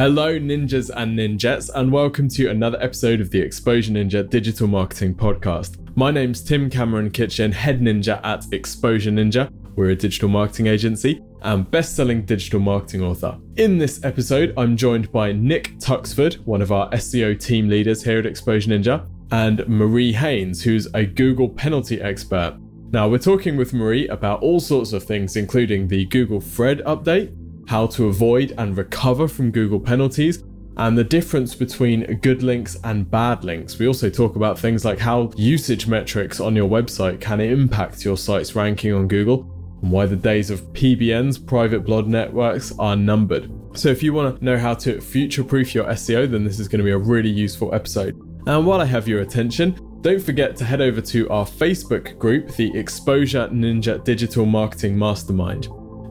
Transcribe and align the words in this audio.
Hello, 0.00 0.38
ninjas 0.38 0.90
and 0.96 1.18
ninjets, 1.18 1.68
and 1.74 1.92
welcome 1.92 2.26
to 2.26 2.48
another 2.48 2.78
episode 2.80 3.20
of 3.20 3.28
the 3.28 3.38
Exposure 3.38 3.92
Ninja 3.92 4.26
Digital 4.26 4.66
Marketing 4.66 5.14
Podcast. 5.14 5.76
My 5.94 6.10
name's 6.10 6.42
Tim 6.42 6.70
Cameron 6.70 7.10
Kitchen, 7.10 7.52
head 7.52 7.82
ninja 7.82 8.18
at 8.24 8.46
Exposure 8.50 9.10
Ninja. 9.10 9.52
We're 9.76 9.90
a 9.90 9.94
digital 9.94 10.30
marketing 10.30 10.68
agency 10.68 11.22
and 11.42 11.70
best 11.70 11.96
selling 11.96 12.24
digital 12.24 12.60
marketing 12.60 13.02
author. 13.02 13.36
In 13.56 13.76
this 13.76 14.02
episode, 14.02 14.54
I'm 14.56 14.74
joined 14.74 15.12
by 15.12 15.32
Nick 15.32 15.76
Tuxford, 15.76 16.36
one 16.46 16.62
of 16.62 16.72
our 16.72 16.88
SEO 16.92 17.38
team 17.38 17.68
leaders 17.68 18.02
here 18.02 18.20
at 18.20 18.24
Exposure 18.24 18.70
Ninja, 18.70 19.06
and 19.32 19.68
Marie 19.68 20.14
Haynes, 20.14 20.62
who's 20.62 20.88
a 20.94 21.04
Google 21.04 21.50
penalty 21.50 22.00
expert. 22.00 22.56
Now, 22.90 23.06
we're 23.06 23.18
talking 23.18 23.58
with 23.58 23.74
Marie 23.74 24.08
about 24.08 24.40
all 24.40 24.60
sorts 24.60 24.94
of 24.94 25.04
things, 25.04 25.36
including 25.36 25.88
the 25.88 26.06
Google 26.06 26.40
Fred 26.40 26.78
update, 26.86 27.36
how 27.70 27.86
to 27.86 28.08
avoid 28.08 28.52
and 28.58 28.76
recover 28.76 29.28
from 29.28 29.52
Google 29.52 29.78
penalties, 29.78 30.42
and 30.76 30.98
the 30.98 31.04
difference 31.04 31.54
between 31.54 32.18
good 32.18 32.42
links 32.42 32.76
and 32.82 33.08
bad 33.08 33.44
links. 33.44 33.78
We 33.78 33.86
also 33.86 34.10
talk 34.10 34.34
about 34.34 34.58
things 34.58 34.84
like 34.84 34.98
how 34.98 35.30
usage 35.36 35.86
metrics 35.86 36.40
on 36.40 36.56
your 36.56 36.68
website 36.68 37.20
can 37.20 37.40
impact 37.40 38.04
your 38.04 38.16
site's 38.16 38.56
ranking 38.56 38.92
on 38.92 39.06
Google, 39.06 39.42
and 39.82 39.92
why 39.92 40.06
the 40.06 40.16
days 40.16 40.50
of 40.50 40.62
PBNs, 40.72 41.46
private 41.46 41.84
blog 41.84 42.08
networks, 42.08 42.76
are 42.80 42.96
numbered. 42.96 43.48
So, 43.74 43.88
if 43.88 44.02
you 44.02 44.12
want 44.14 44.40
to 44.40 44.44
know 44.44 44.58
how 44.58 44.74
to 44.74 45.00
future 45.00 45.44
proof 45.44 45.72
your 45.72 45.84
SEO, 45.84 46.28
then 46.28 46.42
this 46.42 46.58
is 46.58 46.66
going 46.66 46.80
to 46.80 46.84
be 46.84 46.90
a 46.90 46.98
really 46.98 47.30
useful 47.30 47.72
episode. 47.72 48.20
And 48.48 48.66
while 48.66 48.80
I 48.80 48.86
have 48.86 49.06
your 49.06 49.20
attention, 49.20 49.78
don't 50.00 50.20
forget 50.20 50.56
to 50.56 50.64
head 50.64 50.80
over 50.80 51.00
to 51.02 51.28
our 51.28 51.46
Facebook 51.46 52.18
group, 52.18 52.48
the 52.56 52.76
Exposure 52.76 53.46
Ninja 53.52 54.02
Digital 54.02 54.44
Marketing 54.44 54.98
Mastermind. 54.98 55.68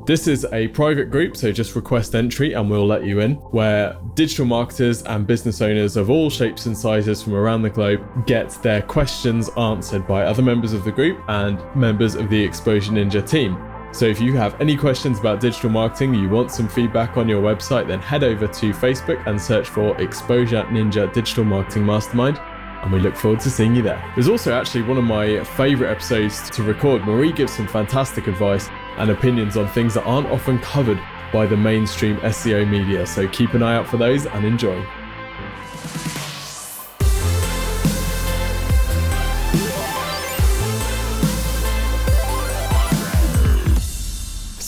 This 0.10 0.28
is 0.28 0.44
a 0.54 0.70
private 0.70 1.12
group, 1.12 1.38
so 1.38 1.52
just 1.52 1.76
request 1.76 2.16
entry 2.16 2.54
and 2.54 2.68
we'll 2.68 2.88
let 2.88 3.04
you 3.04 3.20
in, 3.20 3.36
where 3.52 3.96
digital 4.16 4.44
marketers 4.44 5.04
and 5.04 5.28
business 5.28 5.62
owners 5.62 5.98
of 5.98 6.10
all 6.10 6.32
shapes 6.32 6.66
and 6.66 6.76
sizes 6.76 7.22
from 7.22 7.36
around 7.36 7.62
the 7.62 7.70
globe 7.70 8.02
get 8.26 8.50
their 8.64 8.82
questions 8.82 9.50
answered 9.50 10.08
by 10.08 10.24
other 10.24 10.42
members 10.42 10.74
of 10.74 10.84
the 10.84 10.92
group 10.92 11.22
and 11.28 11.64
members 11.76 12.16
of 12.16 12.28
the 12.32 12.44
Exposure 12.44 12.92
Ninja 12.92 13.24
team. 13.24 13.56
So 13.92 14.06
if 14.06 14.20
you 14.20 14.36
have 14.36 14.60
any 14.60 14.76
questions 14.76 15.20
about 15.20 15.42
digital 15.42 15.70
marketing, 15.70 16.16
you 16.16 16.28
want 16.28 16.50
some 16.50 16.68
feedback 16.68 17.16
on 17.16 17.30
your 17.30 17.44
website, 17.44 17.88
then 17.88 18.00
head 18.00 18.24
over 18.24 18.48
to 18.48 18.72
Facebook 18.72 19.24
and 19.28 19.40
search 19.40 19.68
for 19.70 19.96
Exposure 20.02 20.64
Ninja 20.72 21.14
Digital 21.14 21.44
Marketing 21.44 21.86
Mastermind 21.86 22.40
and 22.82 22.92
we 22.92 23.00
look 23.00 23.16
forward 23.16 23.42
to 23.42 23.50
seeing 23.50 23.76
you 23.76 23.82
there. 23.82 24.02
There's 24.16 24.30
also 24.30 24.54
actually 24.54 24.84
one 24.84 24.98
of 24.98 25.04
my 25.04 25.44
favorite 25.44 25.92
episodes 25.92 26.50
to 26.52 26.64
record. 26.64 27.06
Marie 27.06 27.32
gives 27.32 27.54
some 27.54 27.68
fantastic 27.68 28.28
advice 28.28 28.70
and 28.98 29.12
opinions 29.12 29.58
on 29.58 29.68
things 29.70 29.94
that 29.94 30.04
aren't 30.04 30.28
often 30.28 30.60
covered 30.60 31.00
by 31.32 31.46
the 31.46 31.58
mainstream 31.58 32.18
SEO 32.18 32.68
media. 32.70 33.06
So 33.06 33.28
keep 33.28 33.54
an 33.54 33.64
eye 33.64 33.76
out 33.76 33.88
for 33.88 33.98
those 33.98 34.26
and 34.26 34.46
enjoy. 34.46 34.86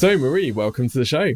So, 0.01 0.17
Marie, 0.17 0.51
welcome 0.51 0.89
to 0.89 0.97
the 0.97 1.05
show. 1.05 1.33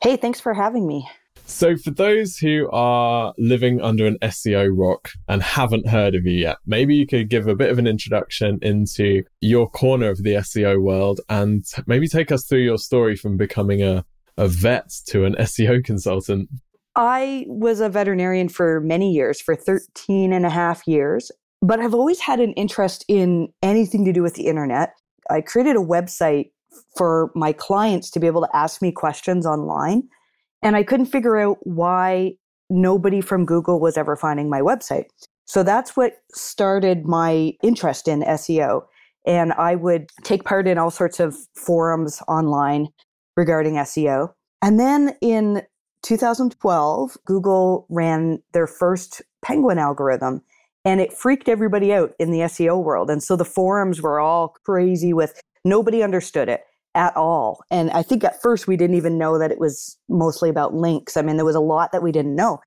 Hey, 0.00 0.16
thanks 0.16 0.38
for 0.38 0.54
having 0.54 0.86
me. 0.86 1.08
So, 1.46 1.76
for 1.76 1.90
those 1.90 2.38
who 2.38 2.70
are 2.72 3.34
living 3.36 3.80
under 3.82 4.06
an 4.06 4.16
SEO 4.22 4.70
rock 4.74 5.10
and 5.28 5.42
haven't 5.42 5.86
heard 5.86 6.14
of 6.14 6.24
you 6.24 6.32
yet, 6.32 6.56
maybe 6.66 6.96
you 6.96 7.06
could 7.06 7.28
give 7.28 7.46
a 7.46 7.54
bit 7.54 7.70
of 7.70 7.78
an 7.78 7.86
introduction 7.86 8.58
into 8.62 9.24
your 9.42 9.68
corner 9.68 10.08
of 10.08 10.22
the 10.22 10.34
SEO 10.34 10.80
world 10.80 11.20
and 11.28 11.64
maybe 11.86 12.08
take 12.08 12.32
us 12.32 12.46
through 12.46 12.60
your 12.60 12.78
story 12.78 13.14
from 13.14 13.36
becoming 13.36 13.82
a, 13.82 14.06
a 14.38 14.48
vet 14.48 14.90
to 15.08 15.26
an 15.26 15.34
SEO 15.34 15.84
consultant. 15.84 16.48
I 16.96 17.44
was 17.46 17.80
a 17.80 17.90
veterinarian 17.90 18.48
for 18.48 18.80
many 18.80 19.12
years, 19.12 19.40
for 19.40 19.54
13 19.54 20.32
and 20.32 20.46
a 20.46 20.50
half 20.50 20.86
years, 20.86 21.30
but 21.60 21.78
I've 21.78 21.94
always 21.94 22.20
had 22.20 22.40
an 22.40 22.52
interest 22.54 23.04
in 23.06 23.48
anything 23.62 24.06
to 24.06 24.12
do 24.12 24.22
with 24.22 24.34
the 24.34 24.46
internet. 24.46 24.94
I 25.28 25.42
created 25.42 25.76
a 25.76 25.80
website 25.80 26.52
for 26.96 27.30
my 27.34 27.52
clients 27.52 28.10
to 28.12 28.20
be 28.20 28.26
able 28.26 28.42
to 28.42 28.56
ask 28.56 28.80
me 28.80 28.92
questions 28.92 29.44
online 29.44 30.04
and 30.64 30.76
I 30.76 30.82
couldn't 30.82 31.06
figure 31.06 31.36
out 31.36 31.58
why 31.62 32.32
nobody 32.70 33.20
from 33.20 33.44
Google 33.44 33.78
was 33.78 33.96
ever 33.96 34.16
finding 34.16 34.48
my 34.48 34.60
website. 34.60 35.04
So 35.44 35.62
that's 35.62 35.96
what 35.96 36.14
started 36.32 37.04
my 37.04 37.52
interest 37.62 38.08
in 38.08 38.22
SEO. 38.22 38.84
And 39.26 39.52
I 39.52 39.74
would 39.74 40.08
take 40.22 40.44
part 40.44 40.66
in 40.66 40.78
all 40.78 40.90
sorts 40.90 41.20
of 41.20 41.36
forums 41.54 42.22
online 42.26 42.88
regarding 43.36 43.74
SEO. 43.74 44.32
And 44.62 44.80
then 44.80 45.14
in 45.20 45.62
2012, 46.02 47.16
Google 47.26 47.86
ran 47.90 48.42
their 48.52 48.66
first 48.66 49.22
Penguin 49.42 49.78
algorithm 49.78 50.42
and 50.86 51.00
it 51.00 51.12
freaked 51.12 51.48
everybody 51.48 51.92
out 51.92 52.12
in 52.18 52.30
the 52.30 52.40
SEO 52.40 52.82
world. 52.82 53.10
And 53.10 53.22
so 53.22 53.36
the 53.36 53.44
forums 53.44 54.02
were 54.02 54.20
all 54.20 54.54
crazy 54.64 55.12
with 55.12 55.40
nobody 55.64 56.02
understood 56.02 56.48
it 56.48 56.62
at 56.94 57.16
all. 57.16 57.62
And 57.70 57.90
I 57.90 58.02
think 58.02 58.24
at 58.24 58.40
first 58.40 58.66
we 58.66 58.76
didn't 58.76 58.96
even 58.96 59.18
know 59.18 59.38
that 59.38 59.50
it 59.50 59.58
was 59.58 59.98
mostly 60.08 60.48
about 60.48 60.74
links. 60.74 61.16
I 61.16 61.22
mean, 61.22 61.36
there 61.36 61.44
was 61.44 61.56
a 61.56 61.60
lot 61.60 61.92
that 61.92 62.02
we 62.02 62.12
didn't 62.12 62.36
know. 62.36 62.60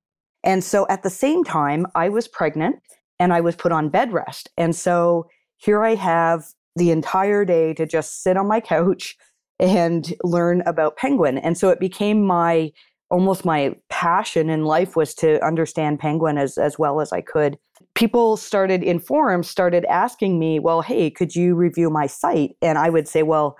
And 0.44 0.62
so 0.62 0.86
at 0.88 1.02
the 1.02 1.10
same 1.10 1.44
time, 1.44 1.86
I 1.94 2.08
was 2.08 2.28
pregnant 2.28 2.76
and 3.18 3.32
I 3.32 3.40
was 3.40 3.56
put 3.56 3.72
on 3.72 3.88
bed 3.88 4.12
rest. 4.12 4.50
And 4.56 4.74
so 4.74 5.28
here 5.56 5.82
I 5.82 5.94
have 5.94 6.44
the 6.76 6.90
entire 6.90 7.44
day 7.44 7.74
to 7.74 7.86
just 7.86 8.22
sit 8.22 8.36
on 8.36 8.46
my 8.46 8.60
couch 8.60 9.16
and 9.58 10.14
learn 10.22 10.62
about 10.66 10.96
penguin. 10.96 11.38
And 11.38 11.58
so 11.58 11.68
it 11.70 11.80
became 11.80 12.22
my 12.22 12.72
almost 13.10 13.44
my 13.44 13.74
passion 13.88 14.50
in 14.50 14.64
life 14.64 14.94
was 14.94 15.14
to 15.14 15.44
understand 15.44 15.98
penguin 15.98 16.36
as 16.36 16.58
as 16.58 16.78
well 16.78 17.00
as 17.00 17.10
I 17.12 17.22
could. 17.22 17.58
People 17.94 18.36
started 18.36 18.84
in 18.84 19.00
forums 19.00 19.48
started 19.48 19.84
asking 19.86 20.38
me, 20.38 20.60
"Well, 20.60 20.82
hey, 20.82 21.10
could 21.10 21.34
you 21.34 21.54
review 21.56 21.90
my 21.90 22.06
site?" 22.06 22.54
And 22.62 22.78
I 22.78 22.90
would 22.90 23.08
say, 23.08 23.22
"Well, 23.24 23.56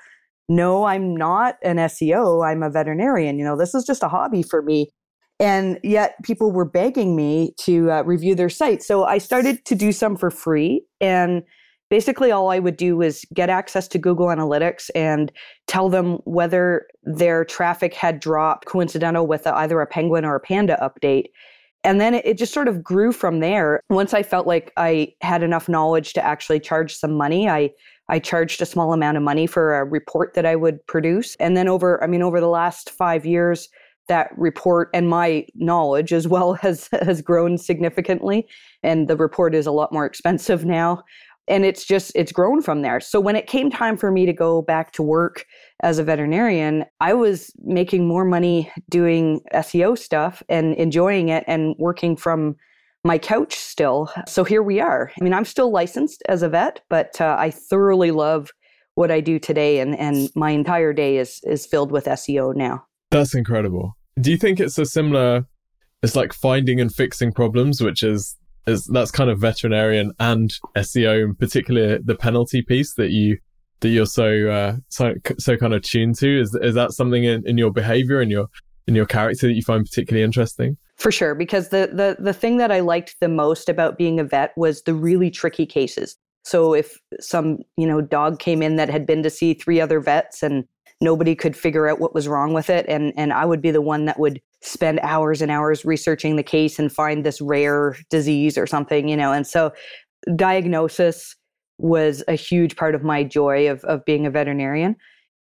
no, 0.49 0.85
I'm 0.85 1.15
not 1.15 1.57
an 1.63 1.77
SEO. 1.77 2.47
I'm 2.47 2.63
a 2.63 2.71
veterinarian. 2.71 3.39
You 3.39 3.45
know, 3.45 3.57
this 3.57 3.75
is 3.75 3.85
just 3.85 4.03
a 4.03 4.09
hobby 4.09 4.43
for 4.43 4.63
me. 4.63 4.91
And 5.41 5.79
yet 5.85 6.17
people 6.25 6.51
were 6.51 6.65
begging 6.65 7.15
me 7.15 7.55
to 7.61 7.91
uh, 7.91 8.03
review 8.03 8.35
their 8.35 8.49
site. 8.49 8.83
So 8.83 9.05
I 9.05 9.19
started 9.19 9.65
to 9.67 9.75
do 9.75 9.93
some 9.93 10.17
for 10.17 10.31
free. 10.31 10.83
And 11.01 11.43
basically, 11.91 12.33
all 12.33 12.51
I 12.51 12.59
would 12.59 12.77
do 12.77 12.97
was 12.97 13.25
get 13.35 13.49
access 13.49 13.87
to 13.89 13.99
Google 13.99 14.27
Analytics 14.27 14.91
and 14.97 15.31
tell 15.69 15.89
them 15.89 16.15
whether 16.25 16.87
their 17.05 17.45
traffic 17.45 17.95
had 17.95 18.19
dropped 18.19 18.67
coincidental 18.67 19.27
with 19.27 19.47
a, 19.47 19.55
either 19.55 19.81
a 19.81 19.87
penguin 19.87 20.25
or 20.25 20.35
a 20.35 20.41
panda 20.41 20.77
update. 20.83 21.27
And 21.85 22.01
then 22.01 22.15
it, 22.15 22.27
it 22.27 22.39
just 22.39 22.53
sort 22.53 22.67
of 22.67 22.83
grew 22.83 23.13
from 23.13 23.39
there. 23.39 23.81
Once 23.91 24.13
I 24.13 24.25
felt 24.25 24.47
like 24.47 24.73
I 24.77 25.15
had 25.21 25.45
enough 25.45 25.69
knowledge 25.69 26.15
to 26.15 26.25
actually 26.25 26.59
charge 26.59 26.97
some 26.97 27.13
money, 27.13 27.49
I 27.49 27.71
I 28.09 28.19
charged 28.19 28.63
a 28.63 28.67
small 28.67 28.93
amount 28.93 29.17
of 29.17 29.23
money 29.23 29.47
for 29.47 29.79
a 29.79 29.85
report 29.85 30.35
that 30.35 30.47
I 30.47 30.57
would 30.57 30.85
produce. 30.87 31.37
And 31.37 31.57
then 31.57 31.69
over, 31.69 32.03
I 32.03 32.07
mean, 32.07 32.23
over 32.23 32.41
the 32.41 32.49
last 32.49 32.91
five 32.91 33.27
years, 33.27 33.69
that 34.09 34.31
report 34.37 34.89
and 34.95 35.09
my 35.09 35.47
knowledge 35.55 36.13
as 36.13 36.27
well 36.27 36.55
has 36.63 36.89
has 36.93 37.23
grown 37.23 37.59
significantly. 37.59 38.49
And 38.83 39.09
the 39.09 39.17
report 39.17 39.55
is 39.55 39.67
a 39.67 39.73
lot 39.73 39.93
more 39.93 40.07
expensive 40.07 40.65
now. 40.65 41.03
And 41.47 41.65
it's 41.65 41.85
just 41.85 42.13
it's 42.15 42.33
grown 42.33 42.61
from 42.61 42.83
there. 42.83 43.01
So 43.01 43.21
when 43.21 43.37
it 43.37 43.47
came 43.47 43.71
time 43.71 43.97
for 43.97 44.11
me 44.11 44.27
to 44.27 44.33
go 44.35 44.61
back 44.61 44.93
to 44.93 45.03
work 45.03 45.47
as 45.83 45.99
a 45.99 46.05
veterinarian, 46.05 46.85
I 47.01 47.15
was 47.15 47.51
making 47.65 48.07
more 48.07 48.25
money 48.25 48.71
doing 48.91 49.41
SEO 49.55 49.97
stuff 49.97 50.43
and 50.51 50.75
enjoying 50.75 51.31
it 51.31 51.45
and 51.47 51.75
working 51.79 52.17
from 52.17 52.57
my 53.05 53.19
couch 53.19 53.55
still. 53.57 54.11
So 54.27 54.45
here 54.45 54.63
we 54.63 54.81
are. 54.81 55.11
I 55.19 55.25
mean, 55.25 55.33
I'm 55.33 55.45
still 55.45 55.71
licensed 55.71 56.23
as 56.29 56.43
a 56.43 56.49
vet, 56.49 56.81
but 56.89 57.21
uh, 57.21 57.37
I 57.39 57.51
thoroughly 57.51 58.11
love 58.11 58.51
what 58.95 59.11
I 59.11 59.21
do 59.21 59.39
today, 59.39 59.79
and 59.79 59.97
and 59.99 60.29
my 60.35 60.51
entire 60.51 60.93
day 60.93 61.19
is 61.19 61.41
is 61.45 61.67
filled 61.67 61.93
with 61.93 62.07
SEO 62.07 62.55
now. 62.55 62.85
That's 63.11 63.35
incredible. 63.35 63.97
Do 64.21 64.31
you 64.31 64.37
think 64.37 64.61
it's 64.61 64.79
a 64.79 64.85
similar? 64.85 65.47
It's 66.03 66.17
like 66.17 66.33
finding 66.33 66.81
and 66.81 66.93
fixing 66.93 67.33
problems, 67.33 67.81
which 67.81 68.03
is 68.03 68.37
is 68.67 68.87
that's 68.87 69.11
kind 69.11 69.31
of 69.31 69.39
veterinarian 69.39 70.13
and 70.19 70.53
SEO, 70.77 71.25
in 71.25 71.35
particular 71.35 71.99
the 71.99 72.17
penalty 72.17 72.63
piece 72.63 72.95
that 72.95 73.11
you 73.11 73.39
that 73.81 73.91
you're 73.91 74.07
so 74.07 74.49
uh, 74.49 74.77
so 74.89 75.15
so 75.39 75.57
kind 75.57 75.75
of 75.75 75.83
tuned 75.83 76.17
to. 76.17 76.41
Is 76.41 76.57
is 76.61 76.75
that 76.75 76.93
something 76.93 77.25
in, 77.25 77.47
in 77.47 77.59
your 77.59 77.73
behavior 77.73 78.21
and 78.21 78.31
your 78.31 78.49
in 78.89 78.95
your 78.95 79.07
character 79.07 79.47
that 79.47 79.53
you 79.53 79.63
find 79.63 79.85
particularly 79.85 80.25
interesting? 80.25 80.77
For 80.97 81.13
sure, 81.13 81.35
because 81.37 81.69
the 81.69 81.91
the 81.93 82.17
the 82.19 82.33
thing 82.33 82.57
that 82.57 82.73
I 82.73 82.81
liked 82.81 83.17
the 83.21 83.29
most 83.29 83.69
about 83.69 83.99
being 83.99 84.19
a 84.19 84.25
vet 84.25 84.53
was 84.57 84.83
the 84.83 84.95
really 84.95 85.31
tricky 85.31 85.67
cases. 85.67 86.17
So 86.45 86.75
if 86.75 86.99
some, 87.21 87.59
you 87.77 87.87
know, 87.87 88.01
dog 88.01 88.39
came 88.39 88.63
in 88.63 88.77
that 88.77 88.89
had 88.89 89.07
been 89.07 89.23
to 89.23 89.31
see 89.31 89.53
three 89.55 89.81
other 89.81 90.01
vets 90.01 90.43
and 90.43 90.65
nobody 91.01 91.37
could 91.37 91.55
figure 91.55 91.87
out 91.87 92.01
what 92.01 92.15
was 92.15 92.27
wrong 92.27 92.55
with 92.55 92.71
it 92.71 92.87
and 92.89 93.13
and 93.17 93.33
I 93.33 93.45
would 93.45 93.61
be 93.61 93.71
the 93.71 93.83
one 93.83 94.07
that 94.07 94.19
would 94.19 94.41
spend 94.63 94.99
hours 95.01 95.41
and 95.41 95.53
hours 95.53 95.85
researching 95.85 96.35
the 96.35 96.43
case 96.43 96.79
and 96.79 96.91
find 96.91 97.25
this 97.25 97.41
rare 97.41 97.97
disease 98.11 98.59
or 98.59 98.67
something, 98.67 99.09
you 99.09 99.17
know. 99.17 99.33
And 99.33 99.47
so 99.47 99.73
diagnosis 100.35 101.37
was 101.79 102.25
a 102.27 102.35
huge 102.35 102.75
part 102.75 102.97
of 102.97 103.05
my 103.05 103.23
joy 103.23 103.71
of 103.71 103.85
of 103.85 104.05
being 104.05 104.27
a 104.27 104.31
veterinarian. 104.31 104.97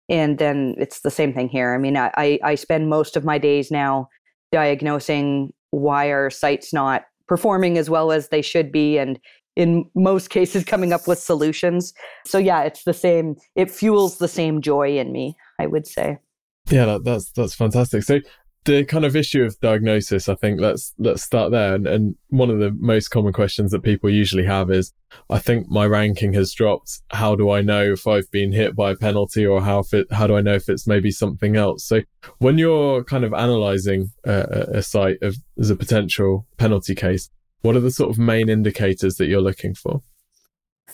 And 0.08 0.38
then 0.38 0.74
it's 0.78 1.00
the 1.00 1.10
same 1.10 1.34
thing 1.34 1.48
here. 1.48 1.74
I 1.74 1.78
mean, 1.78 1.96
I 1.96 2.38
I 2.42 2.54
spend 2.54 2.88
most 2.88 3.16
of 3.16 3.24
my 3.24 3.38
days 3.38 3.70
now 3.70 4.08
diagnosing 4.52 5.52
why 5.70 6.10
our 6.10 6.30
site's 6.30 6.72
not 6.72 7.02
performing 7.26 7.76
as 7.76 7.90
well 7.90 8.10
as 8.10 8.28
they 8.28 8.40
should 8.40 8.72
be 8.72 8.96
and 8.96 9.20
in 9.54 9.84
most 9.94 10.30
cases 10.38 10.64
coming 10.64 10.92
up 10.92 11.06
with 11.06 11.18
solutions. 11.18 11.92
So 12.26 12.38
yeah, 12.38 12.62
it's 12.62 12.84
the 12.84 12.94
same 12.94 13.36
it 13.54 13.70
fuels 13.70 14.18
the 14.18 14.28
same 14.28 14.62
joy 14.62 14.98
in 14.98 15.12
me, 15.12 15.36
I 15.58 15.66
would 15.66 15.86
say. 15.86 16.18
Yeah, 16.70 16.86
that, 16.86 17.04
that's 17.04 17.30
that's 17.32 17.54
fantastic. 17.54 18.02
So 18.02 18.20
the 18.68 18.84
kind 18.84 19.06
of 19.06 19.16
issue 19.16 19.42
of 19.42 19.58
diagnosis, 19.60 20.28
I 20.28 20.34
think 20.34 20.60
let's 20.60 20.94
let's 20.98 21.22
start 21.22 21.52
there. 21.52 21.74
And, 21.74 21.86
and 21.86 22.14
one 22.28 22.50
of 22.50 22.58
the 22.58 22.70
most 22.78 23.08
common 23.08 23.32
questions 23.32 23.70
that 23.70 23.82
people 23.82 24.10
usually 24.10 24.44
have 24.44 24.70
is, 24.70 24.92
I 25.30 25.38
think 25.38 25.68
my 25.70 25.86
ranking 25.86 26.34
has 26.34 26.52
dropped. 26.52 27.00
How 27.10 27.34
do 27.34 27.50
I 27.50 27.62
know 27.62 27.82
if 27.92 28.06
I've 28.06 28.30
been 28.30 28.52
hit 28.52 28.76
by 28.76 28.90
a 28.90 28.96
penalty, 28.96 29.46
or 29.46 29.62
how 29.62 29.84
it, 29.92 30.06
how 30.12 30.26
do 30.26 30.36
I 30.36 30.42
know 30.42 30.54
if 30.54 30.68
it's 30.68 30.86
maybe 30.86 31.10
something 31.10 31.56
else? 31.56 31.84
So 31.84 32.02
when 32.38 32.58
you're 32.58 33.04
kind 33.04 33.24
of 33.24 33.32
analysing 33.32 34.10
a, 34.24 34.66
a 34.74 34.82
site 34.82 35.16
of, 35.22 35.36
as 35.58 35.70
a 35.70 35.76
potential 35.76 36.46
penalty 36.58 36.94
case, 36.94 37.30
what 37.62 37.74
are 37.74 37.80
the 37.80 37.90
sort 37.90 38.10
of 38.10 38.18
main 38.18 38.50
indicators 38.50 39.14
that 39.16 39.28
you're 39.28 39.40
looking 39.40 39.74
for? 39.74 40.02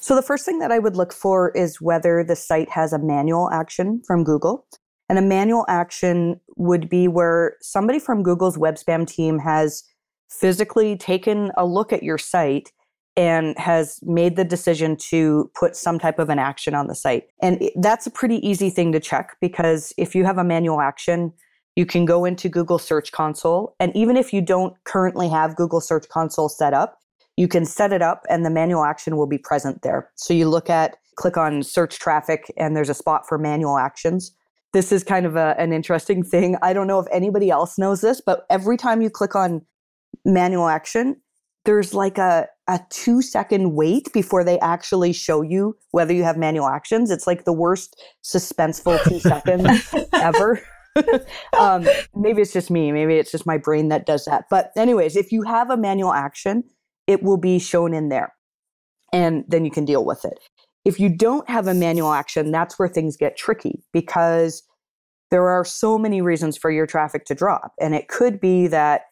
So 0.00 0.14
the 0.14 0.22
first 0.22 0.44
thing 0.44 0.60
that 0.60 0.70
I 0.70 0.78
would 0.78 0.96
look 0.96 1.12
for 1.12 1.50
is 1.56 1.80
whether 1.80 2.22
the 2.22 2.36
site 2.36 2.70
has 2.70 2.92
a 2.92 2.98
manual 2.98 3.50
action 3.50 4.00
from 4.06 4.22
Google. 4.22 4.64
And 5.08 5.18
a 5.18 5.22
manual 5.22 5.64
action 5.68 6.40
would 6.56 6.88
be 6.88 7.08
where 7.08 7.56
somebody 7.60 7.98
from 7.98 8.22
Google's 8.22 8.56
web 8.56 8.76
spam 8.76 9.06
team 9.06 9.38
has 9.38 9.84
physically 10.30 10.96
taken 10.96 11.52
a 11.56 11.66
look 11.66 11.92
at 11.92 12.02
your 12.02 12.18
site 12.18 12.72
and 13.16 13.56
has 13.58 14.00
made 14.02 14.36
the 14.36 14.44
decision 14.44 14.96
to 14.96 15.50
put 15.54 15.76
some 15.76 15.98
type 15.98 16.18
of 16.18 16.30
an 16.30 16.38
action 16.38 16.74
on 16.74 16.88
the 16.88 16.94
site. 16.94 17.28
And 17.40 17.70
that's 17.76 18.06
a 18.06 18.10
pretty 18.10 18.44
easy 18.46 18.70
thing 18.70 18.90
to 18.92 19.00
check 19.00 19.36
because 19.40 19.92
if 19.96 20.14
you 20.14 20.24
have 20.24 20.38
a 20.38 20.44
manual 20.44 20.80
action, 20.80 21.32
you 21.76 21.86
can 21.86 22.04
go 22.04 22.24
into 22.24 22.48
Google 22.48 22.78
Search 22.78 23.12
Console. 23.12 23.76
And 23.78 23.94
even 23.96 24.16
if 24.16 24.32
you 24.32 24.40
don't 24.40 24.74
currently 24.84 25.28
have 25.28 25.56
Google 25.56 25.80
Search 25.80 26.08
Console 26.08 26.48
set 26.48 26.74
up, 26.74 26.98
you 27.36 27.46
can 27.46 27.64
set 27.64 27.92
it 27.92 28.02
up 28.02 28.24
and 28.28 28.44
the 28.44 28.50
manual 28.50 28.84
action 28.84 29.16
will 29.16 29.26
be 29.26 29.38
present 29.38 29.82
there. 29.82 30.10
So 30.16 30.34
you 30.34 30.48
look 30.48 30.70
at, 30.70 30.96
click 31.16 31.36
on 31.36 31.62
search 31.62 31.98
traffic, 31.98 32.52
and 32.56 32.76
there's 32.76 32.90
a 32.90 32.94
spot 32.94 33.28
for 33.28 33.38
manual 33.38 33.78
actions 33.78 34.32
this 34.74 34.92
is 34.92 35.04
kind 35.04 35.24
of 35.24 35.36
a, 35.36 35.54
an 35.56 35.72
interesting 35.72 36.22
thing. 36.22 36.56
I 36.60 36.72
don't 36.72 36.88
know 36.88 36.98
if 36.98 37.06
anybody 37.10 37.48
else 37.48 37.78
knows 37.78 38.00
this, 38.00 38.20
but 38.20 38.44
every 38.50 38.76
time 38.76 39.00
you 39.00 39.08
click 39.08 39.34
on 39.34 39.64
manual 40.24 40.66
action, 40.66 41.16
there's 41.64 41.94
like 41.94 42.18
a, 42.18 42.48
a 42.68 42.80
two 42.90 43.22
second 43.22 43.74
wait 43.74 44.12
before 44.12 44.44
they 44.44 44.58
actually 44.58 45.12
show 45.12 45.42
you 45.42 45.78
whether 45.92 46.12
you 46.12 46.24
have 46.24 46.36
manual 46.36 46.66
actions. 46.66 47.10
It's 47.10 47.26
like 47.26 47.44
the 47.44 47.52
worst 47.52 48.02
suspenseful 48.22 49.02
two 49.04 49.20
seconds 49.20 49.94
ever. 50.12 50.60
um, 51.58 51.86
maybe 52.14 52.42
it's 52.42 52.52
just 52.52 52.70
me. 52.70 52.92
Maybe 52.92 53.14
it's 53.14 53.30
just 53.30 53.46
my 53.46 53.56
brain 53.56 53.88
that 53.88 54.06
does 54.06 54.24
that. 54.26 54.44
But, 54.50 54.72
anyways, 54.76 55.16
if 55.16 55.32
you 55.32 55.42
have 55.42 55.70
a 55.70 55.76
manual 55.76 56.12
action, 56.12 56.64
it 57.06 57.22
will 57.22 57.38
be 57.38 57.58
shown 57.58 57.94
in 57.94 58.08
there 58.08 58.34
and 59.12 59.44
then 59.46 59.64
you 59.64 59.70
can 59.70 59.84
deal 59.84 60.04
with 60.04 60.24
it. 60.24 60.38
If 60.84 61.00
you 61.00 61.08
don't 61.08 61.48
have 61.48 61.66
a 61.66 61.74
manual 61.74 62.12
action, 62.12 62.50
that's 62.50 62.78
where 62.78 62.88
things 62.88 63.16
get 63.16 63.36
tricky 63.36 63.82
because 63.92 64.62
there 65.30 65.48
are 65.48 65.64
so 65.64 65.98
many 65.98 66.20
reasons 66.20 66.56
for 66.56 66.70
your 66.70 66.86
traffic 66.86 67.24
to 67.26 67.34
drop. 67.34 67.72
And 67.80 67.94
it 67.94 68.08
could 68.08 68.40
be 68.40 68.66
that 68.68 69.02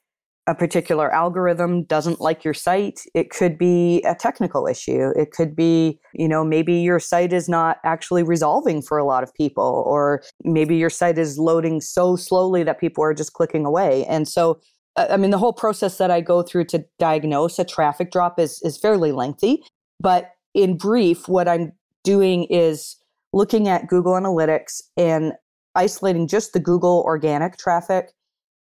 a 0.48 0.54
particular 0.54 1.12
algorithm 1.12 1.84
doesn't 1.84 2.20
like 2.20 2.44
your 2.44 2.54
site. 2.54 3.02
It 3.14 3.30
could 3.30 3.56
be 3.56 4.02
a 4.02 4.14
technical 4.14 4.66
issue. 4.66 5.12
It 5.16 5.30
could 5.30 5.54
be, 5.54 6.00
you 6.14 6.28
know, 6.28 6.44
maybe 6.44 6.74
your 6.74 6.98
site 6.98 7.32
is 7.32 7.48
not 7.48 7.78
actually 7.84 8.24
resolving 8.24 8.82
for 8.82 8.98
a 8.98 9.04
lot 9.04 9.22
of 9.22 9.32
people, 9.34 9.84
or 9.86 10.22
maybe 10.42 10.76
your 10.76 10.90
site 10.90 11.16
is 11.16 11.38
loading 11.38 11.80
so 11.80 12.16
slowly 12.16 12.64
that 12.64 12.80
people 12.80 13.04
are 13.04 13.14
just 13.14 13.34
clicking 13.34 13.64
away. 13.64 14.04
And 14.06 14.28
so, 14.28 14.60
I 14.96 15.16
mean, 15.16 15.30
the 15.30 15.38
whole 15.38 15.52
process 15.52 15.98
that 15.98 16.10
I 16.10 16.20
go 16.20 16.42
through 16.42 16.64
to 16.66 16.84
diagnose 16.98 17.58
a 17.60 17.64
traffic 17.64 18.10
drop 18.10 18.40
is, 18.40 18.60
is 18.62 18.76
fairly 18.76 19.12
lengthy. 19.12 19.62
But 20.00 20.32
in 20.54 20.76
brief, 20.76 21.28
what 21.28 21.48
I'm 21.48 21.72
doing 22.04 22.44
is 22.44 22.96
looking 23.32 23.68
at 23.68 23.86
Google 23.86 24.12
Analytics 24.12 24.82
and 24.96 25.32
isolating 25.74 26.28
just 26.28 26.52
the 26.52 26.60
Google 26.60 27.02
organic 27.06 27.56
traffic, 27.56 28.12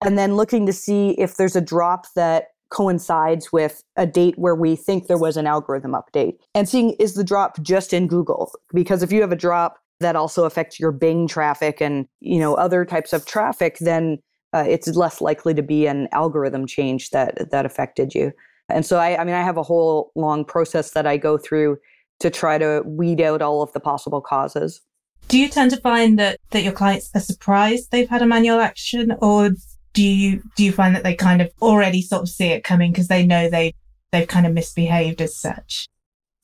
and 0.04 0.18
then 0.18 0.36
looking 0.36 0.66
to 0.66 0.74
see 0.74 1.12
if 1.12 1.36
there's 1.36 1.56
a 1.56 1.62
drop 1.62 2.08
that 2.16 2.48
coincides 2.70 3.52
with 3.52 3.84
a 3.96 4.06
date 4.06 4.38
where 4.38 4.56
we 4.56 4.76
think 4.76 5.08
there 5.08 5.18
was 5.18 5.38
an 5.38 5.48
algorithm 5.48 5.94
update 5.94 6.34
and 6.54 6.68
seeing 6.68 6.92
is 7.00 7.14
the 7.14 7.24
drop 7.24 7.62
just 7.62 7.94
in 7.94 8.08
Google. 8.08 8.52
Because 8.74 9.02
if 9.02 9.12
you 9.12 9.22
have 9.22 9.32
a 9.32 9.38
drop 9.38 9.78
that 10.00 10.16
also 10.16 10.44
affects 10.44 10.80
your 10.80 10.92
Bing 10.92 11.28
traffic 11.28 11.82
and 11.82 12.08
you 12.20 12.40
know 12.40 12.56
other 12.56 12.86
types 12.86 13.14
of 13.14 13.26
traffic 13.26 13.78
then 13.80 14.20
uh, 14.54 14.66
it's 14.68 14.88
less 14.90 15.22
likely 15.22 15.54
to 15.54 15.64
be 15.64 15.88
an 15.88 16.08
algorithm 16.12 16.68
change 16.68 17.10
that 17.12 17.50
that 17.52 17.66
affected 17.66 18.14
you 18.14 18.32
and 18.70 18.86
so 18.86 18.98
I, 18.98 19.20
I 19.20 19.24
mean, 19.24 19.36
I 19.36 19.44
have 19.44 19.58
a 19.58 19.64
whole 19.64 20.12
long 20.16 20.46
process 20.46 20.92
that 20.92 21.08
I 21.08 21.18
go 21.18 21.38
through 21.38 21.78
to 22.20 22.30
try 22.30 22.58
to 22.58 22.82
weed 22.86 23.22
out 23.22 23.42
all 23.42 23.62
of 23.62 23.72
the 23.74 23.80
possible 23.80 24.22
causes. 24.22 24.82
Do 25.28 25.38
you 25.38 25.50
tend 25.50 25.72
to 25.72 25.78
find 25.78 26.18
that 26.20 26.40
that 26.52 26.64
your 26.64 26.74
clients 26.74 27.10
are 27.14 27.22
surprised 27.22 27.92
they've 27.92 28.10
had 28.10 28.22
a 28.22 28.26
manual 28.26 28.60
action, 28.60 29.16
or 29.22 29.52
do 29.94 30.04
you 30.04 30.42
do 30.56 30.64
you 30.64 30.72
find 30.72 30.96
that 30.96 31.04
they 31.04 31.16
kind 31.16 31.42
of 31.42 31.52
already 31.62 32.02
sort 32.02 32.24
of 32.24 32.30
see 32.30 32.48
it 32.48 32.64
coming 32.64 32.92
because 32.92 33.08
they 33.08 33.26
know 33.26 33.50
they 33.50 33.74
they've 34.12 34.28
kind 34.28 34.46
of 34.46 34.54
misbehaved 34.54 35.22
as 35.22 35.36
such? 35.36 35.88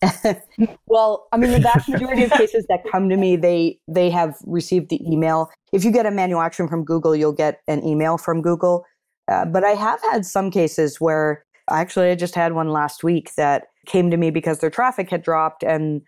well, 0.88 1.28
I 1.32 1.38
mean, 1.38 1.52
the 1.52 1.60
vast 1.60 1.88
majority 1.88 2.24
of 2.24 2.32
cases 2.38 2.66
that 2.68 2.80
come 2.92 3.10
to 3.10 3.18
me, 3.18 3.36
they 3.36 3.80
they 3.88 4.10
have 4.10 4.36
received 4.46 4.90
the 4.90 5.00
email. 5.10 5.50
If 5.72 5.86
you 5.86 5.92
get 5.92 6.06
a 6.06 6.12
manual 6.12 6.42
action 6.42 6.68
from 6.68 6.84
Google, 6.84 7.16
you'll 7.16 7.32
get 7.32 7.62
an 7.68 7.84
email 7.86 8.18
from 8.18 8.42
Google. 8.42 8.86
Uh, 9.30 9.46
but 9.46 9.64
I 9.64 9.72
have 9.72 10.02
had 10.02 10.26
some 10.26 10.52
cases 10.52 11.00
where 11.00 11.43
Actually, 11.70 12.10
I 12.10 12.16
just 12.16 12.36
had 12.36 12.54
one 12.54 12.70
last 12.70 13.04
week 13.04 13.36
that 13.36 13.68
came 13.86 14.12
to 14.12 14.18
me 14.18 14.32
because 14.32 14.60
their 14.60 14.70
traffic 14.70 15.10
had 15.10 15.24
dropped 15.24 15.64
and 15.64 16.02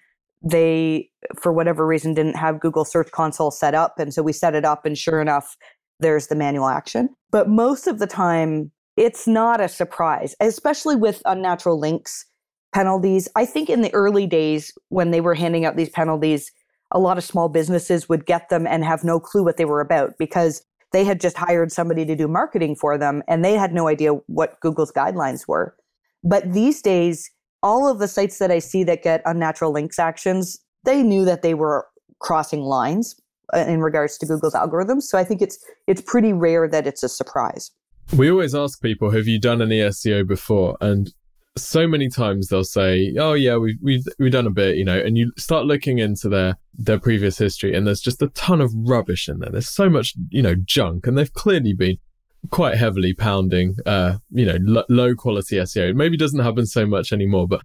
they, 0.43 1.09
for 1.39 1.51
whatever 1.51 1.87
reason, 1.87 2.13
didn't 2.13 2.35
have 2.35 2.59
Google 2.59 2.85
Search 2.85 3.11
Console 3.11 3.51
set 3.51 3.73
up. 3.73 3.97
And 3.97 4.13
so 4.13 4.21
we 4.21 4.33
set 4.33 4.53
it 4.53 4.63
up, 4.63 4.85
and 4.85 4.97
sure 4.97 5.21
enough, 5.21 5.57
there's 5.99 6.27
the 6.27 6.35
manual 6.35 6.67
action. 6.67 7.09
But 7.31 7.49
most 7.49 7.87
of 7.87 7.99
the 7.99 8.07
time, 8.07 8.71
it's 8.97 9.27
not 9.27 9.59
a 9.59 9.67
surprise, 9.67 10.35
especially 10.39 10.95
with 10.95 11.21
unnatural 11.25 11.79
links 11.79 12.25
penalties. 12.73 13.29
I 13.37 13.45
think 13.45 13.69
in 13.69 13.81
the 13.81 13.93
early 13.93 14.27
days 14.27 14.73
when 14.89 15.11
they 15.11 15.21
were 15.21 15.33
handing 15.33 15.63
out 15.63 15.77
these 15.77 15.89
penalties, 15.89 16.51
a 16.91 16.99
lot 16.99 17.17
of 17.17 17.23
small 17.23 17.47
businesses 17.47 18.09
would 18.09 18.25
get 18.25 18.49
them 18.49 18.67
and 18.67 18.83
have 18.83 19.03
no 19.03 19.17
clue 19.17 19.43
what 19.43 19.55
they 19.55 19.63
were 19.65 19.79
about 19.79 20.17
because 20.19 20.61
they 20.95 21.03
had 21.03 21.19
just 21.19 21.36
hired 21.36 21.74
somebody 21.74 22.06
to 22.06 22.15
do 22.15 22.25
marketing 22.25 22.74
for 22.74 22.97
them 22.97 23.21
and 23.27 23.44
they 23.44 23.56
had 23.56 23.74
no 23.74 23.89
idea 23.89 24.13
what 24.27 24.57
Google's 24.62 24.94
guidelines 24.94 25.45
were. 25.45 25.75
But 26.24 26.53
these 26.53 26.81
days, 26.81 27.29
all 27.62 27.86
of 27.89 28.00
the 28.00 28.08
sites 28.08 28.39
that 28.39 28.50
I 28.50 28.60
see 28.60 28.86
that 28.86 29.03
get 29.03 29.22
unnatural 29.25 29.74
links 29.74 30.00
actions, 30.00 30.58
they 30.86 31.03
knew 31.03 31.25
that 31.25 31.41
they 31.41 31.53
were 31.53 31.86
crossing 32.19 32.62
lines 32.62 33.13
uh, 33.53 33.65
in 33.67 33.81
regards 33.81 34.17
to 34.19 34.25
Google's 34.25 34.53
algorithms. 34.53 35.01
So 35.01 35.17
I 35.17 35.25
think 35.25 35.41
it's 35.41 35.58
it's 35.86 36.01
pretty 36.01 36.31
rare 36.31 36.65
that 36.69 36.88
it's 36.88 37.03
a 37.03 37.10
surprise. 37.10 37.72
We 38.15 38.31
always 38.31 38.55
ask 38.55 38.81
people, 38.81 39.10
have 39.10 39.27
you 39.27 39.38
done 39.38 39.62
any 39.62 39.79
SEO 39.79 40.25
before? 40.25 40.77
And 40.79 41.13
so 41.57 41.88
many 41.88 42.09
times 42.09 42.47
they'll 42.47 42.63
say, 42.63 43.15
"Oh 43.17 43.33
yeah, 43.33 43.57
we've 43.57 43.77
we've 43.81 44.05
we've 44.19 44.31
done 44.31 44.47
a 44.47 44.51
bit," 44.51 44.75
you 44.75 44.83
know, 44.83 44.97
and 44.97 45.17
you 45.17 45.31
start 45.38 45.65
looking 45.65 46.00
into 46.00 46.29
their 46.29 46.57
their 46.74 47.00
previous 47.00 47.38
history, 47.38 47.75
and 47.75 47.88
there's 47.88 48.01
just 48.01 48.21
a 48.21 48.27
ton 48.29 48.62
of 48.62 48.74
rubbish 48.75 49.29
in 49.29 49.39
there. 49.39 49.51
There's 49.51 49.69
so 49.69 49.89
much, 49.89 50.13
you 50.29 50.41
know, 50.41 50.55
junk, 50.55 51.07
and 51.07 51.17
they've 51.17 51.33
clearly 51.33 51.74
been 51.74 51.97
quite 52.51 52.75
heavily 52.75 53.13
pounding, 53.13 53.75
uh, 53.85 54.17
you 54.31 54.45
know, 54.45 54.83
low 54.89 55.15
quality 55.15 55.55
SEO. 55.55 55.89
It 55.89 55.95
maybe 55.95 56.17
doesn't 56.17 56.41
happen 56.41 56.65
so 56.65 56.85
much 56.85 57.12
anymore, 57.12 57.47
but 57.47 57.62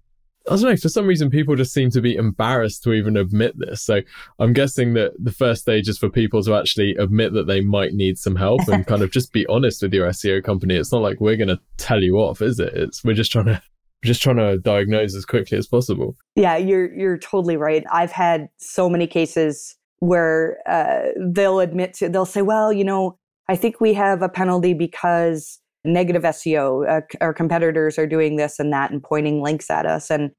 I 0.48 0.54
don't 0.56 0.62
know. 0.62 0.76
For 0.76 0.88
some 0.88 1.06
reason, 1.06 1.28
people 1.28 1.54
just 1.54 1.74
seem 1.74 1.90
to 1.90 2.00
be 2.00 2.16
embarrassed 2.16 2.82
to 2.84 2.92
even 2.92 3.16
admit 3.16 3.58
this. 3.58 3.82
So 3.82 4.00
I'm 4.38 4.52
guessing 4.52 4.94
that 4.94 5.12
the 5.18 5.32
first 5.32 5.62
stage 5.62 5.88
is 5.88 5.98
for 5.98 6.08
people 6.08 6.42
to 6.44 6.54
actually 6.54 6.94
admit 6.96 7.34
that 7.34 7.46
they 7.46 7.60
might 7.60 7.92
need 7.92 8.18
some 8.18 8.36
help 8.36 8.66
and 8.68 8.86
kind 8.86 9.02
of 9.02 9.10
just 9.10 9.32
be 9.32 9.46
honest 9.46 9.82
with 9.82 9.92
your 9.92 10.08
SEO 10.08 10.42
company. 10.42 10.76
It's 10.76 10.92
not 10.92 11.02
like 11.02 11.20
we're 11.20 11.36
going 11.36 11.48
to 11.48 11.60
tell 11.76 12.02
you 12.02 12.16
off, 12.16 12.40
is 12.40 12.58
it? 12.58 12.72
It's 12.72 13.04
we're 13.04 13.14
just 13.14 13.32
trying 13.32 13.46
to 13.46 13.62
just 14.04 14.22
trying 14.22 14.36
to 14.36 14.58
diagnose 14.58 15.14
as 15.14 15.24
quickly 15.24 15.58
as 15.58 15.66
possible. 15.66 16.16
Yeah, 16.36 16.56
you're 16.56 16.92
you're 16.94 17.18
totally 17.18 17.56
right. 17.56 17.84
I've 17.92 18.12
had 18.12 18.48
so 18.58 18.88
many 18.88 19.06
cases 19.06 19.76
where 19.98 20.58
uh, 20.66 21.10
they'll 21.18 21.60
admit 21.60 21.94
to 21.94 22.08
they'll 22.08 22.26
say, 22.26 22.42
"Well, 22.42 22.72
you 22.72 22.84
know, 22.84 23.18
I 23.48 23.56
think 23.56 23.80
we 23.80 23.94
have 23.94 24.22
a 24.22 24.28
penalty 24.28 24.74
because 24.74 25.58
negative 25.84 26.22
SEO. 26.22 26.88
Uh, 26.88 27.00
our 27.20 27.34
competitors 27.34 27.98
are 27.98 28.06
doing 28.06 28.36
this 28.36 28.58
and 28.58 28.72
that 28.72 28.90
and 28.90 29.02
pointing 29.02 29.42
links 29.42 29.70
at 29.70 29.86
us." 29.86 30.10
And 30.10 30.30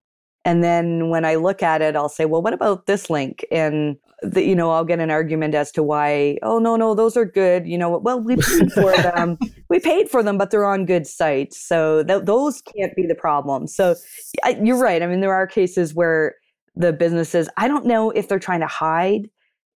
and 0.44 0.64
then 0.64 1.10
when 1.10 1.24
I 1.24 1.36
look 1.36 1.62
at 1.62 1.82
it, 1.82 1.96
I'll 1.96 2.10
say, 2.10 2.26
"Well, 2.26 2.42
what 2.42 2.54
about 2.54 2.88
this 2.88 3.10
link?" 3.10 3.46
And 3.52 3.98
the, 4.22 4.44
you 4.44 4.56
know, 4.56 4.72
I'll 4.72 4.86
get 4.86 5.00
an 5.00 5.10
argument 5.10 5.56
as 5.56 5.72
to 5.72 5.84
why, 5.84 6.38
oh, 6.44 6.60
no, 6.60 6.76
no, 6.76 6.94
those 6.94 7.18
are 7.18 7.26
good. 7.26 7.68
You 7.68 7.78
know, 7.78 7.98
well, 7.98 8.20
we 8.20 8.36
paid 8.36 8.72
for 8.72 8.92
them. 8.98 9.38
we 9.70 9.80
paid 9.80 10.10
for 10.10 10.22
them, 10.22 10.38
but 10.38 10.52
they're 10.52 10.66
on 10.66 10.86
good 10.86 11.08
sites. 11.08 11.60
So 11.60 12.04
th- 12.04 12.24
those 12.26 12.62
can't 12.62 12.96
be 12.96 13.06
the 13.08 13.16
problem. 13.16 13.68
So 13.68 13.96
I, 14.44 14.60
you're 14.62 14.80
right. 14.80 15.02
I 15.02 15.08
mean, 15.08 15.22
there 15.22 15.34
are 15.34 15.48
cases 15.48 15.94
where 15.94 16.36
the 16.76 16.94
businesses, 16.94 17.50
I 17.58 17.68
don't 17.68 17.86
know 17.86 18.12
if 18.12 18.28
they're 18.28 18.40
trying 18.40 18.60
to 18.62 18.68
hide 18.68 19.30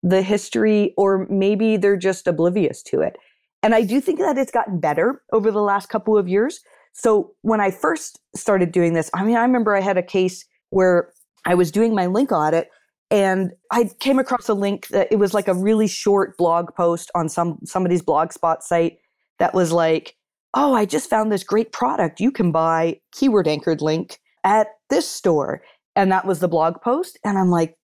the 0.04 0.22
history 0.22 0.94
or 0.98 1.26
maybe 1.30 1.78
they're 1.78 1.98
just 1.98 2.28
oblivious 2.28 2.84
to 2.84 3.02
it. 3.02 3.18
And 3.64 3.74
I 3.74 3.82
do 3.82 4.00
think 4.00 4.20
that 4.20 4.38
it's 4.38 4.52
gotten 4.52 4.80
better 4.80 5.24
over 5.34 5.50
the 5.50 5.62
last 5.62 5.90
couple 5.90 6.16
of 6.16 6.28
years. 6.28 6.60
So 6.94 7.34
when 7.42 7.60
I 7.60 7.72
first 7.72 8.20
started 8.36 8.72
doing 8.72 8.94
this, 8.94 9.10
I 9.16 9.24
mean, 9.24 9.36
I 9.36 9.42
remember 9.42 9.76
I 9.76 9.82
had 9.82 9.98
a 9.98 10.04
case 10.04 10.46
where 10.70 11.10
I 11.46 11.56
was 11.56 11.72
doing 11.72 11.96
my 11.96 12.06
link 12.06 12.32
audit 12.32 12.70
and 13.16 13.54
I 13.72 13.90
came 14.02 14.20
across 14.20 14.50
a 14.50 14.54
link 14.54 14.90
that 14.90 15.08
it 15.10 15.16
was 15.16 15.34
like 15.34 15.48
a 15.48 15.54
really 15.54 15.88
short 15.88 16.38
blog 16.38 16.76
post 16.76 17.10
on 17.16 17.30
some 17.30 17.60
somebody's 17.64 18.02
blogspot 18.02 18.62
site 18.62 18.98
that 19.40 19.54
was 19.54 19.72
like, 19.72 20.18
"Oh, 20.54 20.74
I 20.74 20.84
just 20.84 21.10
found 21.10 21.32
this 21.32 21.44
great 21.46 21.72
product. 21.72 22.20
You 22.20 22.30
can 22.30 22.52
buy 22.52 23.00
keyword 23.14 23.48
anchored 23.48 23.82
link 23.82 24.20
at 24.44 24.68
this 24.90 25.10
store." 25.10 25.62
And 25.96 26.12
that 26.12 26.26
was 26.26 26.42
the 26.42 26.50
blog 26.50 26.82
post 26.82 27.18
and 27.24 27.38
I'm 27.38 27.50
like, 27.52 27.78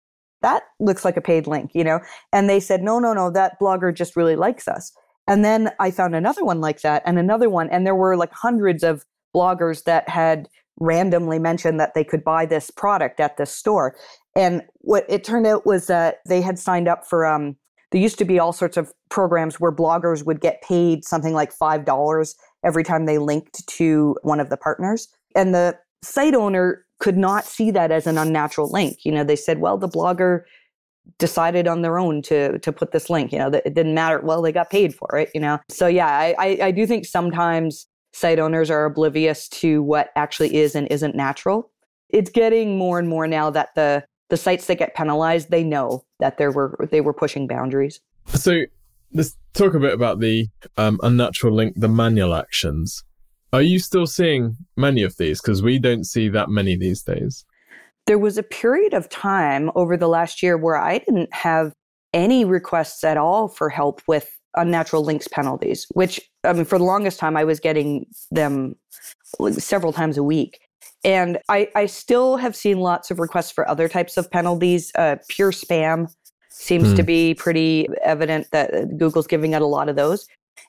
that 0.43 0.65
looks 0.81 1.05
like 1.05 1.17
a 1.17 1.21
paid 1.21 1.47
link, 1.47 1.71
you 1.75 1.85
know? 1.85 2.01
And 2.33 2.51
they 2.51 2.59
said, 2.59 2.83
"No, 2.83 2.99
no, 2.99 3.13
no, 3.13 3.31
that 3.31 3.61
blogger 3.61 3.95
just 3.95 4.17
really 4.17 4.35
likes 4.35 4.67
us." 4.67 4.93
And 5.29 5.45
then 5.45 5.71
I 5.79 5.93
found 5.93 6.17
another 6.17 6.45
one 6.45 6.61
like 6.61 6.81
that 6.81 7.05
and 7.07 7.21
another 7.21 7.49
one 7.49 7.71
and 7.71 7.87
there 7.87 7.95
were 7.95 8.17
like 8.17 8.33
hundreds 8.33 8.83
of 8.83 9.05
bloggers 9.33 9.85
that 9.85 10.09
had 10.09 10.49
randomly 10.81 11.39
mentioned 11.39 11.79
that 11.79 11.95
they 11.95 12.03
could 12.03 12.25
buy 12.25 12.47
this 12.47 12.71
product 12.71 13.21
at 13.21 13.37
this 13.37 13.55
store. 13.55 13.95
And 14.37 14.63
what 14.81 15.05
it 15.09 15.25
turned 15.25 15.47
out 15.47 15.67
was 15.67 15.87
that 15.89 16.19
they 16.27 16.41
had 16.41 16.59
signed 16.59 16.89
up 16.89 17.07
for 17.07 17.27
um 17.27 17.57
there 17.91 18.01
used 18.01 18.19
to 18.19 18.25
be 18.25 18.39
all 18.39 18.53
sorts 18.53 18.77
of 18.77 18.93
programs 19.09 19.59
where 19.59 19.73
bloggers 19.73 20.25
would 20.25 20.41
get 20.41 20.63
paid 20.63 21.05
something 21.05 21.35
like 21.35 21.53
$5 21.53 22.35
every 22.65 22.85
time 22.85 23.07
they 23.07 23.19
linked 23.19 23.67
to 23.67 24.17
one 24.23 24.39
of 24.39 24.49
the 24.49 24.57
partners. 24.57 25.09
And 25.35 25.53
the 25.53 25.77
site 26.03 26.35
owner 26.35 26.85
could 27.01 27.17
not 27.17 27.45
see 27.45 27.71
that 27.73 27.91
as 27.91 28.07
an 28.07 28.17
unnatural 28.17 28.71
link. 28.71 28.99
You 29.05 29.11
know, 29.11 29.25
they 29.25 29.35
said, 29.35 29.59
well, 29.59 29.77
the 29.77 29.89
blogger 29.89 30.43
decided 31.19 31.67
on 31.67 31.83
their 31.83 31.99
own 31.99 32.23
to 32.23 32.59
to 32.61 32.73
put 32.73 32.93
this 32.93 33.11
link. 33.11 33.33
You 33.33 33.39
know, 33.39 33.49
it 33.49 33.75
didn't 33.75 33.95
matter. 33.95 34.21
Well, 34.21 34.43
they 34.43 34.53
got 34.53 34.71
paid 34.71 34.95
for 34.95 35.17
it. 35.17 35.31
You 35.35 35.41
know, 35.41 35.59
so 35.69 35.87
yeah, 35.87 36.07
I 36.07 36.35
I, 36.39 36.59
I 36.65 36.71
do 36.71 36.87
think 36.87 37.07
sometimes 37.07 37.87
site 38.13 38.39
owners 38.39 38.71
are 38.71 38.85
oblivious 38.85 39.49
to 39.49 39.83
what 39.83 40.11
actually 40.15 40.55
is 40.57 40.75
and 40.75 40.87
isn't 40.91 41.15
natural. 41.15 41.71
It's 42.11 42.31
getting 42.31 42.77
more 42.77 42.99
and 42.99 43.09
more 43.09 43.27
now 43.27 43.51
that 43.51 43.71
the 43.75 44.05
the 44.31 44.37
sites 44.37 44.67
that 44.67 44.79
get 44.79 44.95
penalized, 44.95 45.51
they 45.51 45.63
know 45.63 46.05
that 46.21 46.39
they 46.39 46.49
were 46.49 46.89
they 46.91 47.01
were 47.01 47.13
pushing 47.13 47.47
boundaries. 47.47 48.01
So 48.27 48.63
let's 49.13 49.37
talk 49.55 49.75
a 49.75 49.81
bit 49.81 49.93
about 49.93 50.21
the 50.21 50.49
um, 50.77 50.99
unnatural 51.03 51.55
link, 51.55 51.75
the 51.77 51.89
manual 51.89 52.35
actions. 52.35 53.05
Are 53.53 53.63
you 53.63 53.81
still 53.81 54.07
seeing 54.07 54.57
many 54.77 55.03
of 55.03 55.17
these? 55.17 55.41
Because 55.41 55.63
we 55.63 55.79
don't 55.79 56.05
see 56.05 56.29
that 56.29 56.49
many 56.49 56.77
these 56.77 57.03
days. 57.03 57.45
There 58.07 58.19
was 58.19 58.39
a 58.39 58.43
period 58.43 58.95
of 58.95 59.09
time 59.09 59.71
over 59.75 59.97
the 59.97 60.09
last 60.09 60.43
year 60.43 60.57
where 60.57 60.77
I 60.77 60.99
didn't 60.99 61.33
have 61.35 61.73
any 62.15 62.45
requests 62.45 63.03
at 63.05 63.17
all 63.17 63.49
for 63.49 63.69
help 63.69 64.03
with 64.07 64.31
unnatural 64.57 65.05
links 65.05 65.29
penalties, 65.29 65.87
which 65.93 66.21
I 66.45 66.53
mean, 66.53 66.65
for 66.65 66.79
the 66.79 66.85
longest 66.85 67.19
time, 67.19 67.37
I 67.37 67.45
was 67.45 67.61
getting 67.61 68.07
them 68.31 68.77
several 69.59 69.93
times 69.93 70.17
a 70.17 70.23
week. 70.23 70.61
And 71.05 71.39
I, 71.49 71.69
I 71.75 71.87
still 71.87 72.37
have 72.37 72.55
seen 72.55 72.79
lots 72.79 73.11
of 73.11 73.19
requests 73.19 73.51
for 73.51 73.69
other 73.69 73.89
types 73.89 74.17
of 74.17 74.31
penalties. 74.31 74.93
Uh, 74.95 75.17
pure 75.29 75.53
spam 75.53 76.13
seems 76.51 76.93
mm. 76.93 76.97
to 76.97 77.03
be 77.03 77.35
pretty 77.35 77.89
evident 78.05 78.49
that 78.53 78.99
Google's 78.99 79.27
giving 79.27 79.55
out 79.55 79.63
a 79.63 79.67
lot 79.67 79.89
of 79.89 79.97
those. 79.97 80.27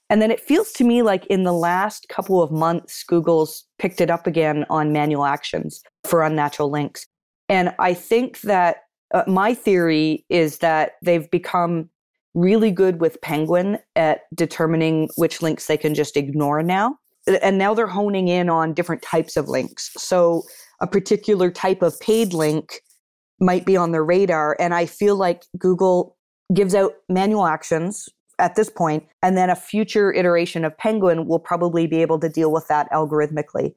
And 0.09 0.21
then 0.21 0.31
it 0.31 0.39
feels 0.39 0.71
to 0.73 0.83
me 0.83 1.01
like 1.01 1.25
in 1.27 1.43
the 1.43 1.53
last 1.53 2.07
couple 2.09 2.41
of 2.41 2.51
months, 2.51 3.03
Google's 3.03 3.65
picked 3.79 4.01
it 4.01 4.09
up 4.09 4.27
again 4.27 4.65
on 4.69 4.93
manual 4.93 5.25
actions 5.25 5.81
for 6.05 6.23
unnatural 6.23 6.69
links. 6.69 7.07
And 7.49 7.73
I 7.79 7.93
think 7.93 8.41
that 8.41 8.83
uh, 9.13 9.23
my 9.27 9.53
theory 9.53 10.25
is 10.29 10.59
that 10.59 10.93
they've 11.01 11.29
become 11.29 11.89
really 12.33 12.71
good 12.71 13.01
with 13.01 13.19
Penguin 13.21 13.77
at 13.95 14.21
determining 14.33 15.09
which 15.17 15.41
links 15.41 15.67
they 15.67 15.77
can 15.77 15.93
just 15.93 16.15
ignore 16.15 16.63
now 16.63 16.97
and 17.27 17.57
now 17.57 17.73
they're 17.73 17.87
honing 17.87 18.27
in 18.27 18.49
on 18.49 18.73
different 18.73 19.01
types 19.01 19.37
of 19.37 19.47
links. 19.47 19.91
So 19.97 20.43
a 20.81 20.87
particular 20.87 21.51
type 21.51 21.81
of 21.81 21.99
paid 21.99 22.33
link 22.33 22.81
might 23.39 23.65
be 23.65 23.77
on 23.77 23.91
their 23.91 24.03
radar. 24.03 24.55
And 24.59 24.73
I 24.73 24.85
feel 24.85 25.15
like 25.15 25.43
Google 25.57 26.17
gives 26.53 26.75
out 26.75 26.93
manual 27.09 27.45
actions 27.45 28.09
at 28.39 28.55
this 28.55 28.69
point, 28.69 29.05
and 29.21 29.37
then 29.37 29.49
a 29.49 29.55
future 29.55 30.11
iteration 30.11 30.65
of 30.65 30.75
Penguin 30.77 31.27
will 31.27 31.39
probably 31.39 31.85
be 31.85 32.01
able 32.01 32.19
to 32.19 32.27
deal 32.27 32.51
with 32.51 32.67
that 32.67 32.89
algorithmically. 32.91 33.75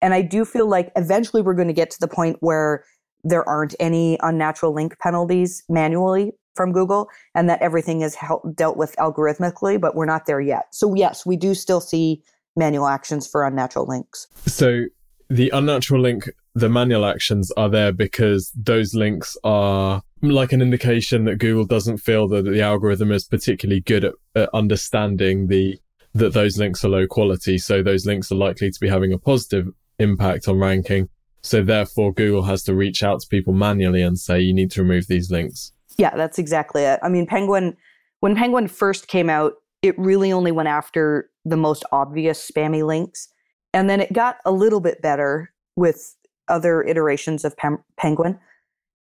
And 0.00 0.14
I 0.14 0.22
do 0.22 0.44
feel 0.44 0.68
like 0.68 0.90
eventually 0.96 1.42
we're 1.42 1.54
going 1.54 1.68
to 1.68 1.74
get 1.74 1.90
to 1.90 2.00
the 2.00 2.08
point 2.08 2.38
where 2.40 2.84
there 3.24 3.46
aren't 3.48 3.74
any 3.78 4.18
unnatural 4.22 4.72
link 4.72 4.98
penalties 5.00 5.62
manually 5.68 6.32
from 6.54 6.72
Google 6.72 7.08
and 7.34 7.48
that 7.50 7.60
everything 7.60 8.00
is 8.00 8.16
dealt 8.54 8.76
with 8.76 8.96
algorithmically, 8.96 9.80
but 9.80 9.94
we're 9.94 10.06
not 10.06 10.26
there 10.26 10.40
yet. 10.40 10.66
So, 10.72 10.94
yes, 10.94 11.26
we 11.26 11.36
do 11.36 11.54
still 11.54 11.80
see 11.80 12.22
manual 12.56 12.86
actions 12.86 13.26
for 13.26 13.46
unnatural 13.46 13.86
links. 13.86 14.26
So 14.46 14.86
the 15.28 15.50
unnatural 15.50 16.00
link, 16.00 16.30
the 16.54 16.68
manual 16.68 17.04
actions 17.04 17.52
are 17.52 17.68
there 17.68 17.92
because 17.92 18.50
those 18.56 18.94
links 18.94 19.36
are 19.44 20.02
like 20.22 20.52
an 20.52 20.62
indication 20.62 21.24
that 21.26 21.36
Google 21.36 21.64
doesn't 21.64 21.98
feel 21.98 22.26
that 22.28 22.44
the 22.44 22.62
algorithm 22.62 23.12
is 23.12 23.24
particularly 23.24 23.80
good 23.80 24.04
at, 24.04 24.14
at 24.34 24.48
understanding 24.54 25.48
the 25.48 25.78
that 26.14 26.32
those 26.32 26.56
links 26.56 26.82
are 26.82 26.88
low 26.88 27.06
quality. 27.06 27.58
So 27.58 27.82
those 27.82 28.06
links 28.06 28.32
are 28.32 28.36
likely 28.36 28.70
to 28.70 28.80
be 28.80 28.88
having 28.88 29.12
a 29.12 29.18
positive 29.18 29.68
impact 29.98 30.48
on 30.48 30.58
ranking. 30.58 31.10
So 31.42 31.62
therefore, 31.62 32.12
Google 32.12 32.42
has 32.44 32.62
to 32.64 32.74
reach 32.74 33.02
out 33.02 33.20
to 33.20 33.28
people 33.28 33.52
manually 33.52 34.00
and 34.00 34.18
say, 34.18 34.40
you 34.40 34.54
need 34.54 34.70
to 34.72 34.82
remove 34.82 35.08
these 35.08 35.30
links. 35.30 35.72
Yeah, 35.98 36.16
that's 36.16 36.38
exactly 36.38 36.82
it. 36.82 36.98
I 37.02 37.10
mean, 37.10 37.26
Penguin, 37.26 37.76
when 38.20 38.34
Penguin 38.34 38.66
first 38.66 39.08
came 39.08 39.28
out, 39.28 39.52
it 39.82 39.96
really 39.98 40.32
only 40.32 40.52
went 40.52 40.68
after 40.68 41.30
the 41.46 41.56
most 41.56 41.84
obvious 41.92 42.50
spammy 42.50 42.84
links. 42.84 43.28
And 43.72 43.88
then 43.88 44.00
it 44.00 44.12
got 44.12 44.38
a 44.44 44.52
little 44.52 44.80
bit 44.80 45.00
better 45.00 45.52
with 45.76 46.14
other 46.48 46.82
iterations 46.82 47.44
of 47.44 47.56
Pem- 47.56 47.82
Penguin. 47.96 48.38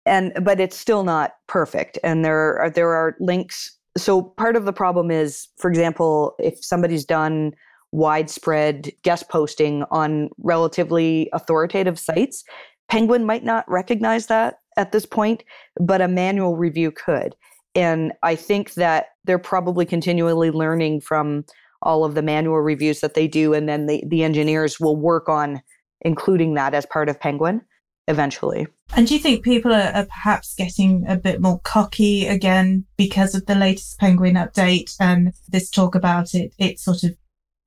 And 0.06 0.32
but 0.42 0.60
it's 0.60 0.76
still 0.76 1.02
not 1.02 1.34
perfect. 1.46 1.98
And 2.02 2.24
there 2.24 2.58
are 2.58 2.70
there 2.70 2.90
are 2.90 3.16
links. 3.20 3.76
So 3.98 4.22
part 4.22 4.56
of 4.56 4.64
the 4.64 4.72
problem 4.72 5.10
is, 5.10 5.48
for 5.58 5.68
example, 5.68 6.34
if 6.38 6.64
somebody's 6.64 7.04
done 7.04 7.52
widespread 7.92 8.90
guest 9.02 9.28
posting 9.28 9.82
on 9.90 10.30
relatively 10.38 11.28
authoritative 11.32 11.98
sites, 11.98 12.44
Penguin 12.88 13.24
might 13.24 13.44
not 13.44 13.68
recognize 13.68 14.26
that 14.26 14.60
at 14.76 14.92
this 14.92 15.06
point, 15.06 15.42
but 15.80 16.00
a 16.00 16.08
manual 16.08 16.56
review 16.56 16.92
could. 16.92 17.34
And 17.74 18.12
I 18.22 18.34
think 18.34 18.74
that 18.74 19.08
they're 19.24 19.38
probably 19.38 19.84
continually 19.84 20.50
learning 20.50 21.00
from 21.02 21.44
all 21.82 22.04
of 22.04 22.14
the 22.14 22.22
manual 22.22 22.60
reviews 22.60 23.00
that 23.00 23.14
they 23.14 23.26
do. 23.26 23.54
And 23.54 23.68
then 23.68 23.86
the, 23.86 24.02
the 24.06 24.24
engineers 24.24 24.78
will 24.78 24.96
work 24.96 25.28
on 25.28 25.62
including 26.02 26.54
that 26.54 26.74
as 26.74 26.86
part 26.86 27.08
of 27.08 27.20
Penguin 27.20 27.62
eventually. 28.08 28.66
And 28.96 29.06
do 29.06 29.14
you 29.14 29.20
think 29.20 29.44
people 29.44 29.72
are, 29.72 29.92
are, 29.94 30.06
perhaps 30.06 30.54
getting 30.54 31.06
a 31.06 31.16
bit 31.16 31.40
more 31.40 31.60
cocky 31.60 32.26
again 32.26 32.84
because 32.96 33.34
of 33.34 33.46
the 33.46 33.54
latest 33.54 33.98
Penguin 34.00 34.34
update 34.34 34.96
and 34.98 35.32
this 35.48 35.70
talk 35.70 35.94
about 35.94 36.34
it, 36.34 36.52
it 36.58 36.80
sort 36.80 37.04
of 37.04 37.14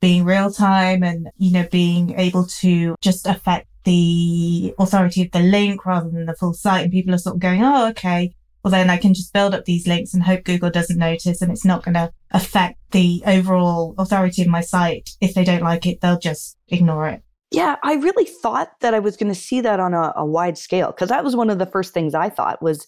being 0.01 0.25
real 0.25 0.51
time 0.51 1.01
and, 1.01 1.29
you 1.37 1.51
know, 1.53 1.65
being 1.71 2.19
able 2.19 2.45
to 2.45 2.95
just 3.01 3.25
affect 3.25 3.67
the 3.85 4.73
authority 4.77 5.21
of 5.21 5.31
the 5.31 5.39
link 5.39 5.85
rather 5.85 6.09
than 6.09 6.25
the 6.25 6.35
full 6.35 6.53
site. 6.53 6.83
And 6.83 6.91
people 6.91 7.13
are 7.13 7.19
sort 7.19 7.35
of 7.35 7.41
going, 7.41 7.63
oh, 7.63 7.89
okay, 7.91 8.35
well, 8.63 8.71
then 8.71 8.89
I 8.89 8.97
can 8.97 9.13
just 9.13 9.33
build 9.33 9.53
up 9.53 9.65
these 9.65 9.87
links 9.87 10.13
and 10.13 10.23
hope 10.23 10.45
Google 10.45 10.69
doesn't 10.69 10.97
notice 10.97 11.41
and 11.41 11.51
it's 11.51 11.65
not 11.65 11.83
going 11.83 11.95
to 11.95 12.13
affect 12.31 12.79
the 12.91 13.21
overall 13.25 13.93
authority 13.97 14.41
of 14.41 14.47
my 14.47 14.61
site. 14.61 15.09
If 15.19 15.33
they 15.33 15.43
don't 15.43 15.61
like 15.63 15.85
it, 15.85 15.99
they'll 15.99 16.19
just 16.19 16.57
ignore 16.69 17.09
it. 17.09 17.23
Yeah, 17.51 17.75
I 17.83 17.95
really 17.95 18.25
thought 18.25 18.71
that 18.79 18.93
I 18.93 18.99
was 18.99 19.17
going 19.17 19.31
to 19.31 19.39
see 19.39 19.61
that 19.61 19.79
on 19.79 19.93
a, 19.93 20.13
a 20.15 20.25
wide 20.25 20.57
scale 20.57 20.87
because 20.87 21.09
that 21.09 21.23
was 21.23 21.35
one 21.35 21.49
of 21.49 21.59
the 21.59 21.65
first 21.65 21.93
things 21.93 22.15
I 22.15 22.29
thought 22.29 22.61
was 22.63 22.87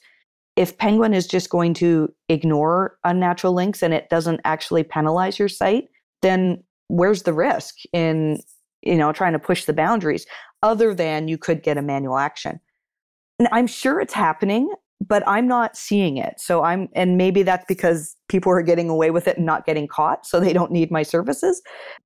if 0.56 0.78
Penguin 0.78 1.14
is 1.14 1.28
just 1.28 1.50
going 1.50 1.74
to 1.76 2.12
ignore 2.30 2.98
unnatural 3.04 3.54
links 3.54 3.84
and 3.84 3.94
it 3.94 4.10
doesn't 4.10 4.40
actually 4.46 4.84
penalize 4.84 5.38
your 5.38 5.50
site, 5.50 5.90
then 6.22 6.64
where's 6.88 7.24
the 7.24 7.34
risk 7.34 7.76
in 7.92 8.40
you 8.82 8.96
know 8.96 9.12
trying 9.12 9.34
to 9.34 9.40
push 9.40 9.66
the 9.66 9.74
boundaries 9.74 10.26
other 10.64 10.96
than 10.96 11.28
you 11.28 11.38
could 11.38 11.62
get 11.62 11.78
a 11.78 11.82
manual 11.82 12.18
action? 12.18 12.60
And 13.38 13.50
I'm 13.52 13.68
sure 13.68 14.00
it's 14.00 14.14
happening 14.14 14.74
but 15.08 15.24
I'm 15.28 15.48
not 15.48 15.76
seeing 15.76 16.18
it. 16.18 16.36
So 16.38 16.64
I'm, 16.64 16.90
and 16.94 17.18
maybe 17.18 17.44
that's 17.44 17.66
because 17.68 18.16
people 18.28 18.52
are 18.52 18.62
getting 18.62 18.90
away 18.90 19.12
with 19.12 19.28
it 19.28 19.38
and 19.38 19.46
not 19.46 19.66
getting 19.66 19.88
caught, 19.88 20.26
so 20.26 20.40
they 20.40 20.54
don't 20.54 20.72
need 20.72 20.92
my 20.92 21.04
services. 21.04 21.62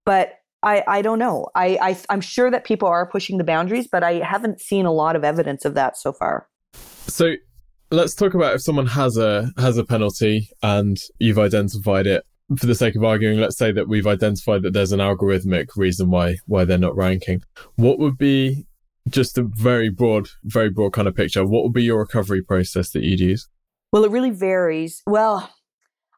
But 0.06 0.34
I, 0.64 0.84
I 0.88 1.02
don't 1.02 1.20
know. 1.20 1.48
I, 1.56 1.78
I, 1.82 1.98
I'm 2.10 2.22
sure 2.22 2.52
that 2.52 2.66
people 2.66 2.88
are 2.88 3.10
pushing 3.10 3.38
the 3.38 3.44
boundaries, 3.44 3.88
but 3.90 4.04
I 4.04 4.16
haven't 4.16 4.60
seen 4.60 4.86
a 4.86 4.92
lot 4.92 5.16
of 5.16 5.24
evidence 5.24 5.64
of 5.66 5.74
that 5.76 5.98
so 5.98 6.12
far. 6.12 6.48
So 6.74 7.36
let's 7.92 8.14
talk 8.14 8.34
about 8.34 8.56
if 8.56 8.62
someone 8.62 8.88
has 8.88 9.18
a 9.18 9.50
has 9.58 9.78
a 9.78 9.86
penalty 9.86 10.50
and 10.62 10.98
you've 11.20 11.40
identified 11.40 12.08
it. 12.08 12.24
For 12.58 12.66
the 12.66 12.74
sake 12.74 12.96
of 12.96 13.04
arguing, 13.04 13.40
let's 13.40 13.60
say 13.60 13.72
that 13.72 13.88
we've 13.88 14.08
identified 14.08 14.64
that 14.64 14.74
there's 14.74 14.92
an 14.92 15.00
algorithmic 15.00 15.68
reason 15.76 16.10
why 16.10 16.36
why 16.48 16.66
they're 16.66 16.80
not 16.80 16.96
ranking. 16.96 17.42
What 17.76 18.00
would 18.00 18.18
be 18.18 18.66
just 19.10 19.38
a 19.38 19.44
very 19.44 19.90
broad, 19.90 20.30
very 20.44 20.70
broad 20.70 20.94
kind 20.94 21.08
of 21.08 21.16
picture, 21.16 21.46
what 21.46 21.64
would 21.64 21.74
be 21.74 21.84
your 21.84 22.00
recovery 22.00 22.42
process 22.42 22.92
that 22.92 23.04
you'd 23.04 23.20
use? 23.20 23.48
Well, 23.92 24.04
it 24.04 24.12
really 24.12 24.30
varies. 24.30 25.02
Well, 25.08 25.50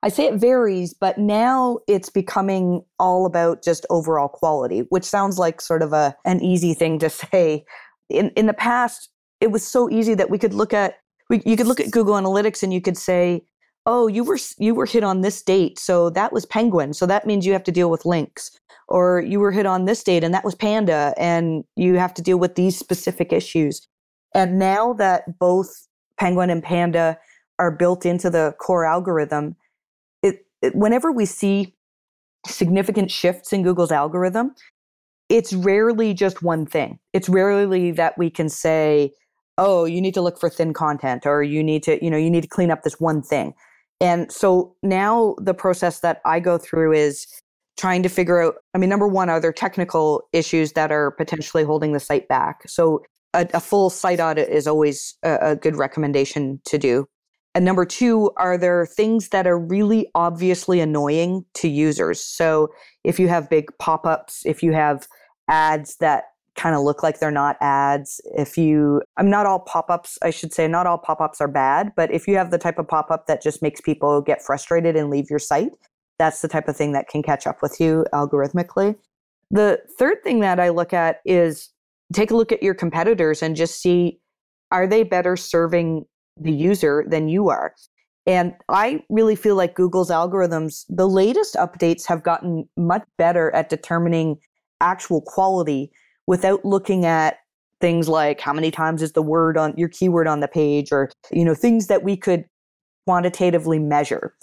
I 0.03 0.09
say 0.09 0.25
it 0.25 0.35
varies, 0.35 0.93
but 0.93 1.17
now 1.17 1.79
it's 1.87 2.09
becoming 2.09 2.83
all 2.99 3.25
about 3.25 3.63
just 3.63 3.85
overall 3.89 4.27
quality, 4.27 4.79
which 4.89 5.03
sounds 5.03 5.37
like 5.37 5.61
sort 5.61 5.83
of 5.83 5.93
a 5.93 6.15
an 6.25 6.41
easy 6.41 6.73
thing 6.73 6.99
to 6.99 7.09
say. 7.09 7.65
In 8.09 8.29
in 8.31 8.47
the 8.47 8.53
past, 8.53 9.09
it 9.39 9.51
was 9.51 9.65
so 9.65 9.89
easy 9.89 10.13
that 10.15 10.29
we 10.29 10.37
could 10.37 10.53
look 10.53 10.73
at 10.73 10.95
we, 11.29 11.41
you 11.45 11.55
could 11.55 11.67
look 11.67 11.79
at 11.79 11.91
Google 11.91 12.15
Analytics 12.15 12.61
and 12.63 12.73
you 12.73 12.81
could 12.81 12.97
say, 12.97 13.43
"Oh, 13.85 14.07
you 14.07 14.23
were 14.23 14.39
you 14.57 14.73
were 14.73 14.85
hit 14.85 15.03
on 15.03 15.21
this 15.21 15.41
date, 15.41 15.79
so 15.79 16.09
that 16.09 16.33
was 16.33 16.45
Penguin, 16.45 16.93
so 16.93 17.05
that 17.05 17.27
means 17.27 17.45
you 17.45 17.53
have 17.53 17.63
to 17.63 17.71
deal 17.71 17.89
with 17.89 18.05
links." 18.05 18.51
Or 18.87 19.21
you 19.21 19.39
were 19.39 19.51
hit 19.51 19.65
on 19.65 19.85
this 19.85 20.03
date 20.03 20.23
and 20.23 20.33
that 20.33 20.43
was 20.43 20.55
Panda, 20.55 21.13
and 21.17 21.63
you 21.75 21.95
have 21.95 22.13
to 22.15 22.21
deal 22.21 22.37
with 22.37 22.55
these 22.55 22.77
specific 22.77 23.31
issues. 23.31 23.87
And 24.33 24.59
now 24.59 24.93
that 24.93 25.39
both 25.39 25.87
Penguin 26.19 26.49
and 26.49 26.63
Panda 26.63 27.17
are 27.59 27.71
built 27.71 28.05
into 28.05 28.29
the 28.29 28.55
core 28.59 28.85
algorithm, 28.85 29.55
it, 30.23 30.45
it, 30.61 30.75
whenever 30.75 31.11
we 31.11 31.25
see 31.25 31.75
significant 32.45 33.11
shifts 33.11 33.53
in 33.53 33.63
Google's 33.63 33.91
algorithm, 33.91 34.55
it's 35.29 35.53
rarely 35.53 36.13
just 36.13 36.41
one 36.41 36.65
thing. 36.65 36.99
It's 37.13 37.29
rarely 37.29 37.91
that 37.91 38.17
we 38.17 38.29
can 38.29 38.49
say, 38.49 39.13
oh, 39.57 39.85
you 39.85 40.01
need 40.01 40.13
to 40.15 40.21
look 40.21 40.39
for 40.39 40.49
thin 40.49 40.73
content 40.73 41.25
or 41.25 41.43
you 41.43 41.63
need 41.63 41.83
to, 41.83 42.03
you 42.03 42.09
know, 42.09 42.17
you 42.17 42.29
need 42.29 42.41
to 42.41 42.49
clean 42.49 42.71
up 42.71 42.83
this 42.83 42.99
one 42.99 43.21
thing. 43.21 43.53
And 43.99 44.31
so 44.31 44.75
now 44.81 45.35
the 45.37 45.53
process 45.53 45.99
that 45.99 46.21
I 46.25 46.39
go 46.39 46.57
through 46.57 46.93
is 46.93 47.27
trying 47.77 48.03
to 48.03 48.09
figure 48.09 48.41
out 48.41 48.55
I 48.73 48.77
mean, 48.77 48.89
number 48.89 49.07
one, 49.07 49.29
are 49.29 49.39
there 49.39 49.53
technical 49.53 50.23
issues 50.33 50.73
that 50.73 50.91
are 50.91 51.11
potentially 51.11 51.63
holding 51.63 51.93
the 51.93 51.99
site 51.99 52.27
back? 52.27 52.61
So 52.67 53.03
a, 53.33 53.47
a 53.53 53.59
full 53.59 53.89
site 53.89 54.19
audit 54.19 54.49
is 54.49 54.67
always 54.67 55.15
a, 55.23 55.37
a 55.41 55.55
good 55.55 55.75
recommendation 55.75 56.59
to 56.65 56.77
do. 56.77 57.07
And 57.53 57.65
number 57.65 57.85
two, 57.85 58.31
are 58.37 58.57
there 58.57 58.85
things 58.85 59.29
that 59.29 59.45
are 59.45 59.59
really 59.59 60.09
obviously 60.15 60.79
annoying 60.79 61.45
to 61.55 61.67
users? 61.67 62.21
So 62.21 62.69
if 63.03 63.19
you 63.19 63.27
have 63.27 63.49
big 63.49 63.69
pop 63.77 64.05
ups, 64.05 64.43
if 64.45 64.63
you 64.63 64.71
have 64.71 65.07
ads 65.49 65.97
that 65.97 66.25
kind 66.55 66.75
of 66.75 66.81
look 66.81 67.03
like 67.03 67.19
they're 67.19 67.31
not 67.31 67.57
ads, 67.59 68.21
if 68.37 68.57
you, 68.57 69.01
I'm 69.17 69.29
not 69.29 69.45
all 69.45 69.59
pop 69.59 69.89
ups, 69.89 70.17
I 70.21 70.29
should 70.29 70.53
say, 70.53 70.67
not 70.67 70.87
all 70.87 70.97
pop 70.97 71.19
ups 71.19 71.41
are 71.41 71.47
bad, 71.47 71.91
but 71.95 72.11
if 72.11 72.27
you 72.27 72.37
have 72.37 72.51
the 72.51 72.57
type 72.57 72.79
of 72.79 72.87
pop 72.87 73.11
up 73.11 73.27
that 73.27 73.41
just 73.41 73.61
makes 73.61 73.81
people 73.81 74.21
get 74.21 74.41
frustrated 74.41 74.95
and 74.95 75.09
leave 75.09 75.29
your 75.29 75.39
site, 75.39 75.73
that's 76.21 76.43
the 76.43 76.47
type 76.47 76.67
of 76.67 76.77
thing 76.77 76.91
that 76.91 77.07
can 77.07 77.23
catch 77.23 77.47
up 77.47 77.63
with 77.63 77.79
you 77.79 78.05
algorithmically. 78.13 78.95
The 79.49 79.81
third 79.97 80.21
thing 80.23 80.39
that 80.41 80.59
I 80.59 80.69
look 80.69 80.93
at 80.93 81.19
is 81.25 81.69
take 82.13 82.29
a 82.29 82.35
look 82.35 82.51
at 82.51 82.61
your 82.61 82.75
competitors 82.75 83.41
and 83.41 83.55
just 83.55 83.81
see 83.81 84.19
are 84.69 84.85
they 84.85 85.01
better 85.01 85.35
serving 85.35 86.05
the 86.39 86.51
user 86.51 87.03
than 87.07 87.27
you 87.27 87.49
are? 87.49 87.73
And 88.27 88.53
I 88.69 89.03
really 89.09 89.35
feel 89.35 89.55
like 89.55 89.73
Google's 89.73 90.11
algorithms, 90.11 90.85
the 90.89 91.09
latest 91.09 91.55
updates 91.55 92.05
have 92.05 92.21
gotten 92.21 92.69
much 92.77 93.03
better 93.17 93.49
at 93.55 93.69
determining 93.69 94.37
actual 94.79 95.21
quality 95.21 95.91
without 96.27 96.63
looking 96.63 97.03
at 97.03 97.37
things 97.81 98.07
like 98.07 98.39
how 98.39 98.53
many 98.53 98.69
times 98.69 99.01
is 99.01 99.13
the 99.13 99.23
word 99.23 99.57
on 99.57 99.73
your 99.75 99.89
keyword 99.89 100.27
on 100.27 100.39
the 100.39 100.47
page 100.47 100.91
or 100.91 101.09
you 101.31 101.43
know 101.43 101.55
things 101.55 101.87
that 101.87 102.03
we 102.03 102.15
could 102.15 102.45
quantitatively 103.07 103.79
measure 103.79 104.35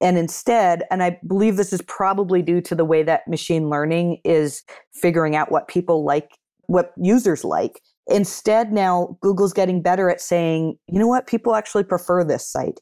and 0.00 0.16
instead 0.18 0.84
and 0.90 1.02
i 1.02 1.18
believe 1.26 1.56
this 1.56 1.72
is 1.72 1.82
probably 1.82 2.42
due 2.42 2.60
to 2.60 2.74
the 2.74 2.84
way 2.84 3.02
that 3.02 3.26
machine 3.28 3.68
learning 3.68 4.18
is 4.24 4.62
figuring 4.92 5.34
out 5.36 5.50
what 5.50 5.68
people 5.68 6.04
like 6.04 6.38
what 6.68 6.92
users 6.96 7.44
like. 7.44 7.82
Instead, 8.06 8.72
now 8.72 9.18
Google's 9.20 9.52
getting 9.52 9.82
better 9.82 10.08
at 10.08 10.20
saying, 10.20 10.78
you 10.86 10.98
know 10.98 11.08
what, 11.08 11.26
people 11.26 11.54
actually 11.54 11.82
prefer 11.82 12.22
this 12.22 12.48
site. 12.48 12.78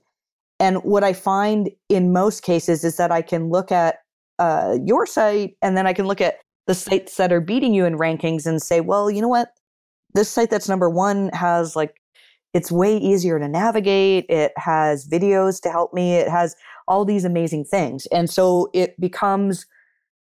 And 0.60 0.78
what 0.78 1.02
I 1.02 1.12
find 1.12 1.70
in 1.88 2.12
most 2.12 2.42
cases 2.42 2.84
is 2.84 2.96
that 2.96 3.10
I 3.10 3.22
can 3.22 3.48
look 3.48 3.72
at 3.72 3.98
uh, 4.38 4.78
your 4.84 5.06
site 5.06 5.56
and 5.62 5.76
then 5.76 5.86
I 5.86 5.92
can 5.92 6.06
look 6.06 6.20
at 6.20 6.38
the 6.66 6.74
sites 6.74 7.16
that 7.16 7.32
are 7.32 7.40
beating 7.40 7.74
you 7.74 7.84
in 7.86 7.96
rankings 7.96 8.44
and 8.46 8.60
say, 8.60 8.80
well, 8.80 9.10
you 9.10 9.22
know 9.22 9.28
what, 9.28 9.48
this 10.14 10.28
site 10.28 10.50
that's 10.50 10.68
number 10.68 10.90
one 10.90 11.30
has 11.32 11.76
like, 11.76 11.94
it's 12.54 12.72
way 12.72 12.96
easier 12.96 13.38
to 13.38 13.48
navigate. 13.48 14.26
It 14.28 14.52
has 14.56 15.06
videos 15.06 15.60
to 15.62 15.70
help 15.70 15.92
me. 15.92 16.14
It 16.14 16.28
has 16.28 16.56
all 16.88 17.04
these 17.04 17.24
amazing 17.24 17.64
things. 17.64 18.06
And 18.06 18.30
so 18.30 18.70
it 18.72 18.98
becomes 19.00 19.66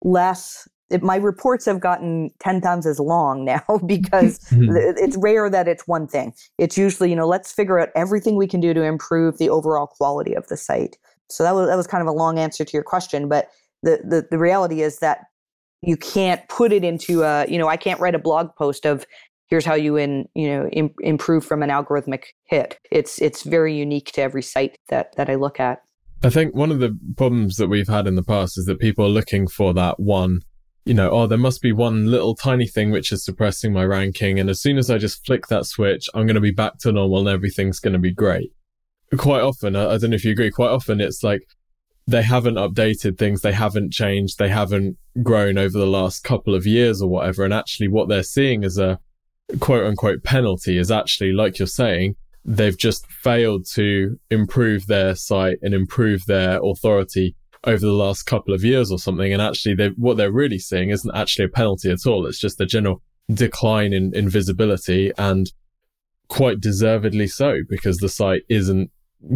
less 0.04 0.68
it, 0.92 1.02
my 1.02 1.16
reports 1.16 1.66
have 1.66 1.80
gotten 1.80 2.32
10 2.40 2.62
times 2.62 2.86
as 2.86 3.00
long 3.00 3.44
now 3.46 3.64
because 3.86 4.40
mm-hmm. 4.50 4.76
it's 4.76 5.18
rare 5.18 5.50
that 5.50 5.68
it's 5.68 5.88
one 5.88 6.08
thing. 6.08 6.34
It's 6.58 6.78
usually, 6.78 7.10
you 7.10 7.16
know, 7.16 7.28
let's 7.28 7.52
figure 7.52 7.80
out 7.80 7.90
everything 7.96 8.36
we 8.36 8.48
can 8.48 8.60
do 8.60 8.74
to 8.74 8.84
improve 8.84 9.38
the 9.38 9.50
overall 9.50 9.88
quality 9.88 10.34
of 10.34 10.48
the 10.48 10.58
site. 10.58 10.98
So 11.30 11.44
that 11.44 11.56
was 11.56 11.68
that 11.68 11.76
was 11.76 11.88
kind 11.88 12.02
of 12.02 12.08
a 12.08 12.12
long 12.12 12.38
answer 12.38 12.64
to 12.64 12.72
your 12.72 12.84
question, 12.84 13.28
but 13.28 13.50
the 13.82 14.00
the, 14.08 14.28
the 14.30 14.38
reality 14.38 14.82
is 14.82 15.00
that 15.00 15.26
you 15.82 15.98
can't 15.98 16.48
put 16.50 16.72
it 16.72 16.84
into 16.84 17.24
a, 17.24 17.48
you 17.48 17.58
know, 17.58 17.68
I 17.68 17.78
can't 17.78 18.00
write 18.00 18.16
a 18.16 18.20
blog 18.20 18.56
post 18.56 18.86
of 18.86 19.06
here's 19.48 19.66
how 19.66 19.74
you 19.74 19.96
in, 19.96 20.28
you 20.34 20.48
know, 20.48 20.68
Im- 20.70 20.94
improve 21.00 21.46
from 21.46 21.64
an 21.64 21.70
algorithmic 21.70 22.26
hit. 22.46 22.80
It's 22.92 23.20
it's 23.22 23.44
very 23.44 23.76
unique 23.76 24.12
to 24.14 24.22
every 24.22 24.44
site 24.44 24.78
that 24.90 25.16
that 25.16 25.30
I 25.30 25.36
look 25.36 25.60
at. 25.60 25.82
I 26.26 26.30
think 26.30 26.56
one 26.56 26.72
of 26.72 26.80
the 26.80 26.98
problems 27.18 27.58
that 27.58 27.68
we've 27.68 27.88
had 27.88 28.08
in 28.08 28.16
the 28.16 28.24
past 28.24 28.58
is 28.58 28.66
that 28.66 28.80
people 28.80 29.06
are 29.06 29.10
looking 29.10 29.48
for 29.48 29.74
that 29.76 30.00
one 30.00 30.42
you 30.86 30.94
know, 30.94 31.10
oh, 31.10 31.26
there 31.26 31.38
must 31.38 31.62
be 31.62 31.72
one 31.72 32.12
little 32.12 32.36
tiny 32.36 32.68
thing 32.68 32.92
which 32.92 33.12
is 33.12 33.26
suppressing 33.26 33.74
my 33.74 33.84
ranking. 33.84 34.40
And 34.40 34.52
as 34.52 34.62
soon 34.62 34.78
as 34.78 34.92
I 34.92 35.00
just 35.00 35.26
flick 35.26 35.48
that 35.48 35.66
switch, 35.66 36.08
I'm 36.14 36.28
going 36.28 36.36
to 36.36 36.42
be 36.42 36.52
back 36.52 36.78
to 36.80 36.92
normal 36.92 37.20
and 37.20 37.28
everything's 37.28 37.80
going 37.80 37.94
to 37.94 38.00
be 38.00 38.14
great. 38.14 38.52
Quite 39.18 39.42
often, 39.42 39.76
I, 39.76 39.98
don't 39.98 40.12
know 40.12 40.16
if 40.16 40.24
you 40.24 40.32
agree, 40.32 40.52
quite 40.52 40.70
often 40.70 41.02
it's 41.02 41.24
like 41.24 41.42
they 42.06 42.22
haven't 42.22 42.56
updated 42.56 43.18
things, 43.18 43.42
they 43.42 43.52
haven't 43.52 43.94
changed, 43.94 44.38
they 44.38 44.50
haven't 44.50 44.98
grown 45.24 45.58
over 45.58 45.76
the 45.76 45.88
last 45.88 46.24
couple 46.24 46.54
of 46.54 46.68
years 46.68 47.02
or 47.02 47.10
whatever. 47.10 47.44
And 47.44 47.54
actually, 47.54 47.88
what 47.88 48.08
they're 48.08 48.22
seeing 48.22 48.64
as 48.64 48.78
a 48.78 49.00
quote 49.60 49.86
unquote 49.86 50.24
penalty 50.24 50.78
is 50.78 50.92
actually, 50.92 51.34
like 51.34 51.58
you're 51.58 51.68
saying, 51.68 52.16
they've 52.46 52.78
just 52.78 53.08
failed 53.12 53.66
to 53.74 54.20
improve 54.30 54.86
their 54.86 55.16
site 55.16 55.58
and 55.62 55.74
improve 55.74 56.26
their 56.28 56.60
authority 56.64 57.36
over 57.64 57.80
the 57.80 57.92
last 57.92 58.24
couple 58.24 58.54
of 58.54 58.64
years 58.64 58.92
or 58.92 59.00
something. 59.00 59.34
And 59.34 59.42
actually, 59.42 59.74
they, 59.74 59.88
what 59.98 60.18
they're 60.18 60.32
really 60.32 60.60
seeing 60.60 60.92
isn't 60.92 61.16
actually 61.16 61.46
a 61.46 61.50
penalty 61.50 61.90
at 61.90 62.06
all. 62.06 62.28
It's 62.28 62.40
just 62.40 62.62
a 62.62 62.66
general 62.66 63.02
decline 63.34 63.92
in, 63.92 64.16
in 64.16 64.30
visibility 64.30 65.12
and 65.18 65.52
quite 66.28 66.62
deservedly 66.62 67.28
so 67.28 67.60
because 67.68 67.98
the 67.98 68.10
site 68.10 68.44
isn't 68.50 68.92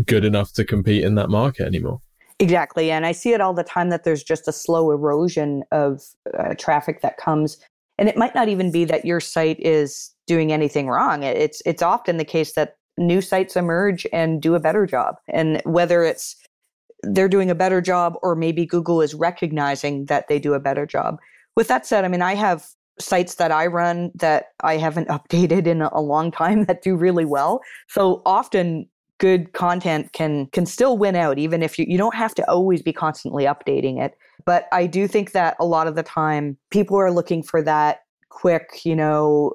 good 0.05 0.23
enough 0.23 0.53
to 0.53 0.63
compete 0.63 1.03
in 1.03 1.15
that 1.15 1.29
market 1.29 1.65
anymore. 1.65 2.01
Exactly. 2.37 2.91
And 2.91 3.05
I 3.05 3.11
see 3.11 3.33
it 3.33 3.41
all 3.41 3.53
the 3.53 3.63
time 3.63 3.89
that 3.89 4.03
there's 4.03 4.23
just 4.23 4.47
a 4.47 4.53
slow 4.53 4.91
erosion 4.91 5.63
of 5.71 6.01
uh, 6.37 6.53
traffic 6.57 7.01
that 7.01 7.17
comes. 7.17 7.57
And 7.97 8.07
it 8.07 8.15
might 8.15 8.35
not 8.35 8.47
even 8.47 8.71
be 8.71 8.85
that 8.85 9.03
your 9.03 9.19
site 9.19 9.59
is 9.59 10.13
doing 10.25 10.53
anything 10.53 10.87
wrong. 10.87 11.23
It's 11.23 11.61
it's 11.65 11.81
often 11.81 12.17
the 12.17 12.23
case 12.23 12.53
that 12.53 12.75
new 12.99 13.21
sites 13.21 13.55
emerge 13.55 14.05
and 14.13 14.41
do 14.41 14.55
a 14.55 14.59
better 14.59 14.85
job. 14.85 15.15
And 15.27 15.61
whether 15.65 16.03
it's 16.03 16.35
they're 17.03 17.29
doing 17.29 17.49
a 17.49 17.55
better 17.55 17.79
job 17.81 18.15
or 18.21 18.35
maybe 18.35 18.65
Google 18.65 19.01
is 19.01 19.13
recognizing 19.13 20.05
that 20.05 20.27
they 20.27 20.37
do 20.37 20.53
a 20.53 20.59
better 20.59 20.85
job. 20.85 21.17
With 21.55 21.69
that 21.69 21.85
said, 21.85 22.03
I 22.03 22.09
mean, 22.09 22.21
I 22.21 22.35
have 22.35 22.67
sites 22.99 23.35
that 23.35 23.51
I 23.51 23.67
run 23.67 24.11
that 24.15 24.47
I 24.61 24.77
haven't 24.77 25.07
updated 25.09 25.65
in 25.65 25.81
a 25.81 26.01
long 26.01 26.31
time 26.31 26.65
that 26.65 26.81
do 26.81 26.95
really 26.95 27.25
well. 27.25 27.61
So 27.87 28.21
often 28.25 28.87
good 29.17 29.51
content 29.51 30.13
can 30.13 30.47
can 30.47 30.65
still 30.65 30.97
win 30.97 31.13
out 31.13 31.37
even 31.37 31.61
if 31.61 31.77
you 31.77 31.85
you 31.87 31.97
don't 31.97 32.15
have 32.15 32.33
to 32.33 32.49
always 32.49 32.81
be 32.81 32.93
constantly 32.93 33.45
updating 33.45 34.01
it. 34.01 34.17
But 34.45 34.67
I 34.71 34.87
do 34.87 35.07
think 35.07 35.33
that 35.33 35.55
a 35.59 35.65
lot 35.65 35.87
of 35.87 35.95
the 35.95 36.03
time 36.03 36.57
people 36.69 36.97
are 36.97 37.11
looking 37.11 37.43
for 37.43 37.61
that 37.63 38.03
quick, 38.29 38.81
you 38.83 38.95
know, 38.95 39.53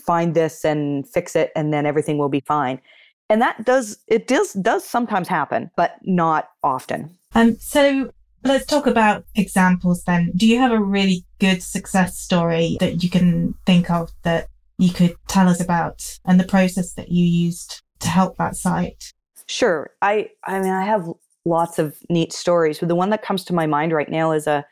find 0.00 0.34
this 0.34 0.64
and 0.64 1.08
fix 1.08 1.36
it 1.36 1.50
and 1.56 1.72
then 1.72 1.86
everything 1.86 2.18
will 2.18 2.28
be 2.28 2.40
fine. 2.40 2.80
And 3.28 3.40
that 3.42 3.64
does 3.64 3.98
it 4.06 4.28
does 4.28 4.52
does 4.54 4.84
sometimes 4.84 5.28
happen 5.28 5.70
but 5.76 5.96
not 6.02 6.50
often. 6.62 7.16
Um 7.34 7.56
so 7.58 8.10
let's 8.44 8.66
talk 8.66 8.86
about 8.86 9.24
examples 9.34 10.04
then. 10.04 10.32
Do 10.36 10.46
you 10.46 10.58
have 10.58 10.72
a 10.72 10.80
really 10.80 11.24
good 11.40 11.62
success 11.62 12.18
story 12.18 12.76
that 12.80 13.02
you 13.02 13.10
can 13.10 13.54
think 13.66 13.90
of 13.90 14.10
that 14.22 14.48
you 14.78 14.90
could 14.90 15.16
tell 15.28 15.48
us 15.48 15.60
about 15.60 16.18
and 16.24 16.38
the 16.38 16.44
process 16.44 16.92
that 16.94 17.10
you 17.10 17.24
used 17.24 17.82
to 18.00 18.08
help 18.08 18.36
that 18.36 18.56
site? 18.56 19.12
Sure. 19.48 19.90
I 20.02 20.30
i 20.44 20.60
mean 20.60 20.72
i 20.72 20.84
have 20.84 21.08
lots 21.46 21.78
of 21.78 21.96
neat 22.10 22.32
stories. 22.32 22.78
But 22.78 22.88
the 22.88 22.94
one 22.94 23.10
that 23.10 23.22
comes 23.22 23.44
to 23.44 23.54
my 23.54 23.66
mind 23.66 23.92
right 23.92 24.10
now 24.10 24.32
is 24.32 24.46
a 24.46 24.64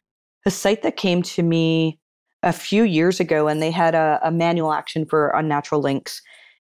a 0.46 0.50
site 0.50 0.82
that 0.82 0.96
came 0.96 1.22
to 1.22 1.42
me 1.42 1.98
a 2.44 2.52
few 2.52 2.84
years 2.84 3.18
ago 3.18 3.48
and 3.48 3.60
they 3.60 3.70
had 3.70 3.94
a, 3.94 4.20
a 4.22 4.30
manual 4.30 4.72
action 4.72 5.04
for 5.04 5.30
unnatural 5.30 5.80
links 5.80 6.22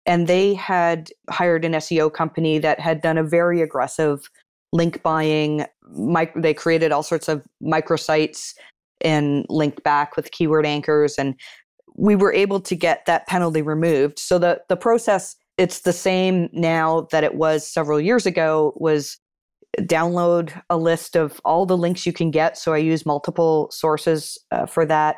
and 0.05 0.27
they 0.27 0.53
had 0.53 1.09
hired 1.29 1.65
an 1.65 1.73
SEO 1.73 2.11
company 2.13 2.59
that 2.59 2.79
had 2.79 3.01
done 3.01 3.17
a 3.17 3.23
very 3.23 3.61
aggressive 3.61 4.29
link 4.71 5.01
buying. 5.03 5.65
they 6.35 6.53
created 6.53 6.91
all 6.91 7.03
sorts 7.03 7.27
of 7.27 7.45
microsites 7.63 8.53
and 9.01 9.45
linked 9.49 9.83
back 9.83 10.15
with 10.15 10.31
keyword 10.31 10.65
anchors, 10.65 11.15
and 11.17 11.35
we 11.95 12.15
were 12.15 12.33
able 12.33 12.59
to 12.59 12.75
get 12.75 13.05
that 13.05 13.27
penalty 13.27 13.61
removed. 13.61 14.19
So 14.19 14.37
the 14.37 14.61
the 14.69 14.77
process 14.77 15.35
it's 15.57 15.81
the 15.81 15.93
same 15.93 16.49
now 16.51 17.07
that 17.11 17.23
it 17.23 17.35
was 17.35 17.67
several 17.67 17.99
years 17.99 18.25
ago. 18.25 18.73
Was 18.75 19.17
download 19.79 20.61
a 20.69 20.77
list 20.77 21.17
of 21.17 21.41
all 21.43 21.65
the 21.65 21.77
links 21.77 22.05
you 22.05 22.13
can 22.13 22.31
get. 22.31 22.57
So 22.57 22.73
I 22.73 22.77
use 22.77 23.05
multiple 23.05 23.69
sources 23.71 24.37
uh, 24.51 24.65
for 24.65 24.85
that. 24.85 25.17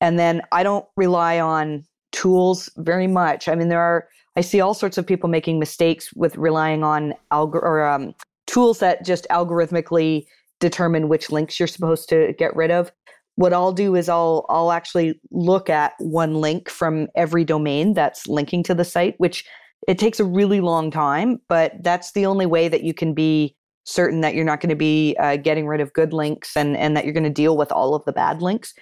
And 0.00 0.18
then 0.18 0.42
I 0.52 0.62
don't 0.62 0.86
rely 0.96 1.38
on 1.40 1.84
tools 2.12 2.70
very 2.78 3.06
much. 3.06 3.48
I 3.48 3.54
mean, 3.54 3.68
there 3.68 3.80
are, 3.80 4.08
I 4.36 4.40
see 4.40 4.60
all 4.60 4.74
sorts 4.74 4.98
of 4.98 5.06
people 5.06 5.28
making 5.28 5.58
mistakes 5.58 6.12
with 6.14 6.36
relying 6.36 6.82
on 6.82 7.14
algor- 7.32 7.62
or, 7.62 7.86
um, 7.86 8.14
tools 8.46 8.80
that 8.80 9.04
just 9.04 9.26
algorithmically 9.30 10.26
determine 10.58 11.08
which 11.08 11.30
links 11.30 11.58
you're 11.58 11.66
supposed 11.66 12.08
to 12.08 12.34
get 12.38 12.54
rid 12.56 12.70
of. 12.70 12.92
What 13.36 13.52
I'll 13.52 13.72
do 13.72 13.94
is 13.94 14.08
I'll 14.08 14.44
I'll 14.50 14.72
actually 14.72 15.18
look 15.30 15.70
at 15.70 15.94
one 15.98 16.34
link 16.34 16.68
from 16.68 17.08
every 17.14 17.44
domain 17.44 17.94
that's 17.94 18.26
linking 18.26 18.62
to 18.64 18.74
the 18.74 18.84
site, 18.84 19.14
which 19.18 19.46
it 19.88 19.98
takes 19.98 20.20
a 20.20 20.24
really 20.24 20.60
long 20.60 20.90
time, 20.90 21.40
but 21.48 21.72
that's 21.82 22.12
the 22.12 22.26
only 22.26 22.44
way 22.44 22.68
that 22.68 22.82
you 22.82 22.92
can 22.92 23.14
be 23.14 23.56
certain 23.84 24.20
that 24.20 24.34
you're 24.34 24.44
not 24.44 24.60
going 24.60 24.68
to 24.68 24.76
be 24.76 25.16
uh, 25.18 25.36
getting 25.36 25.66
rid 25.66 25.80
of 25.80 25.92
good 25.94 26.12
links 26.12 26.56
and 26.56 26.76
and 26.76 26.96
that 26.96 27.04
you're 27.04 27.14
going 27.14 27.24
to 27.24 27.30
deal 27.30 27.56
with 27.56 27.72
all 27.72 27.94
of 27.94 28.04
the 28.04 28.12
bad 28.12 28.42
links. 28.42 28.74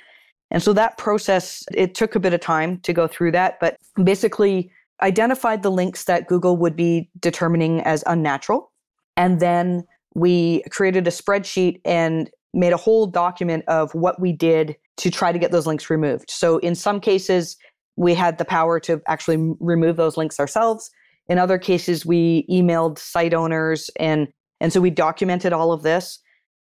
And 0.51 0.63
so 0.63 0.73
that 0.73 0.97
process 0.97 1.63
it 1.75 1.95
took 1.95 2.15
a 2.15 2.21
bit 2.21 2.33
of 2.33 2.41
time 2.41 2.81
to 2.81 2.93
go 2.93 3.07
through 3.07 3.33
that, 3.33 3.61
but 3.61 3.77
basically 4.03 4.71
identified 5.03 5.63
the 5.63 5.71
links 5.71 6.05
that 6.05 6.27
Google 6.27 6.57
would 6.57 6.75
be 6.75 7.11
determining 7.21 7.81
as 7.83 8.03
unnatural 8.07 8.73
and 9.19 9.41
then 9.41 9.85
we 10.15 10.63
created 10.71 11.07
a 11.07 11.11
spreadsheet 11.11 11.81
and 11.85 12.31
made 12.55 12.73
a 12.73 12.79
whole 12.79 13.07
document 13.07 13.65
of 13.67 13.93
what 13.95 14.21
we 14.21 14.33
did 14.33 14.77
to 14.97 15.11
try 15.11 15.33
to 15.33 15.39
get 15.39 15.51
those 15.51 15.67
links 15.67 15.91
removed. 15.91 16.31
So 16.31 16.59
in 16.59 16.75
some 16.75 17.01
cases, 17.01 17.57
we 17.97 18.15
had 18.15 18.39
the 18.39 18.45
power 18.45 18.79
to 18.81 19.03
actually 19.09 19.55
remove 19.59 19.97
those 19.97 20.17
links 20.17 20.39
ourselves. 20.39 20.89
In 21.29 21.39
other 21.39 21.59
cases, 21.59 22.07
we 22.07 22.47
emailed 22.49 22.99
site 22.99 23.35
owners 23.35 23.91
and 23.99 24.29
and 24.61 24.73
so 24.73 24.81
we 24.81 24.91
documented 24.91 25.53
all 25.53 25.71
of 25.71 25.83
this. 25.83 26.19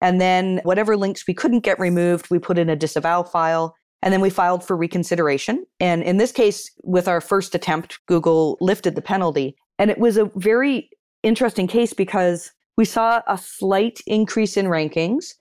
And 0.02 0.20
then 0.20 0.60
whatever 0.64 0.96
links 0.96 1.26
we 1.26 1.32
couldn't 1.32 1.60
get 1.60 1.78
removed, 1.78 2.30
we 2.30 2.38
put 2.38 2.58
in 2.58 2.68
a 2.68 2.76
disavow 2.76 3.22
file. 3.22 3.74
And 4.02 4.12
then 4.12 4.20
we 4.20 4.30
filed 4.30 4.64
for 4.64 4.76
reconsideration. 4.76 5.64
And 5.78 6.02
in 6.02 6.16
this 6.16 6.32
case, 6.32 6.70
with 6.82 7.06
our 7.06 7.20
first 7.20 7.54
attempt, 7.54 8.00
Google 8.06 8.58
lifted 8.60 8.96
the 8.96 9.02
penalty. 9.02 9.56
And 9.78 9.90
it 9.90 9.98
was 9.98 10.16
a 10.16 10.30
very 10.34 10.90
interesting 11.22 11.68
case 11.68 11.94
because 11.94 12.50
we 12.76 12.84
saw 12.84 13.22
a 13.28 13.38
slight 13.38 14.00
increase 14.06 14.56
in 14.56 14.66
rankings, 14.66 15.34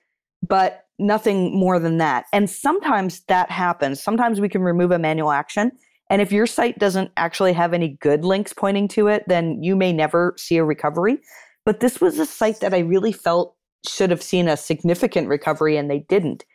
but 0.47 0.85
nothing 0.99 1.57
more 1.57 1.79
than 1.79 1.97
that. 1.97 2.25
And 2.31 2.47
sometimes 2.47 3.21
that 3.21 3.49
happens. 3.49 4.01
Sometimes 4.01 4.39
we 4.39 4.49
can 4.49 4.61
remove 4.61 4.91
a 4.91 4.99
manual 4.99 5.31
action. 5.31 5.71
And 6.11 6.21
if 6.21 6.31
your 6.31 6.45
site 6.45 6.77
doesn't 6.77 7.09
actually 7.17 7.53
have 7.53 7.73
any 7.73 7.97
good 7.99 8.23
links 8.23 8.53
pointing 8.53 8.87
to 8.89 9.07
it, 9.07 9.23
then 9.27 9.63
you 9.63 9.75
may 9.75 9.91
never 9.91 10.35
see 10.37 10.57
a 10.57 10.63
recovery. 10.63 11.17
But 11.65 11.79
this 11.79 11.99
was 11.99 12.19
a 12.19 12.25
site 12.27 12.59
that 12.59 12.75
I 12.75 12.79
really 12.79 13.11
felt 13.11 13.55
should 13.87 14.09
have 14.09 14.21
seen 14.21 14.47
a 14.47 14.57
significant 14.57 15.27
recovery 15.27 15.77
and 15.77 15.89
they 15.89 15.99
didn't. 16.09 16.45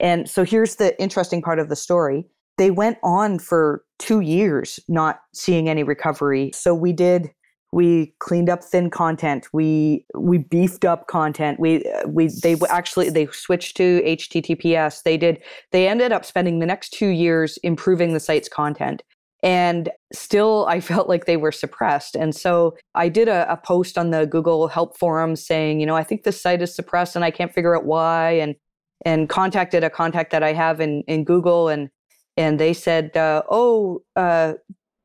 And 0.00 0.28
so 0.28 0.44
here's 0.44 0.76
the 0.76 1.00
interesting 1.00 1.42
part 1.42 1.58
of 1.58 1.68
the 1.68 1.76
story. 1.76 2.26
They 2.58 2.70
went 2.70 2.98
on 3.02 3.38
for 3.38 3.84
two 3.98 4.20
years 4.20 4.80
not 4.88 5.20
seeing 5.32 5.68
any 5.68 5.82
recovery. 5.82 6.50
So 6.54 6.74
we 6.74 6.92
did 6.92 7.30
we 7.74 8.14
cleaned 8.20 8.48
up 8.48 8.62
thin 8.62 8.88
content 8.88 9.48
we 9.52 10.06
we 10.16 10.38
beefed 10.38 10.84
up 10.84 11.08
content 11.08 11.58
we 11.58 11.84
we 12.06 12.28
they 12.42 12.56
actually 12.68 13.10
they 13.10 13.26
switched 13.26 13.76
to 13.76 14.00
https 14.02 15.02
they 15.02 15.16
did 15.16 15.42
they 15.72 15.88
ended 15.88 16.12
up 16.12 16.24
spending 16.24 16.60
the 16.60 16.66
next 16.66 16.90
2 16.90 17.08
years 17.08 17.58
improving 17.64 18.14
the 18.14 18.20
site's 18.20 18.48
content 18.48 19.02
and 19.44 19.90
still 20.12 20.66
i 20.68 20.80
felt 20.80 21.08
like 21.08 21.26
they 21.26 21.36
were 21.36 21.52
suppressed 21.52 22.16
and 22.16 22.34
so 22.34 22.76
i 22.96 23.08
did 23.08 23.28
a, 23.28 23.50
a 23.52 23.56
post 23.56 23.96
on 23.96 24.10
the 24.10 24.26
google 24.26 24.66
help 24.66 24.98
forum 24.98 25.36
saying 25.36 25.78
you 25.78 25.86
know 25.86 25.96
i 25.96 26.02
think 26.02 26.24
this 26.24 26.40
site 26.40 26.60
is 26.60 26.74
suppressed 26.74 27.14
and 27.14 27.24
i 27.24 27.30
can't 27.30 27.54
figure 27.54 27.76
out 27.76 27.84
why 27.84 28.30
and 28.30 28.56
and 29.04 29.28
contacted 29.28 29.84
a 29.84 29.90
contact 29.90 30.32
that 30.32 30.42
i 30.42 30.52
have 30.52 30.80
in 30.80 31.02
in 31.06 31.24
google 31.24 31.68
and 31.68 31.88
and 32.36 32.58
they 32.58 32.72
said 32.72 33.16
uh, 33.16 33.42
oh 33.48 34.02
uh, 34.16 34.54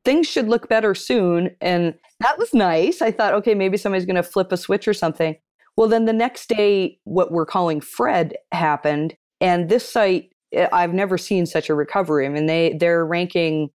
things 0.05 0.27
should 0.27 0.47
look 0.47 0.69
better 0.69 0.95
soon. 0.95 1.55
And 1.61 1.93
that 2.19 2.37
was 2.37 2.53
nice. 2.53 3.01
I 3.01 3.11
thought, 3.11 3.33
okay, 3.35 3.53
maybe 3.53 3.77
somebody's 3.77 4.05
going 4.05 4.15
to 4.15 4.23
flip 4.23 4.51
a 4.51 4.57
switch 4.57 4.87
or 4.87 4.93
something. 4.93 5.35
Well, 5.77 5.87
then 5.87 6.05
the 6.05 6.13
next 6.13 6.49
day, 6.49 6.99
what 7.03 7.31
we're 7.31 7.45
calling 7.45 7.79
Fred 7.79 8.33
happened. 8.51 9.15
And 9.39 9.69
this 9.69 9.89
site, 9.89 10.31
eh, 10.51 10.67
I've 10.73 10.93
never 10.93 11.17
seen 11.17 11.45
such 11.45 11.69
a 11.69 11.75
recovery. 11.75 12.25
I 12.25 12.29
mean, 12.29 12.47
they, 12.47 12.75
they're 12.79 13.05
ranking 13.05 13.69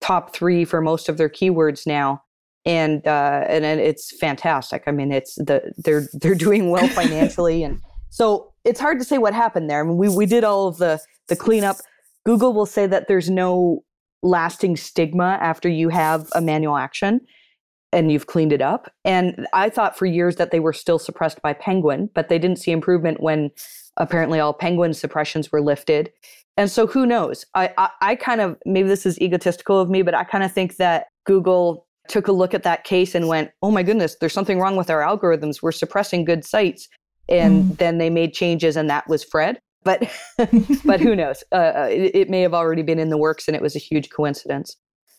top 0.00 0.34
three 0.34 0.64
for 0.64 0.80
most 0.80 1.08
of 1.08 1.16
their 1.16 1.28
keywords 1.28 1.86
now. 1.86 2.22
And, 2.66 3.06
uh, 3.06 3.44
and 3.48 3.64
it's 3.64 4.16
fantastic. 4.18 4.82
I 4.86 4.90
mean, 4.90 5.12
it's 5.12 5.36
the, 5.36 5.72
they're, 5.78 6.08
they're 6.12 6.34
doing 6.34 6.70
well 6.70 6.88
financially. 6.88 7.62
and 7.62 7.80
so 8.10 8.52
it's 8.64 8.80
hard 8.80 8.98
to 8.98 9.04
say 9.04 9.18
what 9.18 9.34
happened 9.34 9.70
there. 9.70 9.80
I 9.80 9.84
mean, 9.84 9.96
we, 9.96 10.08
we 10.08 10.26
did 10.26 10.44
all 10.44 10.68
of 10.68 10.78
the, 10.78 11.00
the 11.28 11.36
cleanup. 11.36 11.76
Google 12.26 12.52
will 12.52 12.66
say 12.66 12.86
that 12.86 13.08
there's 13.08 13.30
no 13.30 13.84
lasting 14.22 14.76
stigma 14.76 15.38
after 15.40 15.68
you 15.68 15.88
have 15.88 16.28
a 16.34 16.40
manual 16.40 16.76
action 16.76 17.20
and 17.92 18.12
you've 18.12 18.26
cleaned 18.26 18.52
it 18.52 18.62
up. 18.62 18.92
And 19.04 19.46
I 19.52 19.68
thought 19.68 19.98
for 19.98 20.06
years 20.06 20.36
that 20.36 20.50
they 20.50 20.60
were 20.60 20.72
still 20.72 20.98
suppressed 20.98 21.42
by 21.42 21.54
Penguin, 21.54 22.10
but 22.14 22.28
they 22.28 22.38
didn't 22.38 22.58
see 22.58 22.70
improvement 22.70 23.20
when 23.20 23.50
apparently 24.00 24.40
all 24.40 24.52
Penguin 24.52 24.92
suppressions 24.92 25.52
were 25.52 25.60
lifted. 25.60 26.10
And 26.56 26.68
so 26.68 26.86
who 26.86 27.06
knows? 27.06 27.46
I, 27.54 27.72
I, 27.78 27.90
I 28.02 28.14
kind 28.16 28.40
of, 28.40 28.56
maybe 28.66 28.88
this 28.88 29.06
is 29.06 29.20
egotistical 29.20 29.78
of 29.80 29.88
me, 29.88 30.02
but 30.02 30.14
I 30.14 30.24
kind 30.24 30.42
of 30.42 30.52
think 30.52 30.76
that 30.76 31.06
Google 31.24 31.86
took 32.08 32.26
a 32.26 32.32
look 32.32 32.52
at 32.54 32.64
that 32.64 32.82
case 32.82 33.14
and 33.14 33.28
went, 33.28 33.52
oh 33.62 33.70
my 33.70 33.84
goodness, 33.84 34.16
there's 34.20 34.32
something 34.32 34.58
wrong 34.58 34.74
with 34.74 34.90
our 34.90 35.00
algorithms. 35.00 35.62
We're 35.62 35.70
suppressing 35.70 36.24
good 36.24 36.44
sites. 36.44 36.88
And 37.28 37.64
mm. 37.64 37.78
then 37.78 37.98
they 37.98 38.10
made 38.10 38.34
changes, 38.34 38.76
and 38.76 38.90
that 38.90 39.06
was 39.06 39.22
Fred 39.22 39.60
but 39.84 40.10
but 40.84 41.00
who 41.00 41.16
knows? 41.16 41.44
Uh, 41.52 41.54
uh, 41.54 41.88
it, 41.90 42.14
it, 42.14 42.30
may 42.30 42.42
have 42.42 42.54
already 42.54 42.82
been 42.82 42.98
in 42.98 43.10
the 43.10 43.18
works, 43.18 43.48
and 43.48 43.56
it 43.56 43.62
was 43.62 43.76
a 43.76 43.80
huge 43.80 44.10
coincidence. 44.10 44.76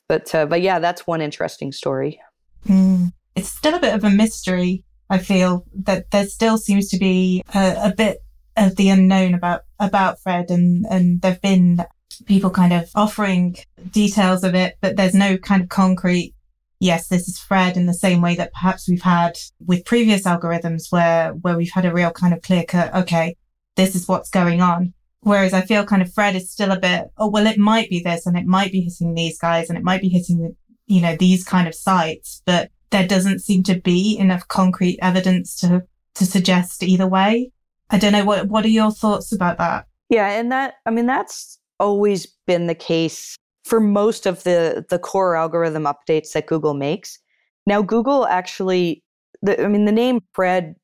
But 0.07 0.33
uh, 0.33 0.45
but 0.45 0.61
yeah, 0.61 0.79
that's 0.79 1.07
one 1.07 1.21
interesting 1.21 1.71
story. 1.71 2.19
Mm. 2.67 3.13
It's 3.35 3.49
still 3.49 3.75
a 3.75 3.79
bit 3.79 3.95
of 3.95 4.03
a 4.03 4.09
mystery. 4.09 4.83
I 5.09 5.17
feel 5.17 5.65
that 5.83 6.11
there 6.11 6.25
still 6.25 6.57
seems 6.57 6.89
to 6.89 6.97
be 6.97 7.43
a, 7.53 7.75
a 7.85 7.93
bit 7.95 8.19
of 8.61 8.75
the 8.75 8.89
unknown 8.89 9.33
about 9.33 9.61
about 9.79 10.21
Fred, 10.21 10.49
and 10.49 10.85
and 10.89 11.21
there've 11.21 11.41
been 11.41 11.83
people 12.25 12.49
kind 12.49 12.73
of 12.73 12.89
offering 12.95 13.57
details 13.91 14.43
of 14.43 14.55
it, 14.55 14.77
but 14.81 14.95
there's 14.95 15.13
no 15.13 15.37
kind 15.37 15.61
of 15.61 15.69
concrete. 15.69 16.33
Yes, 16.79 17.07
this 17.07 17.27
is 17.27 17.39
Fred 17.39 17.77
in 17.77 17.85
the 17.85 17.93
same 17.93 18.21
way 18.21 18.35
that 18.35 18.53
perhaps 18.53 18.89
we've 18.89 19.01
had 19.01 19.37
with 19.65 19.85
previous 19.85 20.23
algorithms 20.23 20.91
where, 20.91 21.31
where 21.33 21.55
we've 21.55 21.71
had 21.71 21.85
a 21.85 21.93
real 21.93 22.09
kind 22.09 22.33
of 22.33 22.41
clear 22.41 22.63
cut, 22.63 22.93
okay, 22.95 23.35
this 23.75 23.95
is 23.95 24.07
what's 24.07 24.31
going 24.31 24.61
on. 24.61 24.93
Whereas 25.19 25.53
I 25.53 25.61
feel 25.61 25.85
kind 25.85 26.01
of 26.01 26.11
Fred 26.11 26.35
is 26.35 26.51
still 26.51 26.71
a 26.71 26.79
bit, 26.79 27.11
oh, 27.17 27.29
well, 27.29 27.45
it 27.45 27.59
might 27.59 27.89
be 27.89 28.01
this 28.01 28.25
and 28.25 28.35
it 28.35 28.47
might 28.47 28.71
be 28.71 28.81
hitting 28.81 29.13
these 29.13 29.37
guys 29.37 29.69
and 29.69 29.77
it 29.77 29.83
might 29.83 30.01
be 30.01 30.09
hitting, 30.09 30.55
you 30.87 31.01
know, 31.01 31.15
these 31.15 31.43
kind 31.43 31.67
of 31.67 31.75
sites, 31.75 32.41
but 32.47 32.71
there 32.89 33.07
doesn't 33.07 33.39
seem 33.39 33.61
to 33.63 33.79
be 33.79 34.17
enough 34.17 34.47
concrete 34.47 34.97
evidence 35.03 35.55
to, 35.57 35.83
to 36.15 36.25
suggest 36.25 36.81
either 36.81 37.07
way. 37.07 37.51
I 37.91 37.97
don't 37.97 38.13
know. 38.13 38.23
What, 38.23 38.47
what 38.47 38.65
are 38.65 38.69
your 38.69 38.91
thoughts 38.91 39.31
about 39.31 39.57
that? 39.57 39.85
Yeah. 40.09 40.29
And 40.29 40.51
that, 40.51 40.75
I 40.85 40.91
mean, 40.91 41.05
that's 41.05 41.59
always 41.79 42.25
been 42.47 42.67
the 42.67 42.75
case 42.75 43.35
for 43.65 43.79
most 43.79 44.25
of 44.25 44.43
the, 44.43 44.85
the 44.89 44.97
core 44.97 45.35
algorithm 45.35 45.83
updates 45.83 46.31
that 46.31 46.47
Google 46.47 46.73
makes. 46.73 47.19
Now, 47.67 47.81
Google 47.81 48.25
actually, 48.27 49.03
the, 49.41 49.61
I 49.63 49.67
mean, 49.67 49.85
the 49.85 49.91
name 49.91 50.21
Fred 50.33 50.75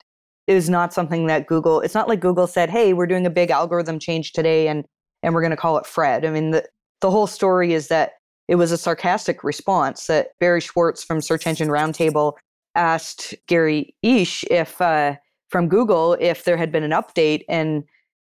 is 0.47 0.69
not 0.69 0.93
something 0.93 1.27
that 1.27 1.47
Google, 1.47 1.81
it's 1.81 1.93
not 1.93 2.07
like 2.07 2.19
Google 2.19 2.47
said, 2.47 2.69
hey, 2.69 2.93
we're 2.93 3.07
doing 3.07 3.25
a 3.25 3.31
big 3.31 3.51
algorithm 3.51 3.99
change 3.99 4.33
today 4.33 4.67
and, 4.67 4.85
and 5.23 5.33
we're 5.33 5.41
going 5.41 5.51
to 5.51 5.57
call 5.57 5.77
it 5.77 5.85
Fred. 5.85 6.25
I 6.25 6.29
mean, 6.29 6.51
the, 6.51 6.65
the 7.01 7.11
whole 7.11 7.27
story 7.27 7.73
is 7.73 7.87
that 7.87 8.11
it 8.47 8.55
was 8.55 8.71
a 8.71 8.77
sarcastic 8.77 9.43
response 9.43 10.07
that 10.07 10.29
Barry 10.39 10.61
Schwartz 10.61 11.03
from 11.03 11.21
Search 11.21 11.47
Engine 11.47 11.67
Roundtable 11.67 12.33
asked 12.75 13.35
Gary 13.47 13.95
Illyes 14.03 14.45
if, 14.49 14.79
uh, 14.81 15.15
from 15.49 15.67
Google, 15.67 16.17
if 16.19 16.43
there 16.43 16.57
had 16.57 16.71
been 16.71 16.83
an 16.83 16.91
update 16.91 17.43
and 17.47 17.83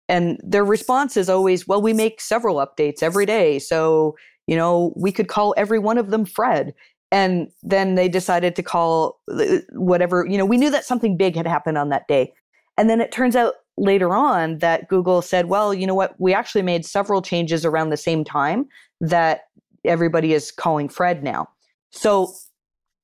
and 0.08 0.40
their 0.44 0.64
response 0.64 1.18
is 1.18 1.30
always, 1.30 1.68
well, 1.68 1.82
we 1.82 1.92
make 1.92 2.22
several 2.22 2.58
updates 2.58 3.02
every 3.02 3.26
day. 3.26 3.58
So, 3.58 4.16
you 4.46 4.56
know, 4.56 4.94
we 4.96 5.12
could 5.12 5.28
call 5.28 5.56
every 5.58 5.80
one 5.80 5.98
of 5.98 6.12
them 6.12 6.26
Fred. 6.26 6.76
And 7.12 7.50
then 7.64 7.96
they 7.96 8.08
decided 8.08 8.56
to 8.56 8.62
call 8.62 9.20
uh, 9.32 9.58
whatever 9.72 10.26
you 10.30 10.38
know 10.38 10.46
we 10.46 10.58
knew 10.58 10.70
that 10.72 10.86
something 10.86 11.18
big 11.18 11.36
had 11.36 11.48
happened 11.48 11.78
on 11.78 11.90
that 11.90 12.08
day. 12.08 12.34
And 12.78 12.90
then 12.90 13.02
it 13.02 13.12
turns 13.12 13.36
out 13.36 13.54
later 13.78 14.14
on 14.14 14.60
that 14.60 14.88
google 14.88 15.22
said 15.22 15.48
well 15.48 15.74
you 15.74 15.86
know 15.86 15.96
what? 15.96 16.20
We 16.20 16.34
actually 16.34 16.62
made 16.62 16.86
several 16.86 17.22
changes 17.22 17.64
around 17.66 17.90
the 17.90 17.98
same 17.98 18.24
time 18.24 18.68
that 19.02 19.42
everybody 19.86 20.34
is 20.34 20.52
calling 20.52 20.90
fred 20.90 21.24
now. 21.24 21.48
So 21.92 22.34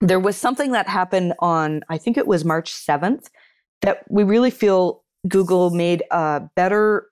there 0.01 0.19
was 0.19 0.35
something 0.35 0.71
that 0.71 0.87
happened 0.87 1.33
on 1.39 1.81
i 1.89 1.97
think 1.97 2.17
it 2.17 2.27
was 2.27 2.43
march 2.43 2.73
7th 2.73 3.29
that 3.81 4.03
we 4.09 4.23
really 4.23 4.51
feel 4.51 5.03
google 5.27 5.69
made 5.69 6.03
a 6.11 6.41
better 6.55 7.07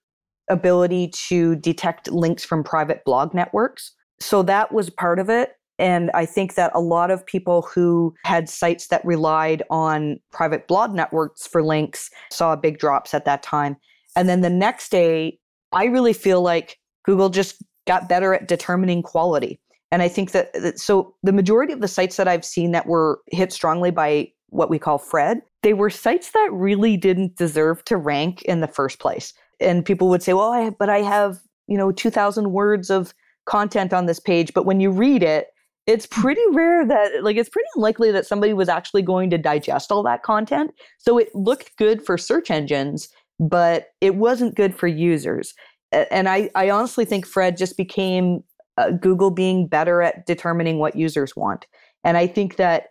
ability 0.49 1.10
to 1.10 1.55
detect 1.58 2.12
links 2.12 2.43
from 2.43 2.63
private 2.63 3.03
blog 3.05 3.34
networks 3.34 3.93
so 4.19 4.41
that 4.43 4.71
was 4.73 4.89
part 4.89 5.19
of 5.19 5.29
it 5.29 5.55
And 5.79 6.12
I 6.13 6.25
think 6.25 6.55
that 6.55 6.71
a 6.75 6.82
lot 6.82 7.10
of 7.10 7.25
people 7.25 7.62
who 7.62 8.13
had 8.25 8.49
sites 8.49 8.88
that 8.88 9.03
relied 9.05 9.63
on 9.69 10.19
private 10.32 10.67
blog 10.67 10.93
networks 10.93 11.47
for 11.47 11.63
links 11.63 12.10
saw 12.32 12.55
big 12.55 12.77
drops 12.77 13.13
at 13.13 13.25
that 13.25 13.41
time. 13.41 13.77
And 14.15 14.27
then 14.27 14.41
the 14.41 14.49
next 14.49 14.91
day, 14.91 15.39
I 15.71 15.86
really 15.86 16.13
feel 16.13 16.41
like 16.41 16.77
Google 17.05 17.29
just 17.29 17.63
got 17.88 18.10
better 18.10 18.34
at 18.34 18.47
determining 18.47 19.01
quality. 19.01 19.60
And 19.91 20.01
I 20.01 20.10
think 20.10 20.32
that, 20.32 20.77
so 20.77 21.15
the 21.23 21.32
majority 21.32 21.71
of 21.71 21.79
the 21.79 21.88
sites 21.88 22.17
that 22.17 22.27
I've 22.27 22.45
seen 22.45 22.71
that 22.73 22.86
were 22.86 23.21
hit 23.32 23.53
strongly 23.53 23.89
by 23.89 24.32
what 24.49 24.69
we 24.69 24.79
call 24.79 24.97
Fred, 24.97 25.41
they 25.63 25.73
were 25.73 25.89
sites 25.89 26.31
that 26.31 26.49
really 26.51 26.97
didn't 26.97 27.35
deserve 27.35 27.83
to 27.85 27.97
rank 27.97 28.41
in 28.43 28.62
the 28.62 28.67
first 28.67 28.99
place. 28.99 29.33
And 29.59 29.85
people 29.85 30.09
would 30.09 30.23
say, 30.23 30.33
well, 30.33 30.51
I, 30.51 30.69
but 30.69 30.89
I 30.89 30.99
have, 30.99 31.39
you 31.67 31.77
know, 31.77 31.91
2000 31.91 32.51
words 32.51 32.89
of 32.89 33.13
content 33.45 33.93
on 33.93 34.05
this 34.05 34.19
page. 34.19 34.53
But 34.53 34.65
when 34.65 34.79
you 34.79 34.91
read 34.91 35.23
it, 35.23 35.47
it's 35.85 36.05
pretty 36.05 36.41
rare 36.51 36.85
that, 36.85 37.23
like, 37.23 37.35
it's 37.35 37.49
pretty 37.49 37.67
unlikely 37.75 38.12
that 38.12 38.25
somebody 38.25 38.53
was 38.53 38.69
actually 38.69 39.01
going 39.01 39.29
to 39.31 39.38
digest 39.38 39.91
all 39.91 40.03
that 40.03 40.23
content. 40.23 40.71
So 40.99 41.17
it 41.17 41.33
looked 41.33 41.75
good 41.77 42.05
for 42.05 42.17
search 42.17 42.51
engines, 42.51 43.09
but 43.39 43.88
it 43.99 44.15
wasn't 44.15 44.55
good 44.55 44.75
for 44.75 44.88
users. 44.88 45.53
And 45.91 46.29
I, 46.29 46.51
I 46.53 46.69
honestly 46.69 47.05
think 47.05 47.25
Fred 47.25 47.57
just 47.57 47.75
became 47.75 48.43
uh, 48.77 48.91
Google 48.91 49.31
being 49.31 49.67
better 49.67 50.01
at 50.01 50.25
determining 50.25 50.77
what 50.77 50.95
users 50.95 51.35
want. 51.35 51.65
And 52.03 52.15
I 52.17 52.27
think 52.27 52.57
that 52.57 52.89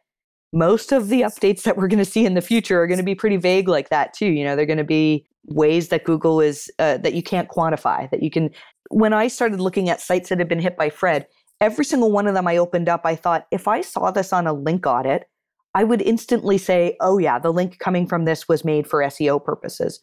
most 0.53 0.93
of 0.93 1.09
the 1.09 1.23
updates 1.23 1.63
that 1.63 1.77
we're 1.77 1.89
going 1.89 1.99
to 1.99 2.11
see 2.11 2.25
in 2.25 2.35
the 2.35 2.41
future 2.41 2.81
are 2.81 2.87
going 2.87 2.99
to 2.99 3.05
be 3.05 3.15
pretty 3.15 3.37
vague 3.37 3.69
like 3.69 3.91
that 3.91 4.13
too 4.15 4.27
you 4.27 4.45
know 4.45 4.57
they're 4.57 4.67
going 4.67 4.79
to 4.79 4.85
be 4.85 5.27
ways 5.47 5.89
that 5.89 6.05
google 6.05 6.41
is 6.41 6.71
uh, 6.79 6.97
that 6.99 7.15
you 7.15 7.23
can't 7.23 7.49
quantify 7.49 8.09
that 8.11 8.23
you 8.23 8.31
can 8.31 8.51
when 8.91 9.13
i 9.13 9.29
started 9.29 9.61
looking 9.61 9.89
at 9.89 10.01
sites 10.01 10.29
that 10.29 10.39
had 10.39 10.49
been 10.49 10.61
hit 10.61 10.77
by 10.77 10.89
fred 10.89 11.27
every 11.61 11.85
single 11.85 12.11
one 12.11 12.27
of 12.27 12.35
them 12.35 12.47
i 12.47 12.57
opened 12.57 12.89
up 12.89 13.03
i 13.05 13.15
thought 13.15 13.47
if 13.51 13.69
i 13.69 13.81
saw 13.81 14.11
this 14.11 14.33
on 14.33 14.47
a 14.47 14.53
link 14.53 14.87
audit 14.87 15.29
i 15.75 15.85
would 15.85 16.03
instantly 16.03 16.57
say 16.57 16.97
oh 17.01 17.19
yeah 17.19 17.39
the 17.39 17.53
link 17.53 17.79
coming 17.79 18.07
from 18.07 18.25
this 18.25 18.49
was 18.49 18.65
made 18.65 18.87
for 18.87 19.03
seo 19.03 19.43
purposes. 19.43 20.01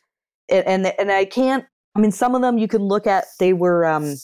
And 0.50 0.66
and, 0.68 0.94
and 1.00 1.12
i 1.12 1.26
can't 1.26 1.66
i 1.96 2.00
mean 2.00 2.12
some 2.12 2.36
of 2.36 2.42
them 2.42 2.58
you 2.60 2.68
can 2.68 2.84
look 2.84 3.08
at 3.08 3.26
they 3.40 3.54
were 3.54 3.86
um 3.86 4.16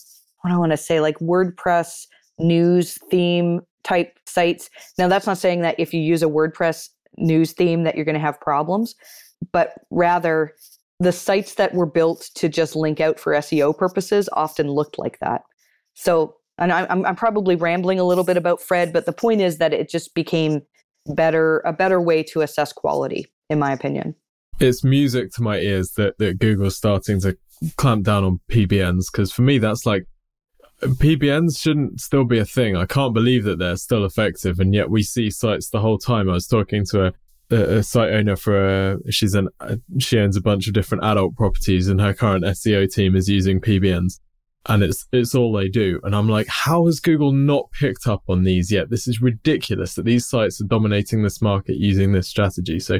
what 0.42 0.52
i 0.52 0.56
want 0.56 0.70
to 0.70 0.76
say 0.76 1.00
like 1.00 1.18
wordpress 1.18 2.06
news 2.38 2.96
theme 3.10 3.60
type 3.84 4.18
sites. 4.26 4.70
Now, 4.98 5.08
that's 5.08 5.26
not 5.26 5.38
saying 5.38 5.62
that 5.62 5.78
if 5.78 5.92
you 5.92 6.00
use 6.00 6.22
a 6.22 6.26
WordPress 6.26 6.88
news 7.18 7.52
theme 7.52 7.84
that 7.84 7.96
you're 7.96 8.04
going 8.04 8.14
to 8.14 8.20
have 8.20 8.40
problems, 8.40 8.94
but 9.52 9.74
rather 9.90 10.54
the 11.00 11.12
sites 11.12 11.54
that 11.54 11.74
were 11.74 11.86
built 11.86 12.30
to 12.34 12.48
just 12.48 12.76
link 12.76 13.00
out 13.00 13.18
for 13.18 13.32
SEO 13.32 13.76
purposes 13.76 14.28
often 14.32 14.68
looked 14.68 14.98
like 14.98 15.18
that. 15.20 15.42
So, 15.94 16.36
and 16.58 16.72
I'm, 16.72 17.04
I'm 17.04 17.16
probably 17.16 17.56
rambling 17.56 17.98
a 17.98 18.04
little 18.04 18.24
bit 18.24 18.36
about 18.36 18.60
Fred, 18.60 18.92
but 18.92 19.06
the 19.06 19.12
point 19.12 19.40
is 19.40 19.58
that 19.58 19.72
it 19.72 19.90
just 19.90 20.14
became 20.14 20.62
better, 21.06 21.60
a 21.64 21.72
better 21.72 22.00
way 22.00 22.22
to 22.24 22.40
assess 22.40 22.72
quality, 22.72 23.26
in 23.50 23.58
my 23.58 23.72
opinion. 23.72 24.14
It's 24.60 24.84
music 24.84 25.32
to 25.32 25.42
my 25.42 25.58
ears 25.58 25.92
that, 25.92 26.18
that 26.18 26.38
Google's 26.38 26.76
starting 26.76 27.20
to 27.22 27.36
clamp 27.76 28.04
down 28.04 28.24
on 28.24 28.40
PBNs 28.50 29.06
because 29.10 29.32
for 29.32 29.42
me, 29.42 29.58
that's 29.58 29.86
like 29.86 30.06
PBNs 30.82 31.58
shouldn't 31.58 32.00
still 32.00 32.24
be 32.24 32.38
a 32.38 32.44
thing. 32.44 32.76
I 32.76 32.86
can't 32.86 33.14
believe 33.14 33.44
that 33.44 33.58
they're 33.58 33.76
still 33.76 34.04
effective, 34.04 34.58
and 34.58 34.74
yet 34.74 34.90
we 34.90 35.02
see 35.02 35.30
sites 35.30 35.70
the 35.70 35.80
whole 35.80 35.98
time. 35.98 36.28
I 36.28 36.34
was 36.34 36.48
talking 36.48 36.84
to 36.86 37.06
a, 37.06 37.54
a, 37.54 37.82
site 37.82 38.12
owner 38.12 38.34
for 38.34 38.92
a, 38.92 39.12
she's 39.12 39.34
an 39.34 39.48
a, 39.60 39.78
she 39.98 40.18
owns 40.18 40.36
a 40.36 40.40
bunch 40.40 40.66
of 40.66 40.74
different 40.74 41.04
adult 41.04 41.36
properties, 41.36 41.88
and 41.88 42.00
her 42.00 42.12
current 42.12 42.44
SEO 42.44 42.92
team 42.92 43.14
is 43.14 43.28
using 43.28 43.60
PBNs, 43.60 44.18
and 44.66 44.82
it's 44.82 45.06
it's 45.12 45.36
all 45.36 45.52
they 45.52 45.68
do. 45.68 46.00
And 46.02 46.16
I'm 46.16 46.28
like, 46.28 46.48
how 46.48 46.86
has 46.86 46.98
Google 46.98 47.30
not 47.30 47.70
picked 47.78 48.08
up 48.08 48.24
on 48.28 48.42
these 48.42 48.72
yet? 48.72 48.90
This 48.90 49.06
is 49.06 49.22
ridiculous 49.22 49.94
that 49.94 50.04
these 50.04 50.26
sites 50.26 50.60
are 50.60 50.66
dominating 50.66 51.22
this 51.22 51.40
market 51.40 51.76
using 51.76 52.10
this 52.10 52.28
strategy. 52.28 52.80
So 52.80 52.98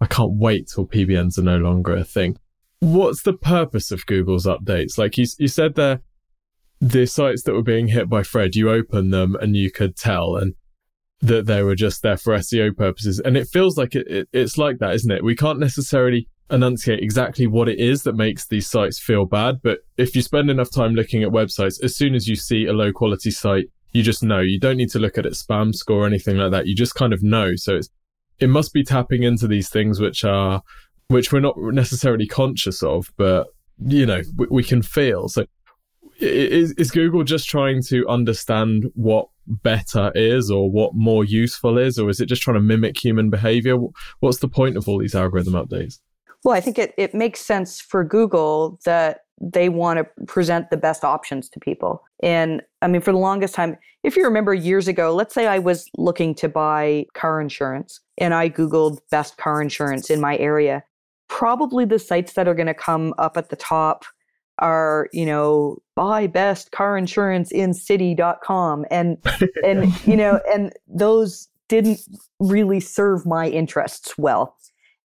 I 0.00 0.06
can't 0.06 0.34
wait 0.34 0.70
till 0.72 0.86
PBNs 0.86 1.38
are 1.38 1.42
no 1.42 1.58
longer 1.58 1.96
a 1.96 2.04
thing. 2.04 2.38
What's 2.80 3.22
the 3.22 3.32
purpose 3.32 3.90
of 3.90 4.06
Google's 4.06 4.46
updates? 4.46 4.96
Like 4.96 5.18
you 5.18 5.26
you 5.38 5.48
said 5.48 5.74
there 5.74 6.02
the 6.80 7.06
sites 7.06 7.42
that 7.44 7.54
were 7.54 7.62
being 7.62 7.88
hit 7.88 8.08
by 8.08 8.22
Fred, 8.22 8.54
you 8.54 8.70
open 8.70 9.10
them 9.10 9.36
and 9.36 9.56
you 9.56 9.70
could 9.70 9.96
tell 9.96 10.36
and 10.36 10.54
that 11.20 11.46
they 11.46 11.62
were 11.62 11.74
just 11.74 12.02
there 12.02 12.16
for 12.16 12.36
SEO 12.36 12.76
purposes. 12.76 13.20
And 13.20 13.36
it 13.36 13.48
feels 13.48 13.78
like 13.78 13.94
it, 13.94 14.06
it, 14.06 14.28
it's 14.32 14.58
like 14.58 14.78
that, 14.78 14.94
isn't 14.94 15.10
it? 15.10 15.24
We 15.24 15.34
can't 15.34 15.58
necessarily 15.58 16.28
enunciate 16.50 17.02
exactly 17.02 17.46
what 17.46 17.68
it 17.68 17.78
is 17.78 18.02
that 18.02 18.14
makes 18.14 18.46
these 18.46 18.68
sites 18.68 18.98
feel 18.98 19.24
bad. 19.24 19.56
But 19.62 19.80
if 19.96 20.14
you 20.14 20.22
spend 20.22 20.50
enough 20.50 20.70
time 20.70 20.94
looking 20.94 21.22
at 21.22 21.30
websites, 21.30 21.82
as 21.82 21.96
soon 21.96 22.14
as 22.14 22.28
you 22.28 22.36
see 22.36 22.66
a 22.66 22.72
low 22.72 22.92
quality 22.92 23.30
site, 23.30 23.66
you 23.92 24.02
just 24.02 24.22
know. 24.22 24.40
You 24.40 24.60
don't 24.60 24.76
need 24.76 24.90
to 24.90 24.98
look 24.98 25.16
at 25.16 25.26
its 25.26 25.42
spam 25.42 25.74
score 25.74 26.04
or 26.04 26.06
anything 26.06 26.36
like 26.36 26.50
that. 26.50 26.66
You 26.66 26.74
just 26.74 26.94
kind 26.94 27.12
of 27.12 27.22
know. 27.22 27.56
So 27.56 27.76
it's, 27.76 27.88
it 28.38 28.48
must 28.48 28.74
be 28.74 28.84
tapping 28.84 29.22
into 29.22 29.48
these 29.48 29.70
things 29.70 29.98
which 29.98 30.22
are, 30.22 30.62
which 31.08 31.32
we're 31.32 31.40
not 31.40 31.56
necessarily 31.56 32.26
conscious 32.26 32.82
of, 32.82 33.10
but 33.16 33.46
you 33.78 34.04
know, 34.04 34.22
we, 34.36 34.46
we 34.50 34.64
can 34.64 34.82
feel. 34.82 35.28
So 35.28 35.46
is, 36.18 36.72
is 36.72 36.90
Google 36.90 37.24
just 37.24 37.48
trying 37.48 37.82
to 37.84 38.06
understand 38.08 38.90
what 38.94 39.28
better 39.46 40.12
is 40.14 40.50
or 40.50 40.70
what 40.70 40.94
more 40.94 41.24
useful 41.24 41.78
is, 41.78 41.98
or 41.98 42.10
is 42.10 42.20
it 42.20 42.26
just 42.26 42.42
trying 42.42 42.54
to 42.56 42.60
mimic 42.60 43.02
human 43.02 43.30
behavior? 43.30 43.76
What's 44.20 44.38
the 44.38 44.48
point 44.48 44.76
of 44.76 44.88
all 44.88 44.98
these 44.98 45.14
algorithm 45.14 45.54
updates? 45.54 46.00
Well, 46.44 46.54
I 46.54 46.60
think 46.60 46.78
it, 46.78 46.94
it 46.96 47.14
makes 47.14 47.40
sense 47.40 47.80
for 47.80 48.04
Google 48.04 48.78
that 48.84 49.20
they 49.40 49.68
want 49.68 49.98
to 49.98 50.24
present 50.26 50.70
the 50.70 50.76
best 50.76 51.04
options 51.04 51.48
to 51.50 51.60
people. 51.60 52.02
And 52.22 52.62
I 52.80 52.86
mean, 52.86 53.00
for 53.00 53.12
the 53.12 53.18
longest 53.18 53.54
time, 53.54 53.76
if 54.02 54.16
you 54.16 54.24
remember 54.24 54.54
years 54.54 54.88
ago, 54.88 55.14
let's 55.14 55.34
say 55.34 55.46
I 55.46 55.58
was 55.58 55.90
looking 55.96 56.34
to 56.36 56.48
buy 56.48 57.06
car 57.14 57.40
insurance 57.40 58.00
and 58.18 58.32
I 58.32 58.48
Googled 58.48 59.00
best 59.10 59.36
car 59.36 59.60
insurance 59.60 60.08
in 60.08 60.20
my 60.20 60.38
area, 60.38 60.82
probably 61.28 61.84
the 61.84 61.98
sites 61.98 62.32
that 62.34 62.48
are 62.48 62.54
going 62.54 62.66
to 62.66 62.74
come 62.74 63.12
up 63.18 63.36
at 63.36 63.50
the 63.50 63.56
top 63.56 64.04
are, 64.58 65.08
you 65.12 65.26
know, 65.26 65.78
buy 65.94 66.26
best 66.26 66.70
car 66.72 66.96
insurance 66.96 67.50
in 67.50 67.74
city.com 67.74 68.84
and 68.90 69.18
and 69.64 69.92
you 70.06 70.16
know, 70.16 70.40
and 70.52 70.72
those 70.86 71.48
didn't 71.68 72.00
really 72.38 72.80
serve 72.80 73.26
my 73.26 73.48
interests 73.48 74.16
well. 74.16 74.56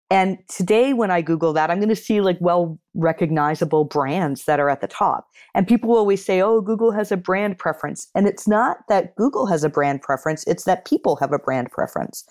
And 0.10 0.38
today 0.50 0.92
when 0.92 1.10
I 1.10 1.22
Google 1.22 1.54
that, 1.54 1.72
I'm 1.72 1.80
going 1.80 1.88
to 1.88 1.96
see 1.96 2.20
like 2.20 2.38
well 2.42 2.78
recognizable 2.94 3.86
brands 3.86 4.44
that 4.44 4.60
are 4.60 4.70
at 4.70 4.82
the 4.82 4.88
top. 4.88 5.30
And 5.56 5.66
people 5.66 5.96
always 5.96 6.24
say, 6.24 6.42
oh, 6.42 6.60
Google 6.60 6.92
has 6.92 7.12
a 7.14 7.18
brand 7.18 7.58
preference. 7.58 8.10
And 8.14 8.28
it's 8.28 8.48
not 8.48 8.80
that 8.90 9.16
Google 9.16 9.48
has 9.48 9.64
a 9.64 9.70
brand 9.70 10.02
preference, 10.02 10.44
it's 10.48 10.66
that 10.66 10.86
people 10.86 11.16
have 11.16 11.32
a 11.32 11.40
brand 11.40 11.72
preference. 11.72 12.26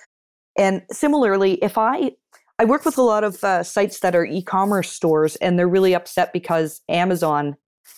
And 0.58 0.82
similarly, 0.90 1.54
if 1.62 1.78
I 1.78 2.12
I 2.60 2.64
work 2.64 2.84
with 2.84 2.98
a 2.98 3.02
lot 3.02 3.24
of 3.24 3.42
uh, 3.42 3.62
sites 3.62 4.00
that 4.00 4.14
are 4.14 4.26
e-commerce 4.26 4.92
stores, 4.92 5.36
and 5.36 5.58
they're 5.58 5.66
really 5.66 5.94
upset 5.94 6.30
because 6.34 6.82
Amazon, 6.90 7.56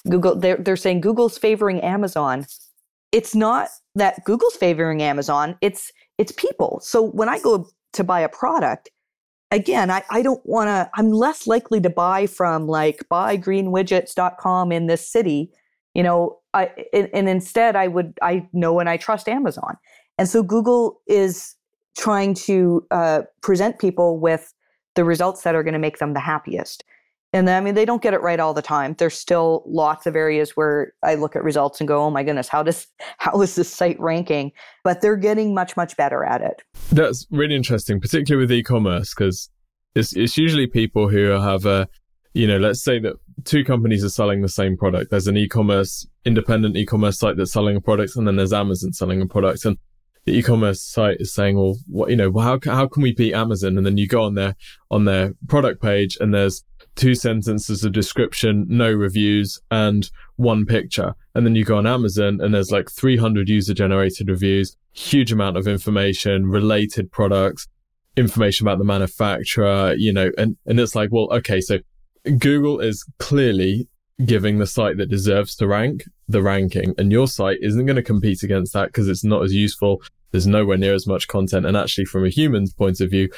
Google, 0.08 0.36
they're 0.36 0.56
they're 0.56 0.76
saying 0.76 1.00
Google's 1.00 1.36
favoring 1.36 1.80
Amazon. 1.80 2.46
It's 3.10 3.34
not 3.34 3.70
that 3.96 4.24
Google's 4.24 4.54
favoring 4.54 5.02
Amazon. 5.02 5.58
It's 5.62 5.90
it's 6.16 6.30
people. 6.30 6.78
So 6.80 7.02
when 7.02 7.28
I 7.28 7.40
go 7.40 7.66
to 7.94 8.04
buy 8.04 8.20
a 8.20 8.28
product, 8.28 8.88
again, 9.50 9.90
I, 9.90 10.04
I 10.10 10.22
don't 10.22 10.44
want 10.46 10.68
to, 10.68 10.88
I'm 10.94 11.10
less 11.10 11.48
likely 11.48 11.80
to 11.80 11.90
buy 11.90 12.28
from 12.28 12.68
like 12.68 13.04
buygreenwidgets.com 13.10 14.72
in 14.72 14.86
this 14.86 15.06
city, 15.10 15.50
you 15.94 16.02
know, 16.02 16.38
I, 16.54 16.70
and, 16.92 17.10
and 17.12 17.28
instead 17.28 17.76
I 17.76 17.88
would, 17.88 18.14
I 18.22 18.48
know 18.52 18.80
and 18.80 18.88
I 18.88 18.96
trust 18.96 19.28
Amazon. 19.28 19.76
And 20.18 20.28
so 20.28 20.42
Google 20.42 21.00
is 21.06 21.54
trying 21.96 22.34
to 22.34 22.86
uh, 22.90 23.22
present 23.42 23.78
people 23.78 24.18
with 24.18 24.52
the 24.94 25.04
results 25.04 25.42
that 25.42 25.54
are 25.54 25.62
going 25.62 25.74
to 25.74 25.78
make 25.78 25.98
them 25.98 26.14
the 26.14 26.20
happiest. 26.20 26.84
And 27.34 27.48
I 27.48 27.60
mean, 27.60 27.74
they 27.74 27.86
don't 27.86 28.02
get 28.02 28.12
it 28.12 28.20
right 28.20 28.38
all 28.38 28.52
the 28.52 28.62
time. 28.62 28.94
There's 28.98 29.14
still 29.14 29.62
lots 29.66 30.06
of 30.06 30.14
areas 30.14 30.50
where 30.50 30.92
I 31.02 31.14
look 31.14 31.34
at 31.34 31.42
results 31.42 31.80
and 31.80 31.88
go, 31.88 32.04
"Oh 32.04 32.10
my 32.10 32.22
goodness, 32.22 32.48
how 32.48 32.62
does 32.62 32.86
how 33.18 33.40
is 33.40 33.54
this 33.54 33.70
site 33.72 33.98
ranking?" 33.98 34.52
But 34.84 35.00
they're 35.00 35.16
getting 35.16 35.54
much 35.54 35.76
much 35.76 35.96
better 35.96 36.24
at 36.24 36.42
it. 36.42 36.62
That's 36.90 37.26
really 37.30 37.56
interesting, 37.56 38.00
particularly 38.00 38.44
with 38.44 38.52
e-commerce, 38.52 39.14
because 39.14 39.48
it's 39.94 40.14
it's 40.14 40.36
usually 40.36 40.66
people 40.66 41.08
who 41.08 41.30
have 41.30 41.64
a, 41.64 41.88
you 42.34 42.46
know, 42.46 42.58
let's 42.58 42.82
say 42.82 42.98
that 42.98 43.16
two 43.44 43.64
companies 43.64 44.04
are 44.04 44.10
selling 44.10 44.42
the 44.42 44.48
same 44.48 44.76
product. 44.76 45.10
There's 45.10 45.26
an 45.26 45.38
e-commerce 45.38 46.06
independent 46.26 46.76
e-commerce 46.76 47.18
site 47.18 47.38
that's 47.38 47.52
selling 47.52 47.76
a 47.76 47.80
product, 47.80 48.14
and 48.14 48.26
then 48.26 48.36
there's 48.36 48.52
Amazon 48.52 48.92
selling 48.92 49.22
a 49.22 49.26
product, 49.26 49.64
and 49.64 49.78
the 50.24 50.36
e-commerce 50.36 50.80
site 50.82 51.16
is 51.20 51.34
saying, 51.34 51.56
well, 51.56 51.76
what, 51.88 52.10
you 52.10 52.16
know, 52.16 52.32
how, 52.38 52.58
how 52.64 52.86
can 52.86 53.02
we 53.02 53.12
beat 53.12 53.34
Amazon? 53.34 53.76
And 53.76 53.84
then 53.84 53.96
you 53.96 54.06
go 54.06 54.22
on 54.22 54.34
their, 54.34 54.54
on 54.90 55.04
their 55.04 55.34
product 55.48 55.82
page 55.82 56.16
and 56.20 56.32
there's 56.32 56.64
two 56.94 57.14
sentences 57.14 57.84
of 57.84 57.92
description, 57.92 58.66
no 58.68 58.92
reviews 58.92 59.60
and 59.70 60.10
one 60.36 60.64
picture. 60.64 61.14
And 61.34 61.44
then 61.44 61.56
you 61.56 61.64
go 61.64 61.78
on 61.78 61.86
Amazon 61.86 62.40
and 62.40 62.54
there's 62.54 62.70
like 62.70 62.90
300 62.90 63.48
user 63.48 63.74
generated 63.74 64.28
reviews, 64.28 64.76
huge 64.92 65.32
amount 65.32 65.56
of 65.56 65.66
information, 65.66 66.46
related 66.46 67.10
products, 67.10 67.66
information 68.16 68.66
about 68.66 68.78
the 68.78 68.84
manufacturer, 68.84 69.94
you 69.96 70.12
know, 70.12 70.30
and, 70.38 70.56
and 70.66 70.78
it's 70.78 70.94
like, 70.94 71.10
well, 71.10 71.28
okay, 71.32 71.60
so 71.60 71.78
Google 72.38 72.78
is 72.78 73.04
clearly 73.18 73.88
giving 74.24 74.58
the 74.58 74.66
site 74.66 74.96
that 74.98 75.10
deserves 75.10 75.56
to 75.56 75.66
rank 75.66 76.04
the 76.28 76.42
ranking. 76.42 76.94
And 76.98 77.10
your 77.10 77.26
site 77.26 77.58
isn't 77.60 77.86
going 77.86 77.96
to 77.96 78.02
compete 78.02 78.42
against 78.42 78.72
that 78.72 78.86
because 78.86 79.08
it's 79.08 79.24
not 79.24 79.42
as 79.42 79.52
useful. 79.52 80.02
There's 80.30 80.46
nowhere 80.46 80.78
near 80.78 80.94
as 80.94 81.06
much 81.06 81.28
content. 81.28 81.66
And 81.66 81.76
actually, 81.76 82.06
from 82.06 82.24
a 82.24 82.30
human's 82.30 82.72
point 82.72 83.00
of 83.00 83.10
view, 83.10 83.28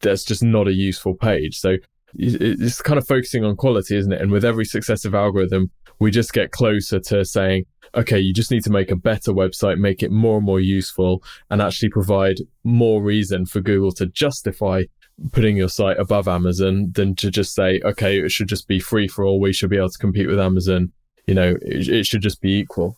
that's 0.00 0.24
just 0.24 0.42
not 0.42 0.68
a 0.68 0.72
useful 0.72 1.14
page. 1.14 1.58
So 1.58 1.76
it's 2.14 2.80
kind 2.82 2.98
of 2.98 3.06
focusing 3.06 3.44
on 3.44 3.56
quality, 3.56 3.96
isn't 3.96 4.12
it? 4.12 4.20
And 4.20 4.30
with 4.30 4.44
every 4.44 4.64
successive 4.64 5.14
algorithm, 5.14 5.70
we 5.98 6.10
just 6.10 6.32
get 6.32 6.52
closer 6.52 7.00
to 7.00 7.24
saying, 7.24 7.64
okay, 7.94 8.18
you 8.18 8.32
just 8.32 8.50
need 8.50 8.64
to 8.64 8.70
make 8.70 8.90
a 8.90 8.96
better 8.96 9.32
website, 9.32 9.78
make 9.78 10.02
it 10.02 10.10
more 10.10 10.36
and 10.36 10.46
more 10.46 10.60
useful, 10.60 11.22
and 11.50 11.60
actually 11.60 11.88
provide 11.88 12.36
more 12.64 13.02
reason 13.02 13.46
for 13.46 13.60
Google 13.60 13.92
to 13.92 14.06
justify 14.06 14.84
putting 15.32 15.56
your 15.56 15.68
site 15.68 15.98
above 15.98 16.28
Amazon 16.28 16.92
than 16.92 17.14
to 17.16 17.30
just 17.30 17.54
say, 17.54 17.80
okay, 17.84 18.20
it 18.20 18.30
should 18.30 18.48
just 18.48 18.68
be 18.68 18.80
free 18.80 19.08
for 19.08 19.24
all. 19.24 19.40
We 19.40 19.52
should 19.52 19.70
be 19.70 19.76
able 19.76 19.90
to 19.90 19.98
compete 19.98 20.28
with 20.28 20.40
Amazon. 20.40 20.92
You 21.26 21.34
know, 21.34 21.56
it, 21.62 21.88
it 21.88 22.06
should 22.06 22.22
just 22.22 22.40
be 22.40 22.58
equal. 22.58 22.96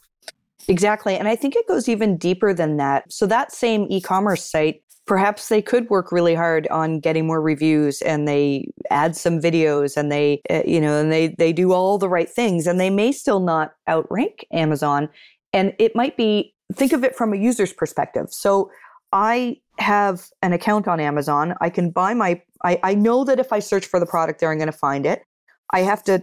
Exactly. 0.68 1.16
And 1.16 1.26
I 1.26 1.37
think 1.37 1.56
it 1.56 1.66
goes 1.66 1.88
even 1.88 2.16
deeper 2.16 2.54
than 2.54 2.76
that. 2.76 3.11
So 3.12 3.26
that 3.26 3.52
same 3.52 3.87
e-commerce 3.90 4.44
site 4.44 4.83
perhaps 5.11 5.48
they 5.48 5.61
could 5.61 5.90
work 5.90 6.12
really 6.12 6.37
hard 6.37 6.68
on 6.68 7.00
getting 7.00 7.26
more 7.26 7.42
reviews 7.42 8.00
and 8.02 8.28
they 8.28 8.70
add 8.90 9.16
some 9.16 9.40
videos 9.40 9.96
and 9.96 10.12
they 10.12 10.40
uh, 10.50 10.62
you 10.64 10.80
know 10.80 11.00
and 11.00 11.11
they 11.11 11.35
they 11.37 11.52
do 11.52 11.72
all 11.72 11.98
the 11.98 12.09
right 12.09 12.30
things 12.30 12.64
and 12.64 12.78
they 12.78 12.90
may 12.90 13.11
still 13.11 13.40
not 13.40 13.72
outrank 13.88 14.46
Amazon 14.52 15.09
and 15.52 15.74
it 15.80 15.96
might 15.96 16.16
be 16.16 16.54
think 16.74 16.92
of 16.92 17.02
it 17.02 17.16
from 17.16 17.33
a 17.33 17.37
user's 17.37 17.72
perspective 17.72 18.26
so 18.30 18.70
I 19.12 19.56
have 19.78 20.28
an 20.42 20.52
account 20.52 20.86
on 20.86 21.00
Amazon. 21.00 21.54
I 21.60 21.70
can 21.70 21.90
buy 21.90 22.14
my 22.14 22.42
I, 22.62 22.78
I 22.82 22.94
know 22.94 23.24
that 23.24 23.40
if 23.40 23.52
I 23.52 23.58
search 23.58 23.86
for 23.86 23.98
the 23.98 24.06
product 24.06 24.40
there 24.40 24.50
I'm 24.52 24.58
going 24.58 24.70
to 24.70 24.72
find 24.72 25.06
it. 25.06 25.22
I 25.72 25.80
have 25.80 26.02
to 26.04 26.22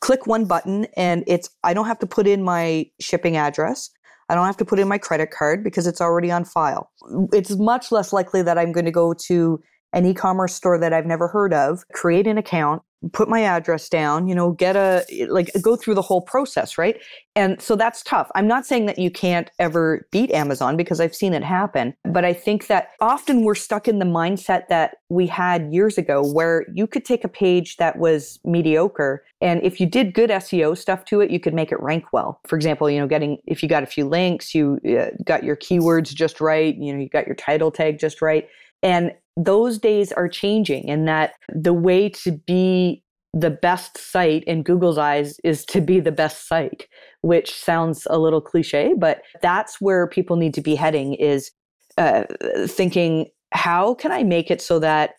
click 0.00 0.26
one 0.26 0.46
button 0.46 0.86
and 0.96 1.24
it's 1.26 1.50
I 1.62 1.74
don't 1.74 1.86
have 1.86 1.98
to 2.00 2.06
put 2.06 2.26
in 2.26 2.42
my 2.42 2.86
shipping 3.00 3.36
address. 3.36 3.90
I 4.28 4.34
don't 4.34 4.46
have 4.46 4.56
to 4.58 4.64
put 4.64 4.78
in 4.78 4.88
my 4.88 4.98
credit 4.98 5.30
card 5.30 5.62
because 5.62 5.86
it's 5.86 6.00
already 6.00 6.30
on 6.30 6.44
file. 6.44 6.90
It's 7.32 7.56
much 7.58 7.92
less 7.92 8.12
likely 8.12 8.42
that 8.42 8.56
I'm 8.56 8.72
going 8.72 8.86
to 8.86 8.90
go 8.90 9.12
to 9.26 9.62
an 9.94 10.04
e-commerce 10.04 10.54
store 10.54 10.78
that 10.78 10.92
I've 10.92 11.06
never 11.06 11.28
heard 11.28 11.54
of, 11.54 11.86
create 11.92 12.26
an 12.26 12.36
account, 12.36 12.82
put 13.12 13.28
my 13.28 13.42
address 13.42 13.88
down, 13.88 14.26
you 14.26 14.34
know, 14.34 14.52
get 14.52 14.76
a, 14.76 15.04
like, 15.28 15.50
go 15.60 15.76
through 15.76 15.94
the 15.94 16.02
whole 16.02 16.22
process, 16.22 16.78
right? 16.78 16.96
And 17.36 17.60
so 17.60 17.76
that's 17.76 18.02
tough. 18.02 18.30
I'm 18.34 18.48
not 18.48 18.66
saying 18.66 18.86
that 18.86 18.98
you 18.98 19.10
can't 19.10 19.50
ever 19.58 20.06
beat 20.10 20.30
Amazon 20.30 20.76
because 20.76 21.00
I've 21.00 21.14
seen 21.14 21.34
it 21.34 21.44
happen, 21.44 21.94
but 22.04 22.24
I 22.24 22.32
think 22.32 22.66
that 22.68 22.88
often 23.00 23.44
we're 23.44 23.54
stuck 23.54 23.88
in 23.88 23.98
the 23.98 24.06
mindset 24.06 24.68
that 24.68 24.96
we 25.10 25.26
had 25.26 25.72
years 25.72 25.98
ago 25.98 26.22
where 26.26 26.66
you 26.72 26.86
could 26.86 27.04
take 27.04 27.24
a 27.24 27.28
page 27.28 27.76
that 27.76 27.98
was 27.98 28.40
mediocre 28.44 29.22
and 29.44 29.62
if 29.62 29.78
you 29.78 29.86
did 29.86 30.14
good 30.14 30.30
SEO 30.30 30.76
stuff 30.76 31.04
to 31.04 31.20
it, 31.20 31.30
you 31.30 31.38
could 31.38 31.52
make 31.52 31.70
it 31.70 31.78
rank 31.78 32.14
well. 32.14 32.40
For 32.46 32.56
example, 32.56 32.88
you 32.88 32.98
know, 32.98 33.06
getting, 33.06 33.36
if 33.46 33.62
you 33.62 33.68
got 33.68 33.82
a 33.82 33.86
few 33.86 34.06
links, 34.06 34.54
you 34.54 34.80
uh, 34.88 35.10
got 35.22 35.44
your 35.44 35.54
keywords 35.54 36.14
just 36.14 36.40
right, 36.40 36.74
you 36.74 36.94
know, 36.94 36.98
you 36.98 37.10
got 37.10 37.26
your 37.26 37.36
title 37.36 37.70
tag 37.70 37.98
just 37.98 38.22
right. 38.22 38.48
And 38.82 39.12
those 39.36 39.78
days 39.78 40.12
are 40.12 40.28
changing 40.28 40.88
and 40.90 41.08
that 41.08 41.34
the 41.48 41.72
way 41.72 42.08
to 42.08 42.32
be 42.32 43.02
the 43.32 43.50
best 43.50 43.98
site 43.98 44.44
in 44.44 44.62
Google's 44.62 44.96
eyes 44.96 45.40
is 45.42 45.64
to 45.66 45.80
be 45.80 45.98
the 45.98 46.12
best 46.12 46.46
site, 46.46 46.86
which 47.22 47.52
sounds 47.52 48.06
a 48.08 48.18
little 48.18 48.40
cliche, 48.40 48.94
but 48.96 49.22
that's 49.42 49.80
where 49.80 50.06
people 50.06 50.36
need 50.36 50.54
to 50.54 50.60
be 50.60 50.76
heading 50.76 51.14
is 51.14 51.50
uh, 51.98 52.24
thinking, 52.66 53.26
how 53.52 53.94
can 53.94 54.12
I 54.12 54.22
make 54.22 54.50
it 54.50 54.62
so 54.62 54.78
that 54.78 55.14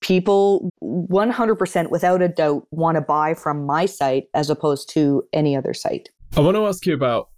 people 0.00 0.70
100% 0.82 1.90
without 1.90 2.22
a 2.22 2.28
doubt 2.28 2.66
want 2.70 2.94
to 2.94 3.02
buy 3.02 3.34
from 3.34 3.66
my 3.66 3.84
site 3.84 4.24
as 4.32 4.48
opposed 4.48 4.88
to 4.90 5.22
any 5.34 5.54
other 5.54 5.74
site? 5.74 6.08
I 6.36 6.40
want 6.40 6.56
to 6.56 6.66
ask 6.66 6.86
you 6.86 6.94
about 6.94 7.28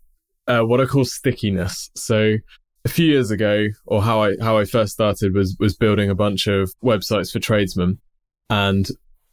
uh, 0.47 0.61
what 0.61 0.81
I 0.81 0.87
call 0.87 1.05
stickiness. 1.05 1.91
So 1.97 2.37
a 2.85 2.89
few 2.89 3.07
years 3.07 3.31
ago, 3.31 3.69
or 3.87 4.03
how 4.03 4.23
I 4.23 4.37
how 4.41 4.59
I 4.59 4.65
first 4.65 4.93
started 4.93 5.35
was 5.35 5.57
was 5.59 5.77
building 5.77 6.11
a 6.11 6.15
bunch 6.15 6.47
of 6.47 6.73
websites 6.83 7.33
for 7.33 7.39
tradesmen, 7.39 7.99
and 8.49 8.89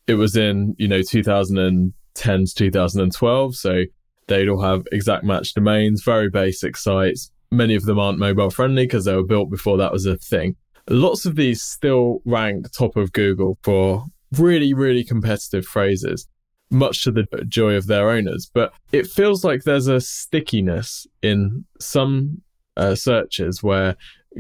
it 0.08 0.16
was 0.16 0.36
in 0.36 0.76
you 0.78 0.88
know 0.88 1.02
2010 1.02 2.46
to 2.46 2.54
2012. 2.56 3.56
So 3.56 3.84
they'd 4.28 4.50
all 4.50 4.62
have 4.62 4.84
exact 4.92 5.24
match 5.24 5.54
domains, 5.54 6.04
very 6.04 6.30
basic 6.30 6.78
sites. 6.78 7.32
Many 7.52 7.76
of 7.76 7.86
them 7.86 8.00
aren't 8.00 8.20
mobile 8.20 8.50
friendly 8.50 8.86
because 8.86 9.06
they 9.06 9.16
were 9.16 9.24
built 9.24 9.50
before 9.50 9.78
that 9.78 9.94
was 9.94 10.06
a 10.06 10.18
thing. 10.18 10.56
Lots 10.90 11.26
of 11.26 11.36
these 11.36 11.62
still 11.62 12.22
rank 12.26 12.72
top 12.72 12.96
of 12.98 13.14
Google 13.14 13.58
for 13.64 14.06
really 14.38 14.74
really 14.74 15.06
competitive 15.06 15.66
phrases 15.66 16.28
much 16.70 17.04
to 17.04 17.12
the 17.12 17.26
joy 17.48 17.76
of 17.76 17.88
their 17.88 18.10
owners. 18.10 18.50
But 18.54 18.74
it 18.92 19.08
feels 19.08 19.44
like 19.44 19.64
there's 19.64 19.88
a 19.88 20.02
stickiness 20.02 21.08
in 21.22 21.66
some 21.80 22.42
uh, 22.78 22.96
searches 22.96 23.62
where 23.62 23.96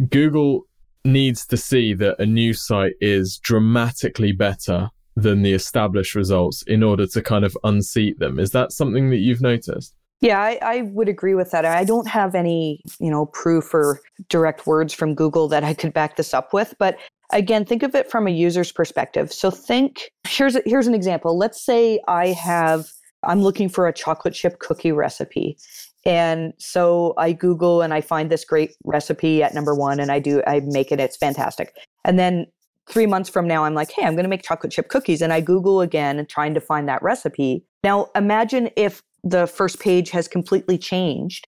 Google 0.09 0.67
needs 1.03 1.45
to 1.47 1.57
see 1.57 1.93
that 1.95 2.19
a 2.19 2.25
new 2.25 2.53
site 2.53 2.93
is 3.01 3.37
dramatically 3.39 4.31
better 4.31 4.89
than 5.15 5.41
the 5.41 5.53
established 5.53 6.15
results 6.15 6.61
in 6.63 6.83
order 6.83 7.07
to 7.07 7.21
kind 7.21 7.43
of 7.43 7.57
unseat 7.63 8.19
them. 8.19 8.39
Is 8.39 8.51
that 8.51 8.71
something 8.71 9.09
that 9.09 9.17
you've 9.17 9.41
noticed? 9.41 9.95
Yeah, 10.19 10.39
I, 10.39 10.59
I, 10.61 10.81
would 10.81 11.07
agree 11.07 11.35
with 11.35 11.51
that. 11.51 11.63
I 11.63 11.83
don't 11.83 12.07
have 12.07 12.33
any, 12.33 12.81
you 12.99 13.11
know, 13.11 13.27
proof 13.27 13.71
or 13.73 13.99
direct 14.29 14.65
words 14.65 14.91
from 14.91 15.13
Google 15.13 15.47
that 15.49 15.63
I 15.63 15.75
could 15.75 15.93
back 15.93 16.15
this 16.15 16.33
up 16.33 16.53
with. 16.53 16.73
But 16.79 16.97
again, 17.31 17.65
think 17.65 17.83
of 17.83 17.93
it 17.93 18.09
from 18.09 18.25
a 18.25 18.31
user's 18.31 18.71
perspective. 18.71 19.31
So 19.31 19.51
think 19.51 20.11
here's 20.27 20.55
a, 20.55 20.63
here's 20.65 20.87
an 20.87 20.95
example. 20.95 21.37
Let's 21.37 21.63
say 21.63 21.99
I 22.07 22.27
have 22.27 22.87
I'm 23.23 23.41
looking 23.41 23.69
for 23.69 23.87
a 23.87 23.93
chocolate 23.93 24.33
chip 24.33 24.59
cookie 24.59 24.91
recipe, 24.91 25.57
and 26.07 26.53
so 26.57 27.13
I 27.17 27.33
Google 27.33 27.81
and 27.81 27.93
I 27.93 27.99
find 27.99 28.31
this 28.31 28.45
great 28.45 28.71
recipe 28.85 29.43
at 29.43 29.53
number 29.53 29.75
one 29.75 29.99
and 29.99 30.09
I 30.09 30.19
do, 30.19 30.41
I 30.47 30.61
make 30.61 30.89
it. 30.89 31.01
It's 31.01 31.17
fantastic. 31.17 31.75
And 32.05 32.17
then 32.17 32.47
three 32.89 33.05
months 33.05 33.29
from 33.29 33.45
now, 33.45 33.65
I'm 33.65 33.73
like, 33.73 33.91
hey, 33.91 34.05
I'm 34.05 34.13
going 34.13 34.23
to 34.23 34.29
make 34.29 34.41
chocolate 34.41 34.71
chip 34.71 34.87
cookies. 34.87 35.21
And 35.21 35.33
I 35.33 35.41
Google 35.41 35.81
again 35.81 36.25
trying 36.29 36.53
to 36.53 36.61
find 36.61 36.87
that 36.87 37.03
recipe. 37.03 37.65
Now, 37.83 38.09
imagine 38.15 38.69
if 38.77 39.03
the 39.21 39.47
first 39.47 39.81
page 39.81 40.09
has 40.11 40.29
completely 40.29 40.77
changed. 40.77 41.45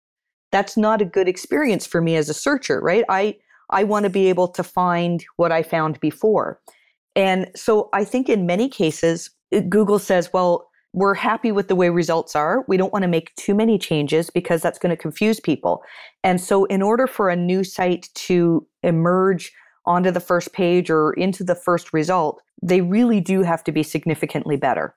That's 0.51 0.75
not 0.75 1.01
a 1.01 1.05
good 1.05 1.29
experience 1.29 1.87
for 1.87 2.01
me 2.01 2.17
as 2.17 2.27
a 2.27 2.33
searcher, 2.33 2.81
right? 2.81 3.05
I, 3.07 3.37
I 3.69 3.85
want 3.85 4.03
to 4.03 4.09
be 4.09 4.27
able 4.27 4.49
to 4.49 4.63
find 4.63 5.23
what 5.37 5.53
I 5.53 5.63
found 5.63 6.01
before. 6.01 6.59
And 7.15 7.49
so 7.55 7.87
I 7.93 8.03
think 8.03 8.27
in 8.27 8.45
many 8.45 8.67
cases, 8.67 9.29
Google 9.69 9.99
says, 9.99 10.33
well, 10.33 10.68
we're 10.93 11.13
happy 11.13 11.51
with 11.51 11.67
the 11.67 11.75
way 11.75 11.89
results 11.89 12.35
are. 12.35 12.65
We 12.67 12.77
don't 12.77 12.91
want 12.91 13.03
to 13.03 13.07
make 13.07 13.35
too 13.35 13.53
many 13.53 13.77
changes 13.77 14.29
because 14.29 14.61
that's 14.61 14.79
going 14.79 14.89
to 14.89 15.01
confuse 15.01 15.39
people. 15.39 15.83
And 16.23 16.41
so, 16.41 16.65
in 16.65 16.81
order 16.81 17.07
for 17.07 17.29
a 17.29 17.35
new 17.35 17.63
site 17.63 18.09
to 18.15 18.65
emerge 18.83 19.51
onto 19.85 20.11
the 20.11 20.19
first 20.19 20.53
page 20.53 20.89
or 20.89 21.13
into 21.13 21.43
the 21.43 21.55
first 21.55 21.93
result, 21.93 22.41
they 22.61 22.81
really 22.81 23.21
do 23.21 23.43
have 23.43 23.63
to 23.65 23.71
be 23.71 23.83
significantly 23.83 24.57
better. 24.57 24.95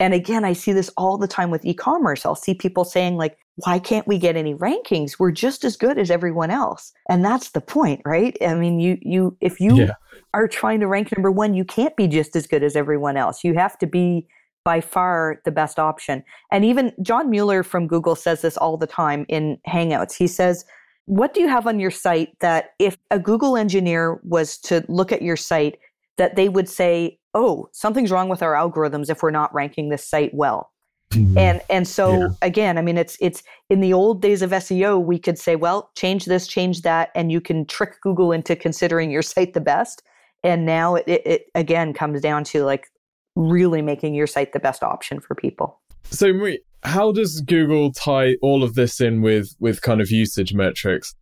And 0.00 0.12
again, 0.12 0.44
I 0.44 0.54
see 0.54 0.72
this 0.72 0.90
all 0.96 1.18
the 1.18 1.28
time 1.28 1.50
with 1.50 1.64
e 1.64 1.72
commerce. 1.72 2.26
I'll 2.26 2.34
see 2.34 2.54
people 2.54 2.84
saying, 2.84 3.16
like, 3.16 3.38
why 3.64 3.78
can't 3.78 4.06
we 4.08 4.18
get 4.18 4.36
any 4.36 4.54
rankings? 4.54 5.18
We're 5.18 5.30
just 5.30 5.62
as 5.62 5.76
good 5.76 5.98
as 5.98 6.10
everyone 6.10 6.50
else. 6.50 6.92
And 7.08 7.24
that's 7.24 7.50
the 7.50 7.60
point, 7.60 8.00
right? 8.04 8.36
I 8.42 8.54
mean, 8.54 8.80
you, 8.80 8.98
you, 9.02 9.36
if 9.40 9.60
you 9.60 9.76
yeah. 9.76 9.92
are 10.32 10.48
trying 10.48 10.80
to 10.80 10.88
rank 10.88 11.16
number 11.16 11.30
one, 11.30 11.54
you 11.54 11.64
can't 11.64 11.96
be 11.96 12.08
just 12.08 12.34
as 12.34 12.48
good 12.48 12.64
as 12.64 12.74
everyone 12.74 13.16
else. 13.16 13.44
You 13.44 13.54
have 13.54 13.78
to 13.78 13.86
be 13.86 14.26
by 14.64 14.80
far 14.80 15.40
the 15.44 15.50
best 15.50 15.78
option. 15.78 16.24
And 16.50 16.64
even 16.64 16.92
John 17.02 17.30
Mueller 17.30 17.62
from 17.62 17.86
Google 17.86 18.16
says 18.16 18.42
this 18.42 18.56
all 18.56 18.76
the 18.76 18.86
time 18.86 19.26
in 19.28 19.58
Hangouts. 19.68 20.16
He 20.16 20.26
says, 20.26 20.64
What 21.04 21.34
do 21.34 21.40
you 21.40 21.48
have 21.48 21.66
on 21.66 21.78
your 21.78 21.90
site 21.90 22.38
that 22.40 22.70
if 22.78 22.96
a 23.10 23.18
Google 23.18 23.56
engineer 23.56 24.20
was 24.24 24.58
to 24.58 24.84
look 24.88 25.12
at 25.12 25.22
your 25.22 25.36
site, 25.36 25.78
that 26.16 26.36
they 26.36 26.48
would 26.48 26.68
say, 26.68 27.18
Oh, 27.34 27.68
something's 27.72 28.10
wrong 28.10 28.28
with 28.28 28.42
our 28.42 28.54
algorithms 28.54 29.10
if 29.10 29.22
we're 29.22 29.30
not 29.30 29.54
ranking 29.54 29.90
this 29.90 30.06
site 30.08 30.32
well? 30.34 30.72
Mm-hmm. 31.10 31.38
And 31.38 31.60
and 31.70 31.86
so 31.86 32.20
yeah. 32.20 32.28
again, 32.42 32.78
I 32.78 32.82
mean, 32.82 32.96
it's 32.98 33.16
it's 33.20 33.42
in 33.70 33.80
the 33.80 33.92
old 33.92 34.20
days 34.22 34.42
of 34.42 34.50
SEO, 34.50 35.02
we 35.02 35.18
could 35.18 35.38
say, 35.38 35.56
well, 35.56 35.90
change 35.96 36.24
this, 36.24 36.46
change 36.46 36.82
that, 36.82 37.10
and 37.14 37.30
you 37.30 37.40
can 37.40 37.66
trick 37.66 38.00
Google 38.00 38.32
into 38.32 38.56
considering 38.56 39.10
your 39.10 39.22
site 39.22 39.52
the 39.52 39.60
best. 39.60 40.02
And 40.42 40.66
now 40.66 40.96
it, 40.96 41.04
it, 41.06 41.26
it 41.26 41.46
again 41.54 41.92
comes 41.92 42.20
down 42.20 42.44
to 42.44 42.64
like 42.64 42.88
really 43.36 43.82
making 43.82 44.14
your 44.14 44.26
site 44.26 44.52
the 44.52 44.60
best 44.60 44.82
option 44.82 45.20
for 45.20 45.34
people. 45.34 45.80
So, 46.10 46.32
Marie, 46.32 46.60
how 46.82 47.12
does 47.12 47.40
Google 47.40 47.92
tie 47.92 48.36
all 48.42 48.62
of 48.62 48.74
this 48.74 49.00
in 49.00 49.22
with 49.22 49.54
with 49.58 49.82
kind 49.82 50.00
of 50.00 50.10
usage 50.10 50.54
metrics? 50.54 51.14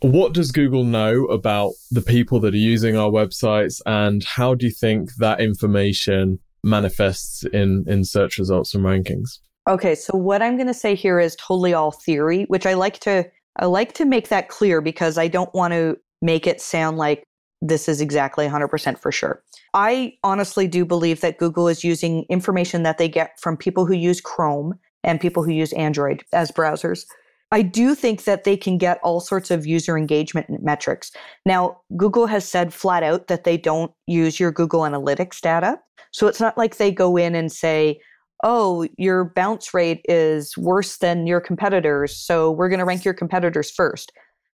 What 0.00 0.34
does 0.34 0.52
Google 0.52 0.84
know 0.84 1.24
about 1.26 1.72
the 1.90 2.02
people 2.02 2.40
that 2.40 2.52
are 2.52 2.58
using 2.58 2.96
our 2.96 3.10
websites, 3.10 3.80
and 3.86 4.24
how 4.24 4.54
do 4.54 4.66
you 4.66 4.72
think 4.72 5.14
that 5.18 5.40
information 5.40 6.38
manifests 6.62 7.44
in 7.44 7.84
in 7.86 8.04
search 8.04 8.38
results 8.38 8.74
and 8.74 8.84
rankings? 8.84 9.38
Okay, 9.66 9.94
so 9.94 10.16
what 10.16 10.42
I'm 10.42 10.56
going 10.56 10.66
to 10.66 10.74
say 10.74 10.94
here 10.94 11.18
is 11.18 11.36
totally 11.36 11.72
all 11.72 11.90
theory, 11.90 12.44
which 12.48 12.66
I 12.66 12.74
like 12.74 12.98
to 13.00 13.24
I 13.56 13.66
like 13.66 13.92
to 13.94 14.04
make 14.04 14.28
that 14.28 14.48
clear 14.48 14.80
because 14.80 15.16
I 15.16 15.28
don't 15.28 15.52
want 15.54 15.72
to 15.72 15.96
make 16.20 16.46
it 16.46 16.60
sound 16.60 16.98
like 16.98 17.24
this 17.62 17.88
is 17.88 18.00
exactly 18.00 18.46
100% 18.46 18.98
for 18.98 19.12
sure. 19.12 19.42
I 19.72 20.14
honestly 20.22 20.68
do 20.68 20.84
believe 20.84 21.20
that 21.20 21.38
Google 21.38 21.68
is 21.68 21.84
using 21.84 22.24
information 22.28 22.82
that 22.82 22.98
they 22.98 23.08
get 23.08 23.38
from 23.40 23.56
people 23.56 23.86
who 23.86 23.94
use 23.94 24.20
Chrome 24.20 24.78
and 25.02 25.20
people 25.20 25.42
who 25.42 25.52
use 25.52 25.72
Android 25.72 26.24
as 26.32 26.50
browsers. 26.50 27.04
I 27.52 27.62
do 27.62 27.94
think 27.94 28.24
that 28.24 28.44
they 28.44 28.56
can 28.56 28.78
get 28.78 28.98
all 29.02 29.20
sorts 29.20 29.50
of 29.50 29.66
user 29.66 29.96
engagement 29.96 30.46
metrics. 30.62 31.12
Now, 31.46 31.80
Google 31.96 32.26
has 32.26 32.44
said 32.48 32.74
flat 32.74 33.02
out 33.02 33.28
that 33.28 33.44
they 33.44 33.56
don't 33.56 33.92
use 34.06 34.40
your 34.40 34.50
Google 34.50 34.80
Analytics 34.80 35.40
data. 35.40 35.78
So 36.10 36.26
it's 36.26 36.40
not 36.40 36.58
like 36.58 36.76
they 36.76 36.90
go 36.90 37.16
in 37.16 37.34
and 37.34 37.52
say, 37.52 38.00
oh, 38.42 38.88
your 38.98 39.24
bounce 39.24 39.72
rate 39.72 40.00
is 40.08 40.56
worse 40.56 40.98
than 40.98 41.26
your 41.26 41.40
competitors. 41.40 42.16
So 42.16 42.50
we're 42.50 42.68
going 42.68 42.80
to 42.80 42.84
rank 42.84 43.04
your 43.04 43.14
competitors 43.14 43.70
first. 43.70 44.12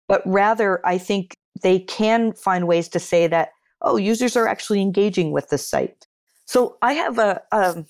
But 0.08 0.22
rather, 0.26 0.86
I 0.86 0.98
think 0.98 1.36
they 1.62 1.80
can 1.80 2.34
find 2.34 2.68
ways 2.68 2.88
to 2.90 3.00
say 3.00 3.28
that, 3.28 3.50
oh, 3.82 3.98
users 3.98 4.36
are 4.36 4.48
actually 4.48 4.82
engaging 4.82 5.32
with 5.32 5.50
this 5.50 5.68
site. 5.68 6.08
So 6.46 6.78
I 6.82 6.94
have 6.94 7.20
a, 7.20 7.42
a, 7.52 7.70
um, 7.70 7.86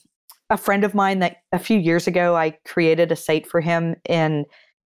a 0.50 0.58
friend 0.58 0.84
of 0.84 0.94
mine 0.94 1.20
that 1.20 1.38
a 1.52 1.60
few 1.60 1.80
years 1.80 2.08
ago 2.08 2.36
I 2.36 2.58
created 2.66 3.12
a 3.12 3.16
site 3.16 3.48
for 3.48 3.62
him, 3.62 3.96
and 4.06 4.46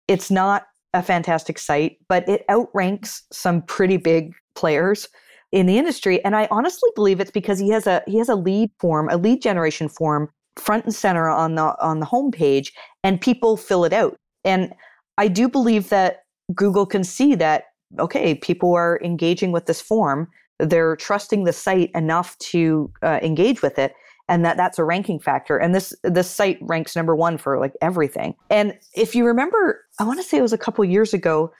it's 0.07 0.31
not 0.31 0.67
a 0.93 1.03
fantastic 1.03 1.59
site, 1.59 1.97
but 2.07 2.27
it 2.27 2.45
outranks 2.49 3.23
some 3.31 3.61
pretty 3.61 3.97
big 3.97 4.33
players 4.55 5.07
in 5.51 5.65
the 5.65 5.77
industry. 5.77 6.23
And 6.23 6.35
I 6.35 6.47
honestly 6.51 6.89
believe 6.95 7.19
it's 7.19 7.31
because 7.31 7.59
he 7.59 7.69
has 7.69 7.87
a 7.87 8.01
he 8.07 8.17
has 8.17 8.29
a 8.29 8.35
lead 8.35 8.71
form, 8.79 9.09
a 9.09 9.17
lead 9.17 9.41
generation 9.41 9.89
form 9.89 10.29
front 10.55 10.85
and 10.85 10.93
center 10.95 11.29
on 11.29 11.55
the 11.55 11.75
on 11.83 11.99
the 11.99 12.05
homepage, 12.05 12.71
and 13.03 13.21
people 13.21 13.57
fill 13.57 13.83
it 13.83 13.93
out. 13.93 14.15
And 14.43 14.73
I 15.17 15.27
do 15.27 15.49
believe 15.49 15.89
that 15.89 16.23
Google 16.55 16.85
can 16.85 17.03
see 17.03 17.35
that 17.35 17.65
okay, 17.97 18.35
people 18.35 18.75
are 18.75 18.99
engaging 19.03 19.51
with 19.51 19.65
this 19.65 19.81
form. 19.81 20.29
They're 20.59 20.95
trusting 20.95 21.45
the 21.45 21.53
site 21.53 21.91
enough 21.95 22.37
to 22.39 22.91
uh, 23.01 23.19
engage 23.21 23.61
with 23.61 23.79
it 23.79 23.93
and 24.29 24.45
that 24.45 24.55
that's 24.55 24.79
a 24.79 24.83
ranking 24.83 25.19
factor 25.19 25.57
and 25.57 25.75
this 25.75 25.93
this 26.03 26.29
site 26.29 26.59
ranks 26.61 26.95
number 26.95 27.15
1 27.15 27.37
for 27.37 27.59
like 27.59 27.73
everything 27.81 28.35
and 28.49 28.77
if 28.93 29.15
you 29.15 29.25
remember 29.25 29.83
i 29.99 30.03
want 30.05 30.19
to 30.19 30.23
say 30.23 30.37
it 30.37 30.41
was 30.41 30.53
a 30.53 30.57
couple 30.57 30.85
years 30.85 31.13
ago 31.13 31.51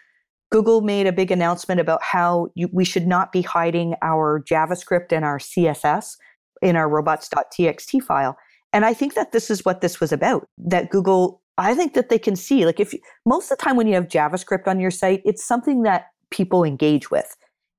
google 0.51 0.81
made 0.81 1.07
a 1.07 1.11
big 1.11 1.31
announcement 1.31 1.81
about 1.81 2.01
how 2.01 2.47
you, 2.55 2.69
we 2.71 2.85
should 2.85 3.07
not 3.07 3.31
be 3.33 3.41
hiding 3.41 3.95
our 4.01 4.41
javascript 4.43 5.11
and 5.11 5.25
our 5.25 5.39
css 5.39 6.15
in 6.61 6.75
our 6.75 6.87
robots.txt 6.87 8.01
file 8.03 8.37
and 8.71 8.85
i 8.85 8.93
think 8.93 9.15
that 9.15 9.33
this 9.33 9.49
is 9.49 9.65
what 9.65 9.81
this 9.81 9.99
was 9.99 10.11
about 10.11 10.47
that 10.57 10.89
google 10.89 11.41
i 11.57 11.73
think 11.73 11.93
that 11.95 12.09
they 12.09 12.19
can 12.19 12.35
see 12.35 12.65
like 12.65 12.79
if 12.79 12.93
you, 12.93 12.99
most 13.25 13.51
of 13.51 13.57
the 13.57 13.63
time 13.63 13.75
when 13.75 13.87
you 13.87 13.95
have 13.95 14.07
javascript 14.07 14.67
on 14.67 14.79
your 14.79 14.91
site 14.91 15.21
it's 15.25 15.45
something 15.45 15.81
that 15.81 16.07
people 16.31 16.63
engage 16.63 17.11
with 17.11 17.35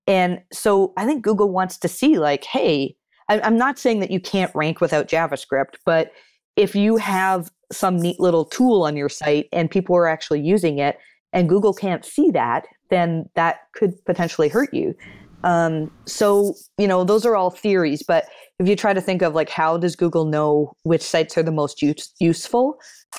and 0.06 0.40
so 0.52 0.92
i 0.96 1.04
think 1.04 1.22
google 1.22 1.50
wants 1.50 1.76
to 1.76 1.88
see 1.88 2.18
like 2.18 2.44
hey 2.44 2.94
I'm 3.30 3.56
not 3.56 3.78
saying 3.78 4.00
that 4.00 4.10
you 4.10 4.18
can't 4.18 4.52
rank 4.56 4.80
without 4.80 5.06
JavaScript, 5.06 5.76
but 5.86 6.12
if 6.56 6.74
you 6.74 6.96
have 6.96 7.50
some 7.70 7.96
neat 7.96 8.18
little 8.18 8.44
tool 8.44 8.82
on 8.82 8.96
your 8.96 9.08
site 9.08 9.48
and 9.52 9.70
people 9.70 9.94
are 9.94 10.08
actually 10.08 10.40
using 10.40 10.78
it 10.78 10.98
and 11.32 11.48
Google 11.48 11.72
can't 11.72 12.04
see 12.04 12.30
that, 12.32 12.66
then 12.88 13.28
that 13.36 13.60
could 13.72 14.04
potentially 14.04 14.48
hurt 14.48 14.74
you. 14.74 14.96
Um, 15.44 15.90
so, 16.06 16.54
you 16.78 16.86
know, 16.86 17.04
those 17.04 17.24
are 17.24 17.36
all 17.36 17.50
theories, 17.50 18.02
but 18.06 18.26
if 18.58 18.68
you 18.68 18.76
try 18.76 18.92
to 18.92 19.00
think 19.00 19.22
of 19.22 19.34
like 19.34 19.48
how 19.48 19.78
does 19.78 19.96
Google 19.96 20.24
know 20.24 20.72
which 20.82 21.02
sites 21.02 21.38
are 21.38 21.42
the 21.42 21.52
most 21.52 21.80
use- 21.80 22.12
useful, 22.20 22.78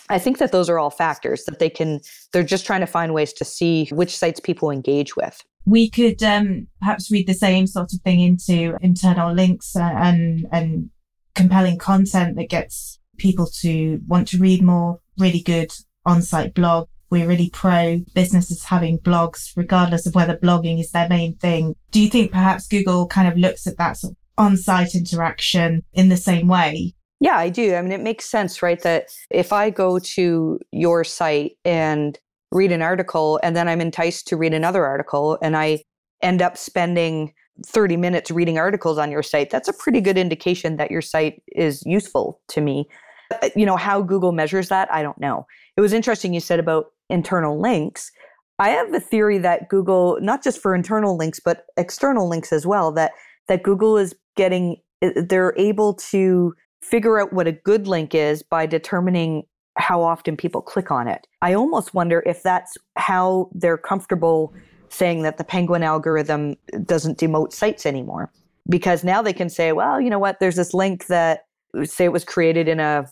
I 0.09 0.19
think 0.19 0.37
that 0.37 0.51
those 0.51 0.69
are 0.69 0.79
all 0.79 0.91
factors 0.91 1.43
that 1.45 1.59
they 1.59 1.69
can, 1.69 1.99
they're 2.31 2.43
just 2.43 2.65
trying 2.65 2.81
to 2.81 2.87
find 2.87 3.13
ways 3.13 3.33
to 3.33 3.45
see 3.45 3.87
which 3.91 4.15
sites 4.15 4.39
people 4.39 4.69
engage 4.69 5.15
with 5.15 5.43
we 5.65 5.89
could 5.89 6.21
um, 6.23 6.67
perhaps 6.79 7.11
read 7.11 7.27
the 7.27 7.33
same 7.33 7.67
sort 7.67 7.93
of 7.93 8.01
thing 8.01 8.19
into 8.19 8.75
internal 8.81 9.33
links 9.33 9.75
and 9.75 10.47
and 10.51 10.89
compelling 11.35 11.77
content 11.77 12.35
that 12.35 12.49
gets 12.49 12.99
people 13.17 13.45
to 13.45 13.99
want 14.07 14.27
to 14.27 14.37
read 14.37 14.61
more 14.61 14.99
really 15.19 15.41
good 15.41 15.71
on-site 16.05 16.53
blog. 16.53 16.87
We're 17.11 17.27
really 17.27 17.49
pro 17.51 17.99
businesses 18.15 18.63
having 18.63 18.97
blogs, 18.99 19.51
regardless 19.55 20.07
of 20.07 20.15
whether 20.15 20.37
blogging 20.37 20.79
is 20.79 20.91
their 20.91 21.09
main 21.09 21.35
thing. 21.35 21.75
Do 21.91 22.01
you 22.01 22.09
think 22.09 22.31
perhaps 22.31 22.67
Google 22.67 23.05
kind 23.05 23.27
of 23.27 23.37
looks 23.37 23.67
at 23.67 23.77
that 23.77 23.97
sort 23.97 24.13
of 24.13 24.17
on-site 24.37 24.95
interaction 24.95 25.83
in 25.93 26.09
the 26.09 26.17
same 26.17 26.47
way? 26.47 26.95
Yeah, 27.19 27.37
I 27.37 27.49
do. 27.49 27.75
I 27.75 27.81
mean, 27.83 27.91
it 27.91 28.01
makes 28.01 28.25
sense, 28.25 28.63
right? 28.63 28.81
That 28.81 29.09
if 29.29 29.53
I 29.53 29.69
go 29.69 29.99
to 29.99 30.59
your 30.71 31.03
site 31.03 31.51
and 31.63 32.17
read 32.51 32.71
an 32.71 32.81
article 32.81 33.39
and 33.43 33.55
then 33.55 33.67
I'm 33.67 33.79
enticed 33.79 34.27
to 34.27 34.37
read 34.37 34.55
another 34.55 34.85
article 34.85 35.37
and 35.41 35.55
I 35.55 35.83
end 36.23 36.41
up 36.41 36.57
spending 36.57 37.33
30 37.67 37.97
minutes 37.97 38.31
reading 38.31 38.57
articles 38.57 38.97
on 38.97 39.11
your 39.11 39.21
site, 39.21 39.51
that's 39.51 39.67
a 39.67 39.73
pretty 39.73 40.01
good 40.01 40.17
indication 40.17 40.77
that 40.77 40.89
your 40.89 41.01
site 41.01 41.43
is 41.55 41.83
useful 41.85 42.41
to 42.49 42.61
me. 42.61 42.87
Uh, 43.31 43.49
you 43.55 43.65
know, 43.65 43.77
how 43.77 44.01
Google 44.01 44.31
measures 44.31 44.69
that, 44.69 44.91
I 44.91 45.03
don't 45.03 45.19
know. 45.19 45.45
It 45.77 45.81
was 45.81 45.93
interesting 45.93 46.33
you 46.33 46.39
said 46.39 46.59
about 46.59 46.87
internal 47.11 47.59
links. 47.59 48.11
I 48.59 48.69
have 48.69 48.93
a 48.93 48.99
theory 48.99 49.37
that 49.39 49.69
Google, 49.69 50.17
not 50.21 50.43
just 50.43 50.61
for 50.61 50.75
internal 50.75 51.17
links, 51.17 51.39
but 51.39 51.65
external 51.77 52.29
links 52.29 52.53
as 52.53 52.65
well, 52.65 52.91
that 52.93 53.11
that 53.47 53.63
Google 53.63 53.97
is 53.97 54.15
getting 54.35 54.77
they're 55.01 55.53
able 55.57 55.95
to 55.95 56.53
figure 56.81 57.19
out 57.19 57.33
what 57.33 57.47
a 57.47 57.51
good 57.51 57.87
link 57.87 58.13
is 58.13 58.43
by 58.43 58.65
determining 58.65 59.43
how 59.77 60.01
often 60.01 60.35
people 60.35 60.61
click 60.61 60.91
on 60.91 61.07
it. 61.07 61.27
I 61.41 61.53
almost 61.53 61.93
wonder 61.93 62.21
if 62.25 62.43
that's 62.43 62.77
how 62.97 63.49
they're 63.53 63.77
comfortable 63.77 64.53
saying 64.89 65.23
that 65.23 65.37
the 65.37 65.43
penguin 65.43 65.83
algorithm 65.83 66.55
doesn't 66.83 67.17
demote 67.17 67.53
sites 67.53 67.85
anymore. 67.85 68.31
Because 68.69 69.03
now 69.03 69.21
they 69.21 69.33
can 69.33 69.49
say, 69.49 69.71
well, 69.71 69.99
you 69.99 70.09
know 70.09 70.19
what, 70.19 70.39
there's 70.39 70.55
this 70.55 70.73
link 70.73 71.07
that 71.07 71.45
say 71.83 72.05
it 72.05 72.11
was 72.11 72.25
created 72.25 72.67
in 72.67 72.79
a 72.79 73.09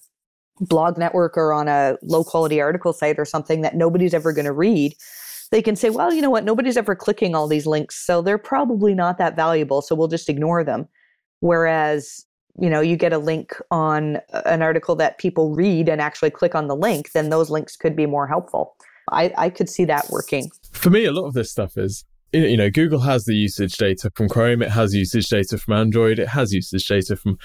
blog 0.60 0.98
network 0.98 1.38
or 1.38 1.54
on 1.54 1.68
a 1.68 1.98
low 2.02 2.24
quality 2.24 2.62
article 2.62 2.94
site 2.94 3.20
or 3.20 3.26
something 3.26 3.62
that 3.62 3.76
nobody's 3.76 4.14
ever 4.14 4.34
going 4.34 4.46
to 4.46 4.54
read. 4.54 4.96
They 5.52 5.62
can 5.62 5.76
say, 5.76 5.90
well, 5.90 6.14
you 6.14 6.22
know 6.22 6.30
what, 6.30 6.44
nobody's 6.44 6.78
ever 6.78 6.96
clicking 6.96 7.34
all 7.34 7.48
these 7.48 7.66
links, 7.66 7.96
so 7.96 8.22
they're 8.22 8.38
probably 8.38 8.94
not 8.94 9.18
that 9.18 9.36
valuable, 9.36 9.82
so 9.82 9.96
we'll 9.96 10.08
just 10.08 10.30
ignore 10.30 10.64
them. 10.64 10.88
Whereas 11.40 12.26
you 12.60 12.70
know 12.70 12.82
you 12.82 12.96
get 12.96 13.14
a 13.14 13.18
link 13.18 13.56
on 13.72 14.20
an 14.46 14.62
article 14.62 14.96
that 14.96 15.18
people 15.18 15.54
read 15.54 15.88
and 15.90 16.02
actually 16.02 16.30
click 16.30 16.56
on 16.56 16.68
the 16.68 16.76
link 16.76 17.12
then 17.12 17.30
those 17.30 17.50
links 17.50 17.76
could 17.76 17.96
be 17.96 18.06
more 18.06 18.28
helpful 18.28 18.76
i, 19.12 19.32
I 19.38 19.50
could 19.50 19.70
see 19.70 19.86
that 19.86 20.10
working 20.10 20.52
for 20.72 20.90
me 20.90 21.06
a 21.06 21.12
lot 21.12 21.28
of 21.28 21.34
this 21.34 21.52
stuff 21.52 21.78
is 21.78 22.06
you 22.34 22.58
know 22.58 22.70
google 22.70 23.00
has 23.00 23.26
the 23.26 23.36
usage 23.36 23.78
data 23.78 24.12
from 24.16 24.30
chrome 24.30 24.62
it 24.62 24.72
has 24.72 24.94
usage 24.94 25.28
data 25.28 25.58
from 25.58 25.74
android 25.74 26.20
it 26.20 26.30
has 26.30 26.54
usage 26.54 26.88
data 26.88 27.16
from 27.16 27.38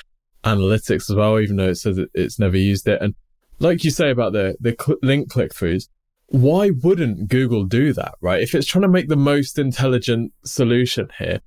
analytics 0.44 1.10
as 1.10 1.16
well 1.16 1.38
even 1.38 1.56
though 1.56 1.68
it 1.68 1.76
says 1.76 1.98
it's 2.14 2.38
never 2.38 2.56
used 2.56 2.86
it. 2.88 3.00
And 3.00 3.14
like 3.58 3.84
you 3.84 3.90
say 3.90 4.10
about 4.10 4.32
the 4.32 4.56
the 4.60 4.76
cl- 4.80 4.98
link 5.02 5.30
click-throughs 5.30 5.88
why 6.28 6.70
wouldn't 6.82 7.28
google 7.28 7.64
do 7.64 7.92
that 7.92 8.14
right? 8.20 8.42
If 8.42 8.54
it's 8.54 8.66
trying 8.66 8.82
to 8.82 8.88
make 8.88 9.08
the 9.08 9.16
most 9.16 9.58
intelligent 9.58 10.32
solution 10.44 11.08
here 11.18 11.40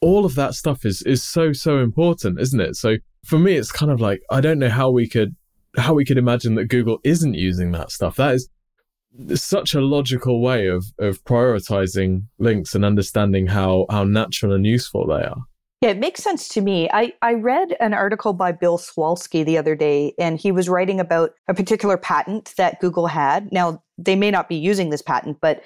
all 0.00 0.24
of 0.24 0.34
that 0.36 0.54
stuff 0.54 0.84
is 0.84 1.02
is 1.02 1.22
so 1.22 1.52
so 1.52 1.78
important 1.78 2.40
isn't 2.40 2.60
it? 2.60 2.76
So 2.76 2.96
for 3.24 3.38
me 3.38 3.56
it's 3.56 3.72
kind 3.72 3.90
of 3.90 4.00
like 4.00 4.22
i 4.30 4.40
don't 4.40 4.60
know 4.60 4.70
how 4.70 4.88
we 4.90 5.08
could 5.08 5.34
how 5.76 5.92
we 5.92 6.04
could 6.04 6.18
imagine 6.18 6.54
that 6.54 6.66
google 6.66 6.98
isn't 7.04 7.34
using 7.34 7.72
that 7.72 7.90
stuff. 7.90 8.16
That 8.16 8.34
is 8.34 8.48
such 9.34 9.74
a 9.74 9.80
logical 9.80 10.40
way 10.40 10.66
of 10.66 10.86
of 10.98 11.22
prioritizing 11.24 12.24
links 12.38 12.74
and 12.74 12.84
understanding 12.84 13.48
how 13.48 13.86
how 13.90 14.04
natural 14.04 14.52
and 14.52 14.66
useful 14.66 15.06
they 15.06 15.24
are 15.24 15.42
yeah, 15.80 15.90
it 15.90 15.98
makes 15.98 16.22
sense 16.22 16.48
to 16.48 16.60
me. 16.60 16.88
I, 16.92 17.12
I 17.22 17.34
read 17.34 17.76
an 17.78 17.94
article 17.94 18.32
by 18.32 18.50
Bill 18.50 18.78
Slawski 18.78 19.44
the 19.44 19.58
other 19.58 19.76
day, 19.76 20.12
and 20.18 20.38
he 20.38 20.50
was 20.50 20.68
writing 20.68 20.98
about 20.98 21.34
a 21.46 21.54
particular 21.54 21.96
patent 21.96 22.54
that 22.56 22.80
Google 22.80 23.06
had. 23.06 23.52
Now, 23.52 23.82
they 23.96 24.16
may 24.16 24.32
not 24.32 24.48
be 24.48 24.56
using 24.56 24.90
this 24.90 25.02
patent, 25.02 25.38
but 25.40 25.62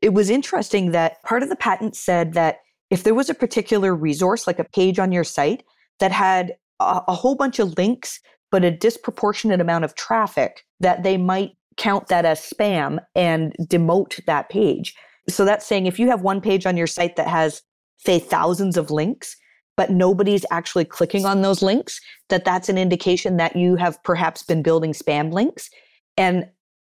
it 0.00 0.14
was 0.14 0.30
interesting 0.30 0.92
that 0.92 1.22
part 1.24 1.42
of 1.42 1.50
the 1.50 1.56
patent 1.56 1.94
said 1.94 2.32
that 2.32 2.60
if 2.88 3.04
there 3.04 3.14
was 3.14 3.28
a 3.28 3.34
particular 3.34 3.94
resource, 3.94 4.46
like 4.46 4.58
a 4.58 4.64
page 4.64 4.98
on 4.98 5.12
your 5.12 5.24
site 5.24 5.62
that 5.98 6.10
had 6.10 6.56
a, 6.80 7.02
a 7.08 7.14
whole 7.14 7.34
bunch 7.34 7.58
of 7.58 7.76
links, 7.76 8.18
but 8.50 8.64
a 8.64 8.70
disproportionate 8.70 9.60
amount 9.60 9.84
of 9.84 9.94
traffic, 9.94 10.64
that 10.80 11.02
they 11.02 11.18
might 11.18 11.52
count 11.76 12.08
that 12.08 12.24
as 12.24 12.40
spam 12.40 12.98
and 13.14 13.54
demote 13.64 14.24
that 14.24 14.48
page. 14.48 14.94
So 15.28 15.44
that's 15.44 15.66
saying 15.66 15.84
if 15.84 15.98
you 15.98 16.08
have 16.08 16.22
one 16.22 16.40
page 16.40 16.64
on 16.64 16.78
your 16.78 16.86
site 16.86 17.16
that 17.16 17.28
has, 17.28 17.62
say, 17.98 18.18
thousands 18.18 18.78
of 18.78 18.90
links, 18.90 19.36
but 19.80 19.88
nobody's 19.88 20.44
actually 20.50 20.84
clicking 20.84 21.24
on 21.24 21.40
those 21.40 21.62
links, 21.62 22.02
that 22.28 22.44
that's 22.44 22.68
an 22.68 22.76
indication 22.76 23.38
that 23.38 23.56
you 23.56 23.76
have 23.76 23.98
perhaps 24.02 24.42
been 24.42 24.62
building 24.62 24.92
spam 24.92 25.32
links. 25.32 25.70
And 26.18 26.50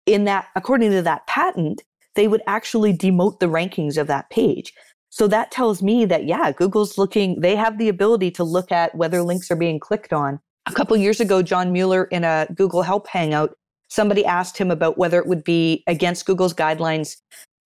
in 0.07 0.22
that, 0.26 0.47
according 0.55 0.93
to 0.93 1.03
that 1.03 1.26
patent, 1.26 1.82
they 2.14 2.28
would 2.28 2.43
actually 2.47 2.97
demote 2.97 3.41
the 3.41 3.47
rankings 3.47 3.97
of 3.97 4.07
that 4.07 4.30
page. 4.30 4.72
So 5.11 5.26
that 5.26 5.51
tells 5.51 5.82
me 5.82 6.05
that, 6.05 6.26
yeah, 6.26 6.53
Google's 6.53 6.97
looking, 6.97 7.41
they 7.41 7.57
have 7.57 7.76
the 7.76 7.89
ability 7.89 8.30
to 8.30 8.45
look 8.45 8.70
at 8.70 8.95
whether 8.95 9.20
links 9.20 9.51
are 9.51 9.57
being 9.57 9.80
clicked 9.80 10.12
on. 10.12 10.39
A 10.66 10.72
couple 10.72 10.97
years 10.97 11.18
ago, 11.18 11.43
John 11.43 11.72
Mueller 11.72 12.05
in 12.05 12.22
a 12.22 12.47
Google 12.55 12.82
Help 12.82 13.09
Hangout, 13.09 13.57
somebody 13.89 14.24
asked 14.24 14.59
him 14.59 14.70
about 14.70 14.97
whether 14.97 15.18
it 15.18 15.26
would 15.26 15.43
be 15.43 15.82
against 15.89 16.24
Google's 16.24 16.55
guidelines 16.55 17.16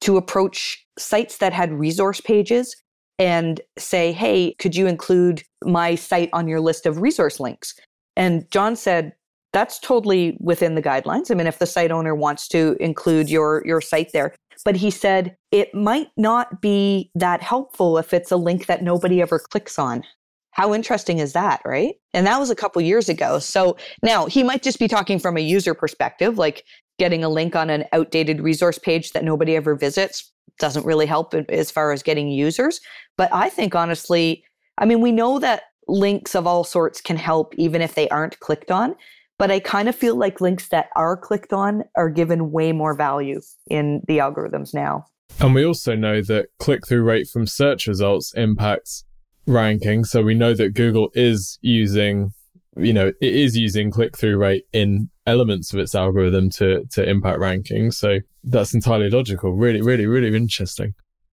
to 0.01 0.17
approach 0.17 0.83
sites 0.99 1.37
that 1.37 1.53
had 1.53 1.75
resource 1.75 2.23
pages 2.23 2.75
and 3.21 3.61
say, 3.79 4.11
hey, 4.13 4.55
could 4.59 4.75
you 4.75 4.87
include 4.87 5.43
my 5.65 5.95
site 5.95 6.31
on 6.33 6.49
your 6.49 6.61
list 6.61 6.87
of 6.87 7.01
resource 7.03 7.39
links? 7.39 7.75
And 8.17 8.51
John 8.51 8.75
said, 8.75 9.13
that's 9.53 9.79
totally 9.79 10.37
within 10.41 10.75
the 10.75 10.83
guidelines. 10.83 11.31
I 11.31 11.35
mean, 11.35 11.47
if 11.47 11.59
the 11.59 11.67
site 11.67 11.91
owner 11.91 12.15
wants 12.15 12.49
to 12.49 12.77
include 12.81 13.29
your 13.29 13.63
your 13.67 13.81
site 13.81 14.13
there. 14.13 14.35
But 14.65 14.77
he 14.77 14.91
said 14.91 15.37
it 15.51 15.75
might 15.75 16.09
not 16.17 16.61
be 16.61 17.11
that 17.15 17.43
helpful 17.43 17.99
if 17.99 18.13
it's 18.13 18.31
a 18.31 18.37
link 18.37 18.67
that 18.67 18.83
nobody 18.83 19.21
ever 19.23 19.39
clicks 19.39 19.79
on. 19.79 20.05
How 20.53 20.75
interesting 20.75 21.19
is 21.19 21.33
that, 21.33 21.63
right? 21.65 21.95
And 22.13 22.27
that 22.27 22.39
was 22.39 22.51
a 22.51 22.57
couple 22.57 22.83
years 22.83 23.09
ago. 23.09 23.39
So 23.39 23.77
now 24.03 24.27
he 24.27 24.43
might 24.43 24.63
just 24.63 24.79
be 24.79 24.89
talking 24.89 25.19
from 25.19 25.37
a 25.37 25.41
user 25.41 25.75
perspective, 25.75 26.39
like 26.39 26.65
getting 26.99 27.25
a 27.25 27.29
link 27.29 27.57
on 27.57 27.71
an 27.71 27.85
outdated 27.93 28.41
resource 28.41 28.79
page 28.79 29.13
that 29.13 29.25
nobody 29.25 29.57
ever 29.57 29.75
visits 29.75 30.31
doesn't 30.59 30.87
really 30.87 31.07
help 31.07 31.35
as 31.35 31.71
far 31.71 31.93
as 31.93 32.03
getting 32.03 32.29
users. 32.29 32.81
But 33.17 33.33
I 33.33 33.49
think 33.49 33.75
honestly, 33.75 34.45
I 34.79 34.85
mean, 34.85 35.01
we 35.01 35.13
know 35.13 35.39
that 35.39 35.63
links 35.89 36.35
of 36.35 36.47
all 36.47 36.65
sorts 36.65 37.01
can 37.01 37.17
help 37.17 37.55
even 37.57 37.83
if 37.83 37.95
they 37.95 38.09
aren't 38.09 38.39
clicked 38.41 38.71
on. 38.71 38.95
But 39.39 39.51
I 39.51 39.59
kind 39.59 39.89
of 39.89 39.97
feel 39.97 40.17
like 40.17 40.43
links 40.43 40.69
that 40.69 40.91
are 40.97 41.17
clicked 41.17 41.53
on 41.55 41.85
are 41.97 42.11
given 42.11 42.51
way 42.51 42.73
more 42.73 42.95
value 42.95 43.41
in 43.71 44.03
the 44.07 44.19
algorithms 44.19 44.75
now. 44.75 45.07
And 45.41 45.55
we 45.55 45.65
also 45.65 45.95
know 45.95 46.21
that 46.23 46.49
click 46.59 46.87
through 46.87 47.05
rate 47.05 47.27
from 47.27 47.47
search 47.47 47.87
results 47.87 48.35
impacts 48.35 49.05
ranking. 49.47 50.05
So 50.05 50.23
we 50.23 50.35
know 50.35 50.53
that 50.53 50.75
Google 50.75 51.11
is 51.15 51.59
using, 51.63 52.33
you 52.77 52.93
know, 52.93 53.09
it 53.09 53.35
is 53.35 53.57
using 53.57 53.91
click 53.91 54.17
through 54.17 54.37
rate 54.37 54.65
in 54.73 55.09
elements 55.31 55.73
of 55.73 55.79
its 55.79 55.95
algorithm 55.95 56.51
to, 56.51 56.85
to 56.93 57.09
impact 57.09 57.39
rankings. 57.39 57.95
So 57.95 58.19
that's 58.45 58.75
entirely 58.75 59.11
logical. 59.11 59.53
Really, 59.53 59.81
really, 59.81 60.07
really 60.07 60.37
interesting. 60.37 60.95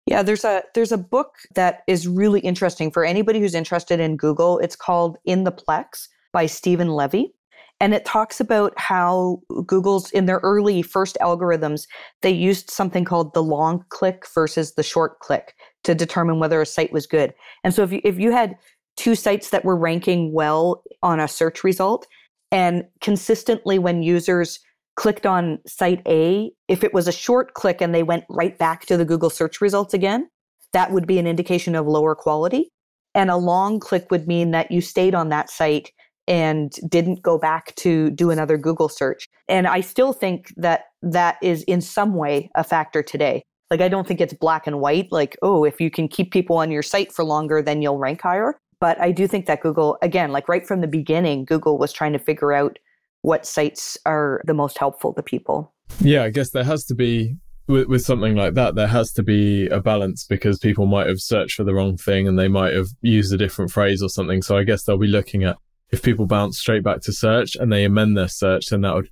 Yeah, 0.07 0.23
there's 0.23 0.43
a 0.43 0.63
there's 0.73 0.91
a 0.91 0.97
book 0.97 1.35
that 1.53 1.83
is 1.87 2.07
really 2.07 2.39
interesting 2.39 2.89
for 2.89 3.05
anybody 3.05 3.39
who's 3.39 3.53
interested 3.53 3.99
in 3.99 4.17
Google. 4.17 4.57
It's 4.59 4.75
called 4.75 5.17
In 5.25 5.43
the 5.43 5.51
Plex 5.51 6.07
by 6.33 6.47
Steven 6.47 6.89
Levy. 6.89 7.33
And 7.79 7.95
it 7.95 8.05
talks 8.05 8.39
about 8.39 8.73
how 8.77 9.41
Google's 9.65 10.11
in 10.11 10.27
their 10.27 10.39
early 10.43 10.83
first 10.83 11.17
algorithms, 11.19 11.87
they 12.21 12.29
used 12.29 12.69
something 12.69 13.05
called 13.05 13.33
the 13.33 13.41
long 13.41 13.83
click 13.89 14.25
versus 14.35 14.73
the 14.75 14.83
short 14.83 15.19
click 15.19 15.55
to 15.83 15.95
determine 15.95 16.39
whether 16.39 16.61
a 16.61 16.65
site 16.65 16.93
was 16.93 17.07
good. 17.07 17.33
And 17.63 17.73
so 17.73 17.81
if 17.81 17.91
you, 17.91 18.01
if 18.03 18.19
you 18.19 18.31
had 18.31 18.55
two 18.97 19.15
sites 19.15 19.49
that 19.49 19.65
were 19.65 19.75
ranking 19.75 20.31
well 20.31 20.83
on 21.01 21.19
a 21.19 21.27
search 21.27 21.63
result 21.63 22.05
and 22.51 22.85
consistently 22.99 23.79
when 23.79 24.03
users 24.03 24.59
clicked 24.95 25.25
on 25.25 25.59
site 25.65 26.01
A, 26.07 26.51
if 26.67 26.83
it 26.83 26.93
was 26.93 27.07
a 27.07 27.11
short 27.11 27.53
click 27.53 27.81
and 27.81 27.95
they 27.95 28.03
went 28.03 28.25
right 28.29 28.57
back 28.57 28.85
to 28.87 28.97
the 28.97 29.05
Google 29.05 29.29
search 29.29 29.61
results 29.61 29.93
again, 29.93 30.29
that 30.73 30.91
would 30.91 31.07
be 31.07 31.17
an 31.17 31.27
indication 31.27 31.75
of 31.75 31.87
lower 31.87 32.15
quality. 32.15 32.71
And 33.13 33.29
a 33.29 33.37
long 33.37 33.79
click 33.79 34.11
would 34.11 34.27
mean 34.27 34.51
that 34.51 34.71
you 34.71 34.81
stayed 34.81 35.15
on 35.15 35.29
that 35.29 35.49
site 35.49 35.91
and 36.27 36.71
didn't 36.87 37.21
go 37.21 37.37
back 37.37 37.75
to 37.75 38.09
do 38.11 38.31
another 38.31 38.57
Google 38.57 38.89
search. 38.89 39.27
And 39.47 39.67
I 39.67 39.81
still 39.81 40.13
think 40.13 40.53
that 40.55 40.85
that 41.01 41.37
is 41.41 41.63
in 41.63 41.81
some 41.81 42.13
way 42.15 42.49
a 42.55 42.63
factor 42.63 43.01
today. 43.03 43.43
Like, 43.69 43.81
I 43.81 43.87
don't 43.87 44.07
think 44.07 44.21
it's 44.21 44.33
black 44.33 44.67
and 44.67 44.79
white, 44.79 45.07
like, 45.11 45.37
oh, 45.41 45.63
if 45.63 45.79
you 45.81 45.89
can 45.89 46.07
keep 46.07 46.31
people 46.31 46.57
on 46.57 46.71
your 46.71 46.83
site 46.83 47.11
for 47.11 47.23
longer, 47.23 47.61
then 47.61 47.81
you'll 47.81 47.97
rank 47.97 48.21
higher. 48.21 48.59
But 48.81 48.99
I 48.99 49.11
do 49.11 49.27
think 49.27 49.45
that 49.45 49.61
Google, 49.61 49.97
again, 50.01 50.33
like 50.33 50.49
right 50.49 50.67
from 50.67 50.81
the 50.81 50.87
beginning, 50.87 51.45
Google 51.45 51.77
was 51.77 51.93
trying 51.93 52.11
to 52.13 52.19
figure 52.19 52.51
out 52.51 52.79
what 53.21 53.45
sites 53.45 53.97
are 54.05 54.41
the 54.45 54.55
most 54.55 54.77
helpful 54.77 55.13
to 55.13 55.21
people. 55.21 55.71
Yeah, 56.01 56.23
I 56.23 56.31
guess 56.31 56.49
there 56.49 56.63
has 56.63 56.83
to 56.85 56.95
be 56.95 57.37
with, 57.67 57.87
with 57.87 58.01
something 58.01 58.35
like 58.35 58.55
that, 58.55 58.75
there 58.75 58.87
has 58.87 59.11
to 59.13 59.23
be 59.23 59.67
a 59.67 59.79
balance 59.79 60.25
because 60.25 60.57
people 60.57 60.87
might 60.87 61.07
have 61.07 61.21
searched 61.21 61.55
for 61.55 61.63
the 61.63 61.73
wrong 61.73 61.95
thing 61.95 62.27
and 62.27 62.37
they 62.37 62.47
might 62.47 62.73
have 62.73 62.87
used 63.01 63.31
a 63.31 63.37
different 63.37 63.71
phrase 63.71 64.01
or 64.01 64.09
something. 64.09 64.41
So 64.41 64.57
I 64.57 64.63
guess 64.63 64.83
they'll 64.83 64.97
be 64.97 65.07
looking 65.07 65.43
at 65.43 65.57
if 65.91 66.01
people 66.01 66.25
bounce 66.25 66.57
straight 66.57 66.83
back 66.83 67.01
to 67.01 67.13
search 67.13 67.55
and 67.55 67.71
they 67.71 67.83
amend 67.83 68.17
their 68.17 68.27
search, 68.27 68.67
then 68.67 68.81
that 68.81 68.95
would 68.95 69.09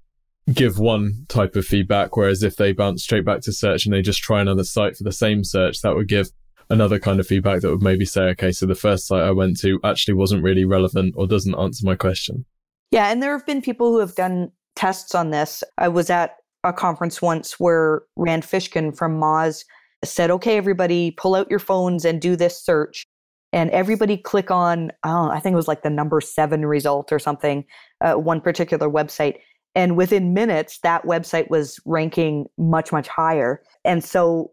give 0.51 0.79
one 0.79 1.25
type 1.27 1.55
of 1.55 1.65
feedback. 1.65 2.17
Whereas 2.17 2.41
if 2.41 2.55
they 2.55 2.73
bounce 2.73 3.03
straight 3.03 3.25
back 3.25 3.41
to 3.41 3.53
search 3.53 3.85
and 3.85 3.93
they 3.93 4.01
just 4.01 4.21
try 4.21 4.41
another 4.41 4.63
site 4.63 4.97
for 4.97 5.03
the 5.03 5.11
same 5.11 5.43
search, 5.43 5.81
that 5.81 5.95
would 5.95 6.07
give 6.07 6.29
another 6.69 6.99
kind 6.99 7.19
of 7.19 7.27
feedback 7.27 7.61
that 7.61 7.69
would 7.69 7.81
maybe 7.81 8.05
say, 8.05 8.23
okay, 8.23 8.51
so 8.51 8.65
the 8.65 8.75
first 8.75 9.07
site 9.07 9.23
I 9.23 9.31
went 9.31 9.59
to 9.61 9.79
actually 9.83 10.13
wasn't 10.13 10.43
really 10.43 10.65
relevant 10.65 11.15
or 11.17 11.27
doesn't 11.27 11.55
answer 11.55 11.85
my 11.85 11.95
question. 11.95 12.45
Yeah. 12.91 13.11
And 13.11 13.21
there 13.21 13.31
have 13.31 13.45
been 13.45 13.61
people 13.61 13.91
who 13.91 13.99
have 13.99 14.15
done 14.15 14.51
tests 14.75 15.13
on 15.13 15.31
this. 15.31 15.63
I 15.77 15.87
was 15.87 16.09
at 16.09 16.35
a 16.63 16.73
conference 16.73 17.21
once 17.21 17.59
where 17.59 18.03
Rand 18.15 18.43
Fishkin 18.43 18.95
from 18.95 19.19
Moz 19.19 19.63
said, 20.03 20.31
okay, 20.31 20.57
everybody 20.57 21.11
pull 21.11 21.35
out 21.35 21.49
your 21.49 21.59
phones 21.59 22.05
and 22.05 22.21
do 22.21 22.35
this 22.35 22.61
search 22.61 23.05
and 23.51 23.69
everybody 23.71 24.17
click 24.17 24.51
on 24.51 24.91
oh, 25.03 25.29
i 25.29 25.39
think 25.39 25.53
it 25.53 25.57
was 25.57 25.67
like 25.67 25.83
the 25.83 25.89
number 25.89 26.21
seven 26.21 26.65
result 26.65 27.11
or 27.11 27.19
something 27.19 27.65
uh, 28.01 28.13
one 28.13 28.41
particular 28.41 28.89
website 28.89 29.37
and 29.75 29.97
within 29.97 30.33
minutes 30.33 30.79
that 30.79 31.03
website 31.05 31.49
was 31.49 31.79
ranking 31.85 32.45
much 32.57 32.91
much 32.91 33.07
higher 33.07 33.61
and 33.83 34.03
so 34.03 34.51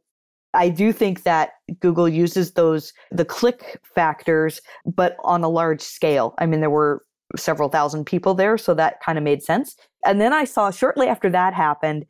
i 0.57 0.68
do 0.68 0.92
think 0.92 1.22
that 1.22 1.50
google 1.80 2.09
uses 2.09 2.52
those 2.52 2.92
the 3.11 3.24
click 3.24 3.80
factors 3.94 4.61
but 4.84 5.16
on 5.24 5.44
a 5.44 5.48
large 5.48 5.80
scale. 5.80 6.34
I 6.38 6.46
mean 6.46 6.61
there 6.61 6.70
were 6.70 7.04
several 7.36 7.68
thousand 7.68 8.07
people 8.07 8.34
there 8.34 8.57
so 8.57 8.72
that 8.74 9.00
kind 9.04 9.18
of 9.18 9.24
made 9.24 9.42
sense. 9.42 9.76
And 10.04 10.20
then 10.20 10.32
i 10.32 10.44
saw 10.44 10.70
shortly 10.70 11.09
after 11.09 11.30
that 11.30 11.54
happened 11.54 12.07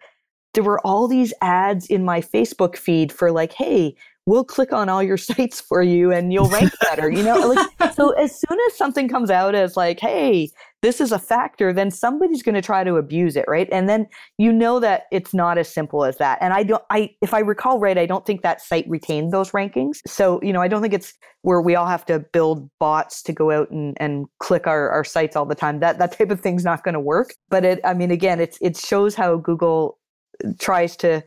there 0.57 0.65
were 0.65 0.81
all 0.81 1.07
these 1.07 1.33
ads 1.41 1.87
in 1.87 2.05
my 2.05 2.21
facebook 2.21 2.77
feed 2.77 3.13
for 3.13 3.31
like 3.31 3.53
hey 3.53 3.95
we'll 4.27 4.45
click 4.45 4.73
on 4.73 4.89
all 4.89 5.03
your 5.03 5.17
sites 5.29 5.61
for 5.61 5.83
you 5.83 6.11
and 6.11 6.33
you'll 6.33 6.49
rank 6.49 6.73
better 6.81 7.09
you 7.11 7.23
know 7.23 7.37
like 7.37 7.95
so 7.95 8.11
as 8.19 8.39
soon 8.41 8.59
as 8.67 8.77
something 8.77 9.09
comes 9.09 9.31
out 9.31 9.55
as 9.55 9.77
like 9.77 10.01
hey 10.01 10.51
this 10.83 11.01
is 11.01 11.11
a 11.11 11.19
factor 11.19 11.73
then 11.73 11.91
somebody's 11.91 12.43
going 12.45 12.55
to 12.55 12.63
try 12.63 12.85
to 12.85 12.95
abuse 12.95 13.35
it 13.35 13.45
right? 13.49 13.69
And 13.73 13.89
then 13.89 14.07
you 14.39 14.53
know 14.53 14.79
that 14.79 15.07
it's 15.11 15.35
not 15.35 15.59
as 15.59 15.69
simple 15.69 16.05
as 16.05 16.17
that. 16.19 16.39
And 16.41 16.53
i 16.53 16.63
don't 16.63 16.83
i 16.91 17.11
if 17.21 17.35
i 17.35 17.41
recall 17.41 17.81
right 17.81 17.99
i 17.99 18.07
don't 18.07 18.25
think 18.25 18.43
that 18.43 18.61
site 18.61 18.89
retained 18.89 19.33
those 19.33 19.51
rankings. 19.51 19.99
So 20.07 20.41
you 20.43 20.53
know 20.53 20.63
i 20.63 20.69
don't 20.69 20.83
think 20.83 20.95
it's 20.95 21.15
where 21.43 21.61
we 21.61 21.75
all 21.75 21.87
have 21.87 22.05
to 22.07 22.21
build 22.21 22.71
bots 22.79 23.23
to 23.23 23.33
go 23.33 23.51
out 23.51 23.71
and, 23.71 23.97
and 24.01 24.27
click 24.39 24.67
our, 24.67 24.91
our 24.91 25.05
sites 25.05 25.37
all 25.37 25.47
the 25.47 25.55
time. 25.55 25.81
That 25.81 25.99
that 25.99 26.17
type 26.17 26.31
of 26.31 26.41
thing's 26.41 26.65
not 26.65 26.85
going 26.85 26.95
to 26.95 27.01
work. 27.01 27.35
But 27.49 27.65
it 27.65 27.81
i 27.85 27.93
mean 27.93 28.13
again 28.13 28.41
it's 28.41 28.59
it 28.61 28.77
shows 28.77 29.17
how 29.17 29.37
google 29.39 29.99
tries 30.59 30.97
to 30.97 31.23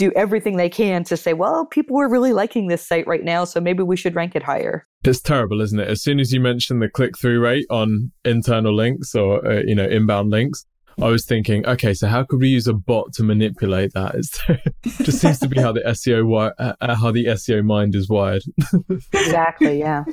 do 0.00 0.10
everything 0.16 0.56
they 0.56 0.70
can 0.70 1.04
to 1.04 1.16
say, 1.16 1.34
well, 1.34 1.66
people 1.66 2.00
are 2.00 2.08
really 2.08 2.32
liking 2.32 2.68
this 2.68 2.86
site 2.86 3.06
right 3.06 3.22
now, 3.22 3.44
so 3.44 3.60
maybe 3.60 3.82
we 3.82 3.98
should 3.98 4.14
rank 4.14 4.34
it 4.34 4.42
higher. 4.42 4.86
It's 5.04 5.20
terrible, 5.20 5.60
isn't 5.60 5.78
it? 5.78 5.88
As 5.88 6.02
soon 6.02 6.18
as 6.18 6.32
you 6.32 6.40
mention 6.40 6.78
the 6.78 6.88
click 6.88 7.18
through 7.18 7.40
rate 7.40 7.66
on 7.68 8.10
internal 8.24 8.74
links 8.74 9.14
or 9.14 9.46
uh, 9.46 9.60
you 9.66 9.74
know 9.74 9.84
inbound 9.86 10.30
links, 10.30 10.64
I 10.98 11.08
was 11.08 11.26
thinking, 11.26 11.66
okay, 11.66 11.92
so 11.92 12.08
how 12.08 12.24
could 12.24 12.40
we 12.40 12.48
use 12.48 12.66
a 12.66 12.72
bot 12.72 13.12
to 13.14 13.22
manipulate 13.22 13.92
that? 13.92 14.14
It 14.14 14.64
just 15.04 15.20
seems 15.20 15.38
to 15.40 15.48
be 15.48 15.60
how 15.60 15.72
the 15.72 15.80
SEO 15.80 16.22
wi- 16.22 16.52
uh, 16.58 16.72
uh, 16.80 16.94
how 16.94 17.10
the 17.10 17.26
SEO 17.26 17.62
mind 17.62 17.94
is 17.94 18.08
wired. 18.08 18.42
exactly. 19.12 19.78
Yeah. 19.78 20.04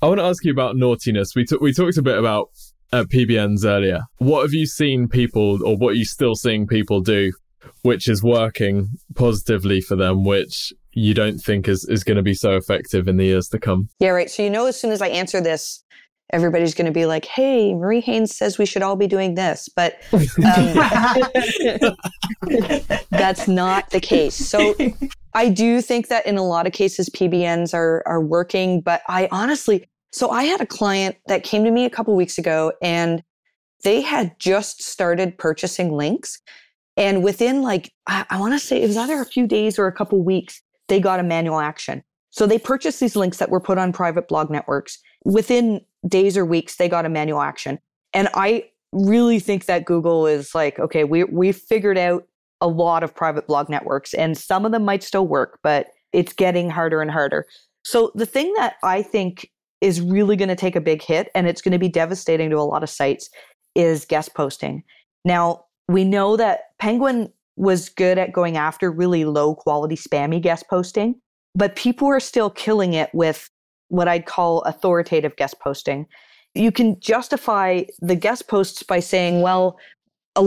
I 0.00 0.06
want 0.06 0.20
to 0.20 0.24
ask 0.24 0.44
you 0.44 0.52
about 0.52 0.76
naughtiness. 0.76 1.34
We 1.34 1.44
t- 1.44 1.58
we 1.60 1.72
talked 1.72 1.98
a 1.98 2.02
bit 2.02 2.18
about 2.18 2.50
uh, 2.92 3.02
PBNs 3.02 3.64
earlier. 3.64 4.02
What 4.18 4.42
have 4.42 4.52
you 4.52 4.66
seen 4.66 5.08
people, 5.08 5.58
or 5.66 5.76
what 5.76 5.90
are 5.90 5.96
you 5.96 6.04
still 6.04 6.36
seeing 6.36 6.68
people 6.68 7.00
do 7.00 7.32
which 7.82 8.08
is 8.08 8.22
working 8.22 8.88
positively 9.14 9.80
for 9.80 9.96
them, 9.96 10.24
which 10.24 10.72
you 10.92 11.14
don't 11.14 11.38
think 11.38 11.68
is, 11.68 11.84
is 11.86 12.04
going 12.04 12.16
to 12.16 12.22
be 12.22 12.34
so 12.34 12.56
effective 12.56 13.08
in 13.08 13.16
the 13.16 13.24
years 13.24 13.48
to 13.48 13.58
come. 13.58 13.88
Yeah, 14.00 14.10
right. 14.10 14.30
So, 14.30 14.42
you 14.42 14.50
know, 14.50 14.66
as 14.66 14.80
soon 14.80 14.90
as 14.90 15.00
I 15.00 15.08
answer 15.08 15.40
this, 15.40 15.82
everybody's 16.30 16.74
going 16.74 16.86
to 16.86 16.92
be 16.92 17.06
like, 17.06 17.24
hey, 17.24 17.74
Marie 17.74 18.00
Haynes 18.00 18.36
says 18.36 18.58
we 18.58 18.66
should 18.66 18.82
all 18.82 18.96
be 18.96 19.06
doing 19.06 19.34
this. 19.34 19.68
But 19.74 20.00
um, 20.12 20.26
that's 23.10 23.48
not 23.48 23.90
the 23.90 24.00
case. 24.00 24.34
So, 24.34 24.74
I 25.34 25.50
do 25.50 25.80
think 25.80 26.08
that 26.08 26.26
in 26.26 26.36
a 26.36 26.44
lot 26.44 26.66
of 26.66 26.72
cases, 26.72 27.08
PBNs 27.10 27.74
are, 27.74 28.02
are 28.06 28.20
working. 28.20 28.80
But 28.80 29.02
I 29.08 29.28
honestly, 29.30 29.86
so 30.10 30.30
I 30.30 30.44
had 30.44 30.60
a 30.60 30.66
client 30.66 31.16
that 31.26 31.44
came 31.44 31.64
to 31.64 31.70
me 31.70 31.84
a 31.84 31.90
couple 31.90 32.16
weeks 32.16 32.38
ago 32.38 32.72
and 32.82 33.22
they 33.84 34.00
had 34.00 34.38
just 34.40 34.82
started 34.82 35.38
purchasing 35.38 35.92
links 35.92 36.40
and 36.98 37.22
within 37.22 37.62
like, 37.62 37.92
I, 38.08 38.26
I 38.28 38.40
want 38.40 38.52
to 38.52 38.58
say 38.58 38.82
it 38.82 38.86
was 38.88 38.96
either 38.96 39.22
a 39.22 39.24
few 39.24 39.46
days 39.46 39.78
or 39.78 39.86
a 39.86 39.92
couple 39.92 40.22
weeks, 40.22 40.60
they 40.88 40.98
got 40.98 41.20
a 41.20 41.22
manual 41.22 41.60
action. 41.60 42.02
So 42.30 42.44
they 42.44 42.58
purchased 42.58 42.98
these 43.00 43.16
links 43.16 43.38
that 43.38 43.50
were 43.50 43.60
put 43.60 43.78
on 43.78 43.92
private 43.92 44.26
blog 44.26 44.50
networks. 44.50 44.98
Within 45.24 45.80
days 46.06 46.36
or 46.36 46.44
weeks, 46.44 46.76
they 46.76 46.88
got 46.88 47.06
a 47.06 47.08
manual 47.08 47.40
action. 47.40 47.78
And 48.12 48.28
I 48.34 48.64
really 48.92 49.38
think 49.38 49.66
that 49.66 49.84
Google 49.84 50.26
is 50.26 50.54
like, 50.54 50.78
okay, 50.78 51.04
we 51.04 51.24
we 51.24 51.52
figured 51.52 51.98
out 51.98 52.24
a 52.60 52.66
lot 52.68 53.04
of 53.04 53.14
private 53.14 53.46
blog 53.46 53.68
networks, 53.68 54.12
and 54.14 54.36
some 54.36 54.66
of 54.66 54.72
them 54.72 54.84
might 54.84 55.04
still 55.04 55.26
work, 55.26 55.60
but 55.62 55.88
it's 56.12 56.32
getting 56.32 56.68
harder 56.68 57.00
and 57.00 57.10
harder. 57.10 57.46
So 57.84 58.10
the 58.16 58.26
thing 58.26 58.52
that 58.54 58.74
I 58.82 59.02
think 59.02 59.50
is 59.80 60.00
really 60.00 60.34
going 60.34 60.48
to 60.48 60.56
take 60.56 60.74
a 60.74 60.80
big 60.80 61.02
hit, 61.02 61.28
and 61.34 61.46
it's 61.46 61.62
going 61.62 61.72
to 61.72 61.78
be 61.78 61.88
devastating 61.88 62.50
to 62.50 62.56
a 62.56 62.62
lot 62.62 62.82
of 62.82 62.90
sites, 62.90 63.30
is 63.74 64.04
guest 64.04 64.34
posting. 64.34 64.82
Now, 65.24 65.64
we 65.88 66.04
know 66.04 66.36
that 66.36 66.76
Penguin 66.78 67.32
was 67.56 67.88
good 67.88 68.18
at 68.18 68.32
going 68.32 68.56
after 68.56 68.90
really 68.90 69.24
low 69.24 69.54
quality 69.54 69.96
spammy 69.96 70.40
guest 70.40 70.68
posting, 70.68 71.16
but 71.54 71.74
people 71.74 72.06
are 72.06 72.20
still 72.20 72.50
killing 72.50 72.92
it 72.94 73.10
with 73.12 73.50
what 73.88 74.06
I'd 74.06 74.26
call 74.26 74.60
authoritative 74.62 75.34
guest 75.36 75.58
posting. 75.60 76.06
you 76.54 76.72
can 76.72 76.98
justify 77.00 77.82
the 78.00 78.16
guest 78.16 78.48
posts 78.48 78.82
by 78.82 79.00
saying, 79.00 79.42
well, 79.42 79.78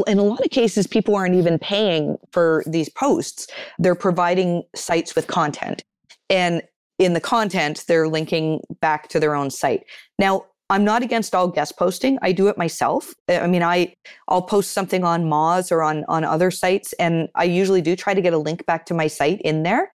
in 0.08 0.20
a 0.20 0.24
lot 0.24 0.44
of 0.44 0.52
cases, 0.52 0.88
people 0.88 1.16
aren't 1.16 1.36
even 1.36 1.60
paying 1.60 2.18
for 2.32 2.64
these 2.66 2.90
posts. 2.90 3.48
They're 3.80 3.96
providing 3.96 4.64
sites 4.76 5.16
with 5.16 5.28
content. 5.28 5.84
And 6.30 6.64
in 6.98 7.14
the 7.14 7.20
content, 7.20 7.86
they're 7.88 8.08
linking 8.08 8.62
back 8.80 9.10
to 9.10 9.20
their 9.20 9.36
own 9.36 9.50
site. 9.50 9.84
Now, 10.20 10.46
I'm 10.72 10.86
not 10.86 11.04
against 11.04 11.36
all 11.36 11.50
guest 11.50 11.78
posting. 11.78 12.18
I 12.22 12.32
do 12.32 12.48
it 12.48 12.58
myself. 12.58 13.14
I 13.28 13.46
mean, 13.46 13.62
I 13.62 13.94
I'll 14.30 14.42
post 14.42 14.72
something 14.72 15.04
on 15.04 15.26
Moz 15.26 15.70
or 15.70 15.84
on 15.84 16.06
on 16.08 16.24
other 16.24 16.50
sites, 16.50 16.94
and 16.94 17.28
I 17.36 17.44
usually 17.44 17.82
do 17.82 17.96
try 17.96 18.14
to 18.14 18.22
get 18.22 18.34
a 18.34 18.38
link 18.38 18.66
back 18.66 18.86
to 18.86 18.94
my 18.94 19.08
site 19.08 19.42
in 19.42 19.64
there. 19.64 19.94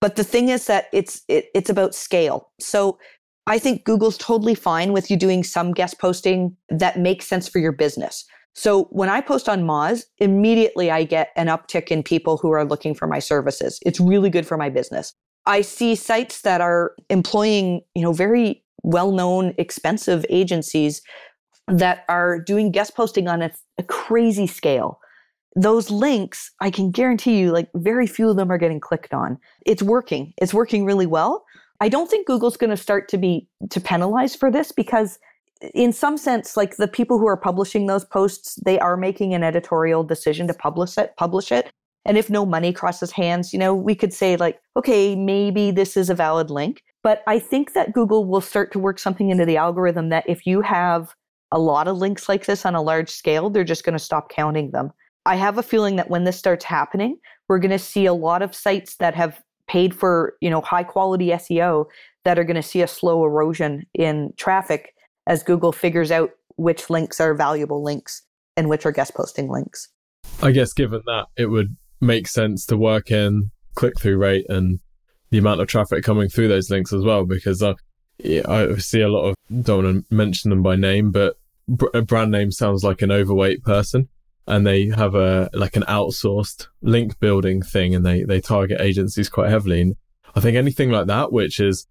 But 0.00 0.16
the 0.16 0.24
thing 0.24 0.48
is 0.48 0.66
that 0.66 0.86
it's 0.94 1.22
it, 1.28 1.46
it's 1.54 1.68
about 1.68 1.94
scale. 1.94 2.50
So 2.58 2.98
I 3.46 3.58
think 3.58 3.84
Google's 3.84 4.16
totally 4.16 4.54
fine 4.54 4.94
with 4.94 5.10
you 5.10 5.18
doing 5.18 5.44
some 5.44 5.72
guest 5.72 5.98
posting 5.98 6.56
that 6.70 6.98
makes 6.98 7.26
sense 7.26 7.46
for 7.46 7.58
your 7.58 7.72
business. 7.72 8.24
So 8.54 8.84
when 8.84 9.10
I 9.10 9.20
post 9.20 9.46
on 9.46 9.64
Moz, 9.64 10.04
immediately 10.18 10.90
I 10.90 11.04
get 11.04 11.32
an 11.36 11.48
uptick 11.48 11.88
in 11.88 12.02
people 12.02 12.38
who 12.38 12.50
are 12.52 12.64
looking 12.64 12.94
for 12.94 13.06
my 13.06 13.18
services. 13.18 13.78
It's 13.84 14.00
really 14.00 14.30
good 14.30 14.46
for 14.46 14.56
my 14.56 14.70
business. 14.70 15.12
I 15.44 15.60
see 15.60 15.94
sites 15.94 16.40
that 16.42 16.62
are 16.62 16.94
employing, 17.10 17.82
you 17.94 18.00
know, 18.00 18.12
very 18.12 18.63
well-known 18.84 19.54
expensive 19.58 20.24
agencies 20.30 21.02
that 21.66 22.04
are 22.08 22.38
doing 22.38 22.70
guest 22.70 22.94
posting 22.94 23.26
on 23.26 23.42
a, 23.42 23.50
a 23.78 23.82
crazy 23.82 24.46
scale. 24.46 25.00
Those 25.56 25.90
links, 25.90 26.52
I 26.60 26.70
can 26.70 26.90
guarantee 26.90 27.38
you, 27.38 27.50
like 27.50 27.70
very 27.74 28.06
few 28.06 28.28
of 28.28 28.36
them 28.36 28.52
are 28.52 28.58
getting 28.58 28.80
clicked 28.80 29.14
on. 29.14 29.38
It's 29.66 29.82
working. 29.82 30.34
It's 30.40 30.54
working 30.54 30.84
really 30.84 31.06
well. 31.06 31.44
I 31.80 31.88
don't 31.88 32.10
think 32.10 32.26
Google's 32.26 32.56
going 32.56 32.70
to 32.70 32.76
start 32.76 33.08
to 33.08 33.18
be 33.18 33.48
to 33.70 33.80
penalize 33.80 34.36
for 34.36 34.50
this 34.50 34.72
because 34.72 35.18
in 35.74 35.92
some 35.92 36.16
sense, 36.16 36.56
like 36.56 36.76
the 36.76 36.88
people 36.88 37.18
who 37.18 37.26
are 37.26 37.36
publishing 37.36 37.86
those 37.86 38.04
posts, 38.04 38.58
they 38.64 38.78
are 38.78 38.96
making 38.96 39.32
an 39.32 39.42
editorial 39.42 40.04
decision 40.04 40.46
to 40.48 40.54
publish 40.54 40.98
it, 40.98 41.14
publish 41.16 41.50
it. 41.50 41.72
And 42.04 42.18
if 42.18 42.28
no 42.28 42.44
money 42.44 42.72
crosses 42.72 43.12
hands, 43.12 43.52
you 43.52 43.58
know, 43.58 43.74
we 43.74 43.94
could 43.94 44.12
say 44.12 44.36
like, 44.36 44.60
okay, 44.76 45.16
maybe 45.16 45.70
this 45.70 45.96
is 45.96 46.10
a 46.10 46.14
valid 46.14 46.50
link. 46.50 46.82
But 47.04 47.22
I 47.26 47.38
think 47.38 47.74
that 47.74 47.92
Google 47.92 48.24
will 48.24 48.40
start 48.40 48.72
to 48.72 48.78
work 48.78 48.98
something 48.98 49.28
into 49.28 49.44
the 49.44 49.58
algorithm 49.58 50.08
that 50.08 50.24
if 50.26 50.46
you 50.46 50.62
have 50.62 51.14
a 51.52 51.58
lot 51.58 51.86
of 51.86 51.98
links 51.98 52.28
like 52.28 52.46
this 52.46 52.66
on 52.66 52.74
a 52.74 52.82
large 52.82 53.10
scale, 53.10 53.50
they're 53.50 53.62
just 53.62 53.84
going 53.84 53.92
to 53.92 54.02
stop 54.02 54.30
counting 54.30 54.70
them. 54.72 54.90
I 55.26 55.36
have 55.36 55.58
a 55.58 55.62
feeling 55.62 55.96
that 55.96 56.08
when 56.10 56.24
this 56.24 56.38
starts 56.38 56.64
happening, 56.64 57.18
we're 57.46 57.58
going 57.58 57.70
to 57.70 57.78
see 57.78 58.06
a 58.06 58.14
lot 58.14 58.40
of 58.40 58.54
sites 58.54 58.96
that 58.96 59.14
have 59.14 59.40
paid 59.68 59.94
for, 59.94 60.34
you 60.40 60.48
know, 60.48 60.62
high 60.62 60.82
quality 60.82 61.28
SEO 61.28 61.84
that 62.24 62.38
are 62.38 62.44
going 62.44 62.56
to 62.56 62.62
see 62.62 62.80
a 62.80 62.88
slow 62.88 63.22
erosion 63.22 63.84
in 63.94 64.32
traffic 64.38 64.94
as 65.26 65.42
Google 65.42 65.72
figures 65.72 66.10
out 66.10 66.30
which 66.56 66.88
links 66.88 67.20
are 67.20 67.34
valuable 67.34 67.82
links 67.82 68.22
and 68.56 68.68
which 68.68 68.86
are 68.86 68.92
guest 68.92 69.14
posting 69.14 69.50
links. 69.50 69.88
I 70.42 70.52
guess 70.52 70.72
given 70.72 71.02
that, 71.04 71.26
it 71.36 71.46
would 71.46 71.76
make 72.00 72.28
sense 72.28 72.64
to 72.66 72.78
work 72.78 73.10
in 73.10 73.50
click 73.74 73.98
through 74.00 74.16
rate 74.16 74.46
and 74.48 74.80
the 75.30 75.38
amount 75.38 75.60
of 75.60 75.68
traffic 75.68 76.04
coming 76.04 76.28
through 76.28 76.48
those 76.48 76.70
links 76.70 76.92
as 76.92 77.02
well, 77.02 77.24
because 77.24 77.62
uh, 77.62 77.74
I 78.22 78.76
see 78.76 79.00
a 79.00 79.08
lot 79.08 79.30
of, 79.30 79.34
don't 79.62 79.84
want 79.84 80.08
to 80.08 80.14
mention 80.14 80.50
them 80.50 80.62
by 80.62 80.76
name, 80.76 81.10
but 81.10 81.36
a 81.92 82.02
brand 82.02 82.30
name 82.30 82.50
sounds 82.50 82.84
like 82.84 83.02
an 83.02 83.10
overweight 83.10 83.62
person 83.62 84.08
and 84.46 84.66
they 84.66 84.88
have 84.88 85.14
a 85.14 85.48
like 85.54 85.76
an 85.76 85.84
outsourced 85.88 86.66
link 86.82 87.18
building 87.18 87.62
thing 87.62 87.94
and 87.94 88.04
they 88.04 88.22
they 88.24 88.38
target 88.38 88.78
agencies 88.78 89.30
quite 89.30 89.48
heavily 89.48 89.80
and 89.80 89.96
i 90.34 90.40
think 90.40 90.54
anything 90.54 90.90
like 90.90 91.06
that 91.06 91.32
which 91.32 91.58
is 91.58 91.86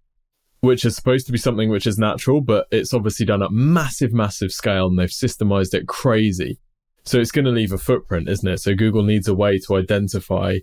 which 0.64 0.86
is 0.86 0.96
supposed 0.96 1.26
to 1.26 1.34
be 1.34 1.38
something 1.38 1.70
which 1.70 1.86
is 1.86 1.98
natural, 1.98 2.40
but 2.40 2.68
it's 2.72 2.94
obviously 2.94 3.26
done 3.26 3.44
at 3.44 3.52
massive, 3.52 4.14
massive 4.14 4.50
scale 4.50 4.88
and 4.88 4.98
they've 4.98 5.10
systemized 5.10 5.74
it 5.74 5.90
crazy. 5.90 6.58
So 7.04 7.20
it's 7.20 7.34
going 7.34 7.44
to 7.44 7.52
leave 7.52 7.74
a 7.74 7.78
footprint, 7.78 8.30
isn't 8.30 8.48
it? 8.48 8.60
So 8.60 8.74
Google 8.74 9.04
needs 9.04 9.28
a 9.28 9.36
way 9.36 9.60
to 9.60 9.76
identify 9.76 10.60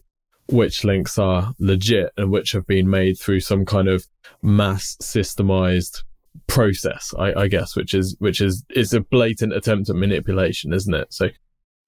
which 0.53 0.85
links 0.85 1.19
are 1.19 1.55
legit 1.59 2.13
and 2.17 2.31
which 2.31 2.53
have 2.53 2.67
been 2.67 2.89
made 2.89 3.19
through 3.19 3.41
some 3.41 3.65
kind 3.65 3.89
of 3.89 4.07
mass 4.43 4.97
systemized 5.03 6.03
process, 6.47 7.15
I, 7.19 7.35
I 7.35 7.49
guess, 7.49 7.77
which 7.77 7.95
is 7.95 8.17
which 8.19 8.41
is 8.41 8.65
is 8.71 8.93
a 8.93 9.01
blatant 9.01 9.53
attempt 9.53 9.91
at 9.91 9.97
manipulation, 9.97 10.73
isn't 10.73 10.95
it? 10.95 11.13
So 11.13 11.29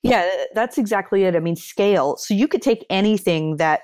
yeah, 0.03 0.29
that's 0.55 0.79
exactly 0.79 1.25
it. 1.25 1.37
I 1.37 1.41
mean, 1.41 1.57
scale. 1.57 2.17
So 2.17 2.35
you 2.35 2.49
could 2.49 2.63
take 2.63 2.85
anything 2.91 3.57
that 3.57 3.83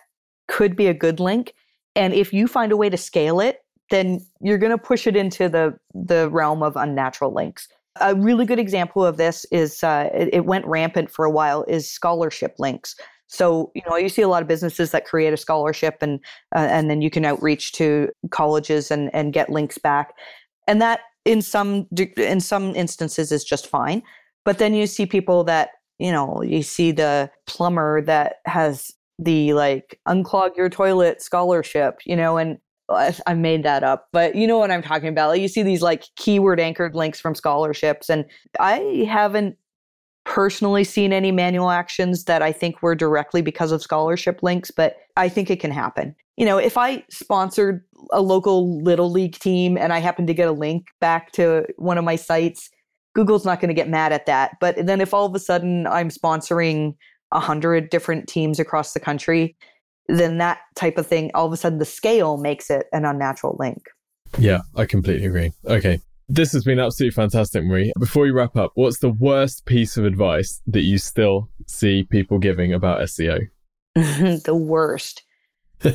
could 0.48 0.74
be 0.74 0.86
a 0.86 0.94
good 0.94 1.20
link, 1.20 1.54
and 1.94 2.12
if 2.12 2.32
you 2.32 2.48
find 2.48 2.72
a 2.72 2.76
way 2.76 2.90
to 2.90 2.96
scale 2.96 3.40
it 3.40 3.60
then 3.90 4.24
you're 4.40 4.58
going 4.58 4.72
to 4.72 4.78
push 4.78 5.06
it 5.06 5.16
into 5.16 5.48
the 5.48 5.78
the 5.94 6.28
realm 6.30 6.62
of 6.62 6.76
unnatural 6.76 7.32
links. 7.32 7.68
A 8.00 8.14
really 8.14 8.44
good 8.44 8.58
example 8.58 9.04
of 9.04 9.16
this 9.16 9.44
is 9.50 9.82
uh, 9.82 10.08
it, 10.14 10.32
it, 10.32 10.44
went 10.44 10.64
rampant 10.66 11.10
for 11.10 11.24
a 11.24 11.30
while 11.30 11.64
is 11.64 11.90
scholarship 11.90 12.54
links. 12.58 12.94
So 13.28 13.70
you 13.74 13.82
know 13.88 13.96
you 13.96 14.08
see 14.08 14.22
a 14.22 14.28
lot 14.28 14.42
of 14.42 14.48
businesses 14.48 14.90
that 14.90 15.04
create 15.04 15.32
a 15.32 15.36
scholarship 15.36 15.98
and 16.00 16.18
uh, 16.56 16.66
and 16.70 16.90
then 16.90 17.02
you 17.02 17.10
can 17.10 17.24
outreach 17.24 17.72
to 17.72 18.08
colleges 18.30 18.90
and 18.90 19.10
and 19.14 19.32
get 19.32 19.50
links 19.50 19.78
back, 19.78 20.14
and 20.66 20.80
that 20.82 21.00
in 21.24 21.42
some 21.42 21.86
in 22.16 22.40
some 22.40 22.74
instances 22.74 23.30
is 23.30 23.44
just 23.44 23.66
fine. 23.66 24.02
But 24.44 24.58
then 24.58 24.74
you 24.74 24.86
see 24.86 25.06
people 25.06 25.44
that 25.44 25.70
you 25.98 26.10
know 26.10 26.42
you 26.42 26.62
see 26.62 26.90
the 26.90 27.30
plumber 27.46 28.00
that 28.02 28.36
has 28.46 28.92
the 29.18 29.52
like 29.52 30.00
unclog 30.08 30.56
your 30.56 30.70
toilet 30.70 31.20
scholarship, 31.20 31.98
you 32.06 32.16
know, 32.16 32.38
and 32.38 32.58
I 32.88 33.34
made 33.34 33.64
that 33.64 33.84
up, 33.84 34.08
but 34.12 34.34
you 34.34 34.46
know 34.46 34.58
what 34.58 34.70
I'm 34.70 34.82
talking 34.82 35.08
about. 35.08 35.28
Like 35.28 35.42
you 35.42 35.48
see 35.48 35.62
these 35.62 35.82
like 35.82 36.04
keyword 36.16 36.58
anchored 36.58 36.94
links 36.94 37.20
from 37.20 37.34
scholarships, 37.34 38.08
and 38.08 38.24
I 38.58 39.06
haven't 39.06 39.58
personally 40.28 40.84
seen 40.84 41.12
any 41.12 41.32
manual 41.32 41.70
actions 41.70 42.24
that 42.24 42.42
I 42.42 42.52
think 42.52 42.82
were 42.82 42.94
directly 42.94 43.42
because 43.42 43.72
of 43.72 43.82
scholarship 43.82 44.42
links, 44.42 44.70
but 44.70 44.96
I 45.16 45.28
think 45.28 45.50
it 45.50 45.58
can 45.58 45.70
happen. 45.70 46.14
You 46.36 46.46
know, 46.46 46.58
if 46.58 46.76
I 46.78 47.02
sponsored 47.10 47.82
a 48.12 48.20
local 48.20 48.80
little 48.82 49.10
league 49.10 49.38
team 49.38 49.76
and 49.76 49.92
I 49.92 49.98
happen 49.98 50.26
to 50.26 50.34
get 50.34 50.46
a 50.46 50.52
link 50.52 50.86
back 51.00 51.32
to 51.32 51.66
one 51.76 51.98
of 51.98 52.04
my 52.04 52.14
sites, 52.14 52.70
Google's 53.14 53.44
not 53.44 53.60
going 53.60 53.68
to 53.68 53.74
get 53.74 53.88
mad 53.88 54.12
at 54.12 54.26
that. 54.26 54.52
But 54.60 54.86
then 54.86 55.00
if 55.00 55.12
all 55.12 55.26
of 55.26 55.34
a 55.34 55.40
sudden 55.40 55.86
I'm 55.86 56.10
sponsoring 56.10 56.94
a 57.32 57.40
hundred 57.40 57.90
different 57.90 58.28
teams 58.28 58.60
across 58.60 58.92
the 58.92 59.00
country 59.00 59.56
then 60.08 60.38
that 60.38 60.60
type 60.74 60.96
of 60.96 61.06
thing, 61.06 61.30
all 61.34 61.46
of 61.46 61.52
a 61.52 61.56
sudden 61.56 61.78
the 61.78 61.84
scale 61.84 62.38
makes 62.38 62.70
it 62.70 62.86
an 62.92 63.04
unnatural 63.04 63.56
link. 63.58 63.88
Yeah, 64.38 64.60
I 64.74 64.86
completely 64.86 65.26
agree. 65.26 65.52
Okay. 65.66 66.00
This 66.30 66.52
has 66.52 66.62
been 66.62 66.78
absolutely 66.78 67.14
fantastic, 67.14 67.64
Marie. 67.64 67.92
Before 67.98 68.24
we 68.24 68.30
wrap 68.30 68.54
up, 68.54 68.72
what's 68.74 68.98
the 68.98 69.08
worst 69.08 69.64
piece 69.64 69.96
of 69.96 70.04
advice 70.04 70.60
that 70.66 70.82
you 70.82 70.98
still 70.98 71.48
see 71.66 72.04
people 72.04 72.38
giving 72.38 72.74
about 72.74 73.00
SEO? 73.00 73.40
the 73.94 74.54
worst. 74.54 75.22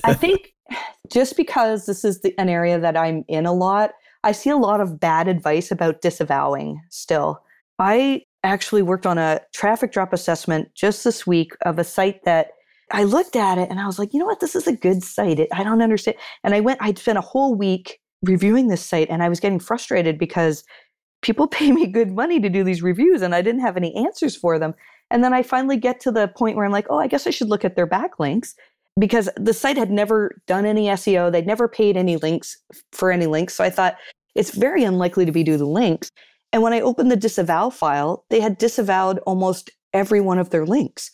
I 0.03 0.15
think 0.15 0.53
just 1.11 1.37
because 1.37 1.85
this 1.85 2.03
is 2.03 2.21
the, 2.21 2.33
an 2.39 2.49
area 2.49 2.79
that 2.79 2.97
I'm 2.97 3.23
in 3.27 3.45
a 3.45 3.53
lot, 3.53 3.91
I 4.23 4.31
see 4.31 4.49
a 4.49 4.57
lot 4.57 4.81
of 4.81 4.99
bad 4.99 5.27
advice 5.27 5.69
about 5.69 6.01
disavowing 6.01 6.81
still. 6.89 7.43
I 7.77 8.23
actually 8.43 8.81
worked 8.81 9.05
on 9.05 9.19
a 9.19 9.39
traffic 9.53 9.91
drop 9.91 10.13
assessment 10.13 10.69
just 10.73 11.03
this 11.03 11.27
week 11.27 11.53
of 11.63 11.77
a 11.77 11.83
site 11.83 12.23
that 12.25 12.51
I 12.91 13.03
looked 13.03 13.35
at 13.35 13.57
it 13.57 13.69
and 13.69 13.79
I 13.79 13.85
was 13.85 13.99
like, 13.99 14.13
you 14.13 14.19
know 14.19 14.25
what? 14.25 14.39
This 14.39 14.55
is 14.55 14.67
a 14.67 14.75
good 14.75 15.03
site. 15.03 15.39
It, 15.39 15.49
I 15.53 15.63
don't 15.63 15.81
understand. 15.81 16.17
And 16.43 16.53
I 16.53 16.59
went, 16.59 16.81
I'd 16.81 16.97
spent 16.97 17.17
a 17.17 17.21
whole 17.21 17.55
week 17.55 17.99
reviewing 18.23 18.67
this 18.67 18.85
site 18.85 19.09
and 19.09 19.21
I 19.21 19.29
was 19.29 19.39
getting 19.39 19.59
frustrated 19.59 20.17
because 20.17 20.63
people 21.21 21.47
pay 21.59 21.71
me 21.71 21.87
good 21.87 22.11
money 22.11 22.39
to 22.39 22.49
do 22.49 22.63
these 22.63 22.81
reviews 22.81 23.21
and 23.21 23.35
I 23.35 23.41
didn't 23.41 23.61
have 23.61 23.77
any 23.77 23.95
answers 23.95 24.35
for 24.35 24.57
them. 24.59 24.73
And 25.11 25.23
then 25.23 25.33
I 25.33 25.43
finally 25.43 25.77
get 25.77 25.99
to 26.01 26.11
the 26.11 26.27
point 26.29 26.55
where 26.55 26.65
I'm 26.65 26.71
like, 26.71 26.87
oh, 26.89 26.97
I 26.97 27.07
guess 27.07 27.27
I 27.27 27.29
should 27.29 27.49
look 27.49 27.63
at 27.63 27.75
their 27.75 27.87
backlinks 27.87 28.53
because 28.99 29.29
the 29.35 29.53
site 29.53 29.77
had 29.77 29.91
never 29.91 30.35
done 30.47 30.65
any 30.65 30.87
SEO. 30.87 31.31
They'd 31.31 31.47
never 31.47 31.67
paid 31.67 31.97
any 31.97 32.17
links 32.17 32.57
for 32.91 33.11
any 33.11 33.27
links. 33.27 33.53
So 33.53 33.63
I 33.63 33.69
thought 33.69 33.95
it's 34.35 34.55
very 34.55 34.83
unlikely 34.83 35.25
to 35.25 35.31
be 35.31 35.43
due 35.43 35.57
to 35.57 35.65
links. 35.65 36.09
And 36.51 36.61
when 36.61 36.73
I 36.73 36.81
opened 36.81 37.11
the 37.11 37.15
disavow 37.15 37.69
file, 37.69 38.25
they 38.29 38.39
had 38.39 38.57
disavowed 38.57 39.19
almost 39.19 39.69
every 39.93 40.21
one 40.21 40.39
of 40.39 40.49
their 40.49 40.65
links. 40.65 41.11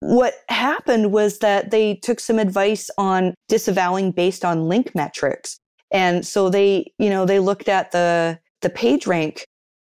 What 0.00 0.34
happened 0.48 1.12
was 1.12 1.38
that 1.38 1.70
they 1.70 1.96
took 1.96 2.20
some 2.20 2.38
advice 2.38 2.90
on 2.98 3.34
disavowing 3.48 4.12
based 4.12 4.44
on 4.44 4.68
link 4.68 4.94
metrics. 4.94 5.58
And 5.90 6.26
so 6.26 6.48
they, 6.48 6.92
you 6.98 7.10
know, 7.10 7.24
they 7.24 7.38
looked 7.38 7.68
at 7.68 7.92
the 7.92 8.38
the 8.62 8.70
page 8.70 9.06
rank 9.06 9.46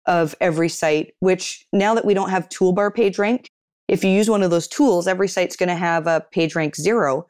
of 0.05 0.35
every 0.41 0.69
site, 0.69 1.13
which 1.19 1.65
now 1.71 1.93
that 1.95 2.05
we 2.05 2.13
don't 2.13 2.29
have 2.29 2.49
toolbar 2.49 2.93
page 2.93 3.17
rank, 3.17 3.49
if 3.87 4.03
you 4.03 4.09
use 4.09 4.29
one 4.29 4.43
of 4.43 4.51
those 4.51 4.67
tools, 4.67 5.07
every 5.07 5.27
site's 5.27 5.55
going 5.55 5.69
to 5.69 5.75
have 5.75 6.07
a 6.07 6.23
page 6.31 6.55
rank 6.55 6.75
0 6.75 7.25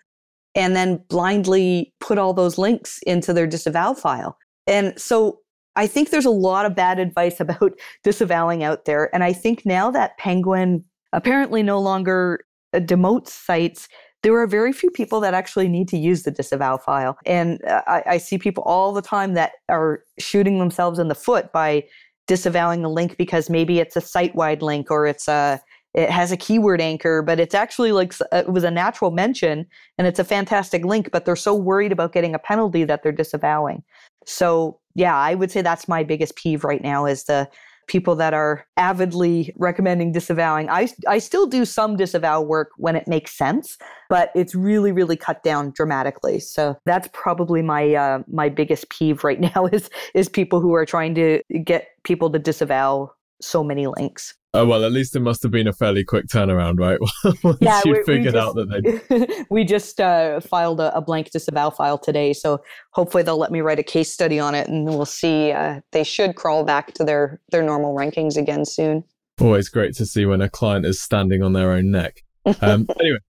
and 0.56 0.76
then 0.76 1.04
blindly 1.10 1.94
put 2.00 2.18
all 2.18 2.34
those 2.34 2.58
links 2.58 3.00
into 3.06 3.34
their 3.34 3.48
disavow 3.48 3.94
file. 3.94 4.38
And 4.68 4.98
so 5.00 5.40
I 5.76 5.88
think 5.88 6.10
there's 6.10 6.26
a 6.26 6.30
lot 6.30 6.66
of 6.66 6.76
bad 6.76 7.00
advice 7.00 7.40
about 7.40 7.74
disavowing 8.04 8.64
out 8.64 8.86
there. 8.86 9.14
And 9.14 9.24
I 9.24 9.34
think 9.34 9.66
now 9.66 9.92
that 9.92 10.18
Penguin 10.18 10.84
apparently 11.14 11.64
no 11.64 11.80
longer 11.80 12.46
uh, 12.74 12.80
demotes 12.80 13.30
sites, 13.30 13.88
there 14.24 14.36
are 14.40 14.48
very 14.48 14.74
few 14.74 14.90
people 14.92 15.20
that 15.20 15.34
actually 15.34 15.68
need 15.68 15.88
to 15.90 15.98
use 15.98 16.24
the 16.24 16.32
disavow 16.32 16.78
file. 16.78 17.18
And 17.26 17.64
uh, 17.66 17.82
I, 17.86 18.04
I, 18.08 18.18
see 18.18 18.38
people 18.38 18.64
all 18.64 18.92
the 18.92 19.02
time 19.02 19.36
that 19.36 19.52
are 19.70 20.04
shooting 20.18 20.58
themselves 20.58 20.98
in 20.98 21.10
the 21.10 21.16
foot 21.16 21.52
by 21.52 21.84
disavowing 22.28 22.82
the 22.82 22.90
link 22.90 23.18
because 23.18 23.50
maybe 23.50 23.80
it's 23.80 23.96
a 23.96 24.02
site 24.02 24.36
wide 24.36 24.64
link 24.64 24.90
or 24.90 25.06
it's 25.06 25.28
a 25.28 25.62
it 25.94 26.10
has 26.10 26.30
a 26.32 26.38
keyword 26.38 26.82
anchor, 26.82 27.22
but 27.22 27.40
it's 27.40 27.56
actually 27.56 27.94
like 27.94 28.14
uh, 28.20 28.44
it 28.46 28.52
was 28.52 28.66
a 28.66 28.72
natural 28.72 29.12
mention 29.12 29.66
and 29.98 30.08
it's 30.08 30.20
a 30.20 30.26
fantastic 30.26 30.84
link, 30.84 31.10
but 31.12 31.24
they're 31.24 31.38
so 31.38 31.56
worried 31.56 31.94
about 31.94 32.12
getting 32.12 32.36
a 32.36 32.40
penalty 32.40 32.84
that 32.84 33.02
they're 33.02 33.14
disavowing. 33.14 33.82
So, 34.26 34.78
yeah, 34.94 35.16
I 35.16 35.36
would 35.36 35.52
say 35.52 35.62
that's 35.62 35.88
my 35.88 36.04
biggest 36.04 36.36
peeve 36.36 36.66
right 36.66 36.82
now 36.82 37.06
is 37.06 37.24
the 37.24 37.48
people 37.88 38.16
that 38.16 38.34
are 38.34 38.66
avidly 38.78 39.54
recommending 39.58 40.12
disavowing. 40.12 40.70
I, 40.70 40.90
I 41.08 41.20
still 41.20 41.48
do 41.48 41.66
some 41.66 41.96
disavow 41.98 42.42
work 42.42 42.72
when 42.78 42.96
it 42.96 43.08
makes 43.08 43.38
sense, 43.38 43.78
but 44.10 44.32
it's 44.36 44.56
really, 44.56 44.92
really 44.92 45.16
cut 45.16 45.44
down 45.44 45.72
dramatically. 45.72 46.40
So 46.40 46.76
that's 46.86 47.08
probably 47.14 47.62
my 47.62 47.94
uh, 47.96 48.20
my 48.28 48.50
biggest 48.50 48.90
peeve 48.90 49.24
right 49.24 49.40
now 49.56 49.68
is 49.68 49.90
is 50.14 50.30
people 50.30 50.62
who 50.62 50.74
are 50.74 50.86
trying 50.86 51.16
to 51.16 51.42
get 51.64 51.88
people 52.04 52.30
to 52.32 52.40
disavow 52.40 53.12
so 53.42 53.64
many 53.64 53.88
links. 53.88 54.34
Oh 54.56 54.66
well, 54.66 54.86
at 54.86 54.92
least 54.92 55.16
it 55.16 55.20
must 55.20 55.44
have 55.44 55.52
been 55.52 55.68
a 55.68 55.74
fairly 55.74 56.04
quick 56.04 56.28
turnaround, 56.28 56.80
right? 56.80 57.00
Once 57.44 57.58
yeah, 57.60 57.82
you 57.84 58.04
figured 58.06 58.34
just, 58.34 58.38
out 58.38 58.56
that 58.56 58.70
they 59.10 59.46
we 59.50 59.64
just 59.64 60.00
uh, 60.00 60.40
filed 60.40 60.80
a, 60.80 60.96
a, 60.96 61.02
blank 61.02 61.32
disavow 61.32 61.70
file 61.70 61.98
today, 61.98 62.32
so 62.34 62.62
hopefully 62.92 63.22
they'll 63.22 63.38
let 63.38 63.52
me 63.52 63.62
write 63.62 63.80
a 63.80 63.84
case 63.84 64.12
study 64.12 64.40
on 64.40 64.56
it, 64.56 64.68
and 64.68 64.86
we'll 64.86 65.06
see. 65.06 65.52
Uh, 65.52 65.82
they 65.92 66.04
should 66.04 66.36
crawl 66.36 66.64
back 66.64 66.94
to 66.94 67.04
their 67.04 67.42
their 67.52 67.64
normal 67.64 67.96
rankings 67.96 68.38
again 68.38 68.66
soon. 68.66 69.04
Always 69.42 69.68
great 69.68 69.94
to 69.96 70.06
see 70.06 70.26
when 70.26 70.42
a 70.42 70.50
client 70.50 70.86
is 70.86 71.02
standing 71.02 71.44
on 71.44 71.54
their 71.54 71.72
own 71.72 71.92
neck. 71.92 72.22
Um, 72.62 72.88
anyway, 73.00 73.20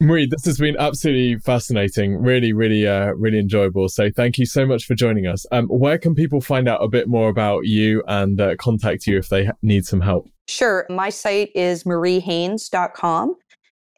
Marie, 0.00 0.26
this 0.26 0.46
has 0.46 0.56
been 0.56 0.76
absolutely 0.78 1.38
fascinating. 1.40 2.16
Really, 2.16 2.54
really, 2.54 2.86
uh, 2.86 3.12
really 3.12 3.38
enjoyable. 3.38 3.90
So 3.90 4.08
thank 4.10 4.38
you 4.38 4.46
so 4.46 4.64
much 4.64 4.84
for 4.84 4.94
joining 4.94 5.26
us. 5.26 5.44
Um, 5.52 5.66
where 5.66 5.98
can 5.98 6.14
people 6.14 6.40
find 6.40 6.66
out 6.68 6.82
a 6.82 6.88
bit 6.88 7.06
more 7.06 7.28
about 7.28 7.66
you 7.66 8.02
and 8.08 8.40
uh, 8.40 8.56
contact 8.56 9.06
you 9.06 9.18
if 9.18 9.28
they 9.28 9.50
need 9.62 9.84
some 9.84 10.00
help? 10.00 10.26
Sure. 10.50 10.84
My 10.90 11.10
site 11.10 11.50
is 11.54 11.84
mariehaynes.com. 11.84 13.36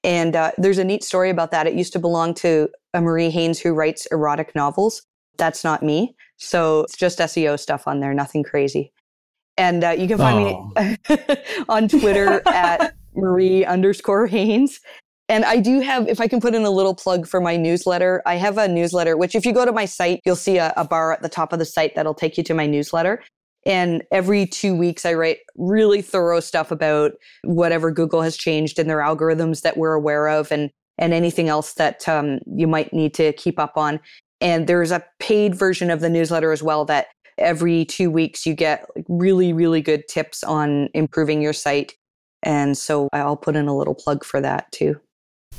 And 0.04 0.36
uh, 0.36 0.50
there's 0.58 0.78
a 0.78 0.84
neat 0.84 1.02
story 1.02 1.30
about 1.30 1.50
that. 1.52 1.66
It 1.66 1.74
used 1.74 1.92
to 1.94 1.98
belong 1.98 2.34
to 2.34 2.68
a 2.92 3.00
Marie 3.00 3.30
Haynes 3.30 3.58
who 3.58 3.72
writes 3.72 4.06
erotic 4.06 4.54
novels. 4.54 5.02
That's 5.38 5.64
not 5.64 5.82
me. 5.82 6.14
So 6.36 6.80
it's 6.80 6.96
just 6.96 7.20
SEO 7.20 7.58
stuff 7.58 7.86
on 7.86 8.00
there, 8.00 8.12
nothing 8.12 8.42
crazy. 8.42 8.92
And 9.56 9.82
uh, 9.84 9.90
you 9.90 10.06
can 10.08 10.18
find 10.18 10.38
oh. 10.46 10.72
me 10.76 10.96
on 11.68 11.88
Twitter 11.88 12.42
at 12.46 12.94
Marie 13.14 13.64
underscore 13.64 14.26
Haynes. 14.26 14.80
And 15.28 15.44
I 15.46 15.58
do 15.58 15.80
have, 15.80 16.08
if 16.08 16.20
I 16.20 16.28
can 16.28 16.40
put 16.40 16.54
in 16.54 16.64
a 16.64 16.70
little 16.70 16.94
plug 16.94 17.26
for 17.26 17.40
my 17.40 17.56
newsletter, 17.56 18.22
I 18.26 18.34
have 18.34 18.58
a 18.58 18.68
newsletter, 18.68 19.16
which 19.16 19.34
if 19.34 19.46
you 19.46 19.52
go 19.54 19.64
to 19.64 19.72
my 19.72 19.86
site, 19.86 20.20
you'll 20.26 20.36
see 20.36 20.58
a, 20.58 20.74
a 20.76 20.84
bar 20.84 21.12
at 21.12 21.22
the 21.22 21.28
top 21.28 21.52
of 21.54 21.58
the 21.58 21.64
site 21.64 21.94
that'll 21.94 22.12
take 22.12 22.36
you 22.36 22.44
to 22.44 22.54
my 22.54 22.66
newsletter. 22.66 23.22
And 23.64 24.02
every 24.10 24.46
two 24.46 24.74
weeks, 24.74 25.06
I 25.06 25.14
write 25.14 25.38
really 25.56 26.02
thorough 26.02 26.40
stuff 26.40 26.70
about 26.70 27.12
whatever 27.44 27.90
Google 27.90 28.22
has 28.22 28.36
changed 28.36 28.78
in 28.78 28.88
their 28.88 28.98
algorithms 28.98 29.62
that 29.62 29.76
we're 29.76 29.92
aware 29.92 30.28
of 30.28 30.50
and, 30.50 30.70
and 30.98 31.12
anything 31.12 31.48
else 31.48 31.74
that 31.74 32.08
um, 32.08 32.40
you 32.46 32.66
might 32.66 32.92
need 32.92 33.14
to 33.14 33.32
keep 33.34 33.58
up 33.58 33.76
on. 33.76 34.00
And 34.40 34.66
there's 34.66 34.90
a 34.90 35.04
paid 35.20 35.54
version 35.54 35.90
of 35.90 36.00
the 36.00 36.10
newsletter 36.10 36.50
as 36.50 36.62
well 36.62 36.84
that 36.86 37.06
every 37.38 37.84
two 37.84 38.10
weeks 38.10 38.44
you 38.44 38.54
get 38.54 38.86
really, 39.08 39.52
really 39.52 39.80
good 39.80 40.08
tips 40.08 40.42
on 40.42 40.88
improving 40.94 41.40
your 41.40 41.52
site. 41.52 41.94
And 42.42 42.76
so 42.76 43.08
I'll 43.12 43.36
put 43.36 43.54
in 43.54 43.68
a 43.68 43.76
little 43.76 43.94
plug 43.94 44.24
for 44.24 44.40
that 44.40 44.70
too. 44.72 45.00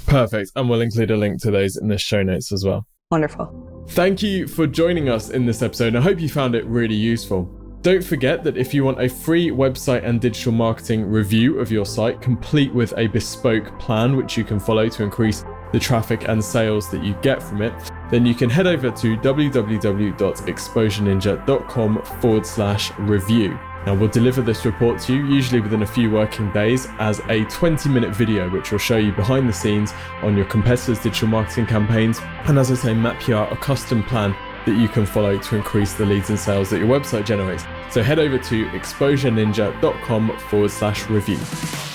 Perfect. 0.06 0.52
And 0.56 0.70
we'll 0.70 0.82
include 0.82 1.12
a 1.12 1.18
link 1.18 1.42
to 1.44 1.52
those 1.52 1.78
in 1.78 1.88
the 1.88 1.98
show 1.98 2.24
notes 2.24 2.52
as 2.52 2.66
well. 2.66 2.86
Wonderful. 3.10 3.86
Thank 3.90 4.22
you 4.22 4.48
for 4.48 4.68
joining 4.68 5.08
us 5.08 5.30
in 5.30 5.46
this 5.46 5.62
episode. 5.62 5.96
I 5.96 6.02
hope 6.02 6.20
you 6.20 6.28
found 6.28 6.56
it 6.56 6.66
really 6.66 6.96
useful. 6.96 7.63
Don't 7.84 8.04
forget 8.04 8.44
that 8.46 8.56
if 8.56 8.74
you 8.74 8.86
want 8.86 9.02
a 9.02 9.10
free 9.10 9.50
website 9.50 10.06
and 10.06 10.22
digital 10.22 10.54
marketing 10.54 11.12
review 11.12 11.60
of 11.60 11.70
your 11.70 11.86
site, 11.86 12.22
complete 12.22 12.74
with 12.74 12.94
a 12.96 13.08
bespoke 13.08 13.78
plan 13.78 14.16
which 14.16 14.38
you 14.38 14.46
can 14.46 14.58
follow 14.58 14.88
to 14.88 15.04
increase 15.04 15.44
the 15.74 15.80
traffic 15.80 16.30
and 16.30 16.42
sales 16.42 16.90
that 16.92 17.04
you 17.04 17.14
get 17.22 17.44
from 17.44 17.62
it, 17.62 17.74
then 18.10 18.26
you 18.26 18.34
can 18.34 18.50
head 18.50 18.68
over 18.68 18.90
to 18.90 19.18
www.exposureninja.com 19.18 22.02
forward 22.22 22.46
slash 22.46 22.98
review. 23.00 23.60
Now, 23.86 23.96
we'll 23.96 24.08
deliver 24.08 24.42
this 24.42 24.64
report 24.64 25.02
to 25.02 25.14
you, 25.14 25.26
usually 25.26 25.60
within 25.60 25.82
a 25.82 25.86
few 25.86 26.10
working 26.10 26.54
days, 26.54 26.88
as 27.00 27.20
a 27.28 27.44
20 27.44 27.90
minute 27.90 28.16
video, 28.16 28.50
which 28.50 28.72
will 28.72 28.80
show 28.80 28.96
you 28.96 29.12
behind 29.12 29.50
the 29.50 29.54
scenes 29.54 29.92
on 30.22 30.38
your 30.38 30.46
competitors' 30.46 31.00
digital 31.00 31.28
marketing 31.28 31.66
campaigns. 31.66 32.22
And 32.46 32.58
as 32.58 32.72
I 32.72 32.76
say, 32.76 32.94
map 32.94 33.28
you 33.28 33.36
out 33.36 33.52
a 33.52 33.58
custom 33.58 34.02
plan 34.04 34.34
that 34.66 34.76
you 34.76 34.88
can 34.88 35.06
follow 35.06 35.38
to 35.38 35.56
increase 35.56 35.94
the 35.94 36.06
leads 36.06 36.30
and 36.30 36.40
sales 36.40 36.70
that 36.70 36.80
your 36.80 36.88
website 36.88 37.26
generates. 37.26 37.64
So 37.90 38.02
head 38.02 38.20
over 38.20 38.38
to 38.38 38.66
exposureninja.com 38.68 40.38
forward 40.40 40.72
slash 40.72 41.10
review. 41.10 41.93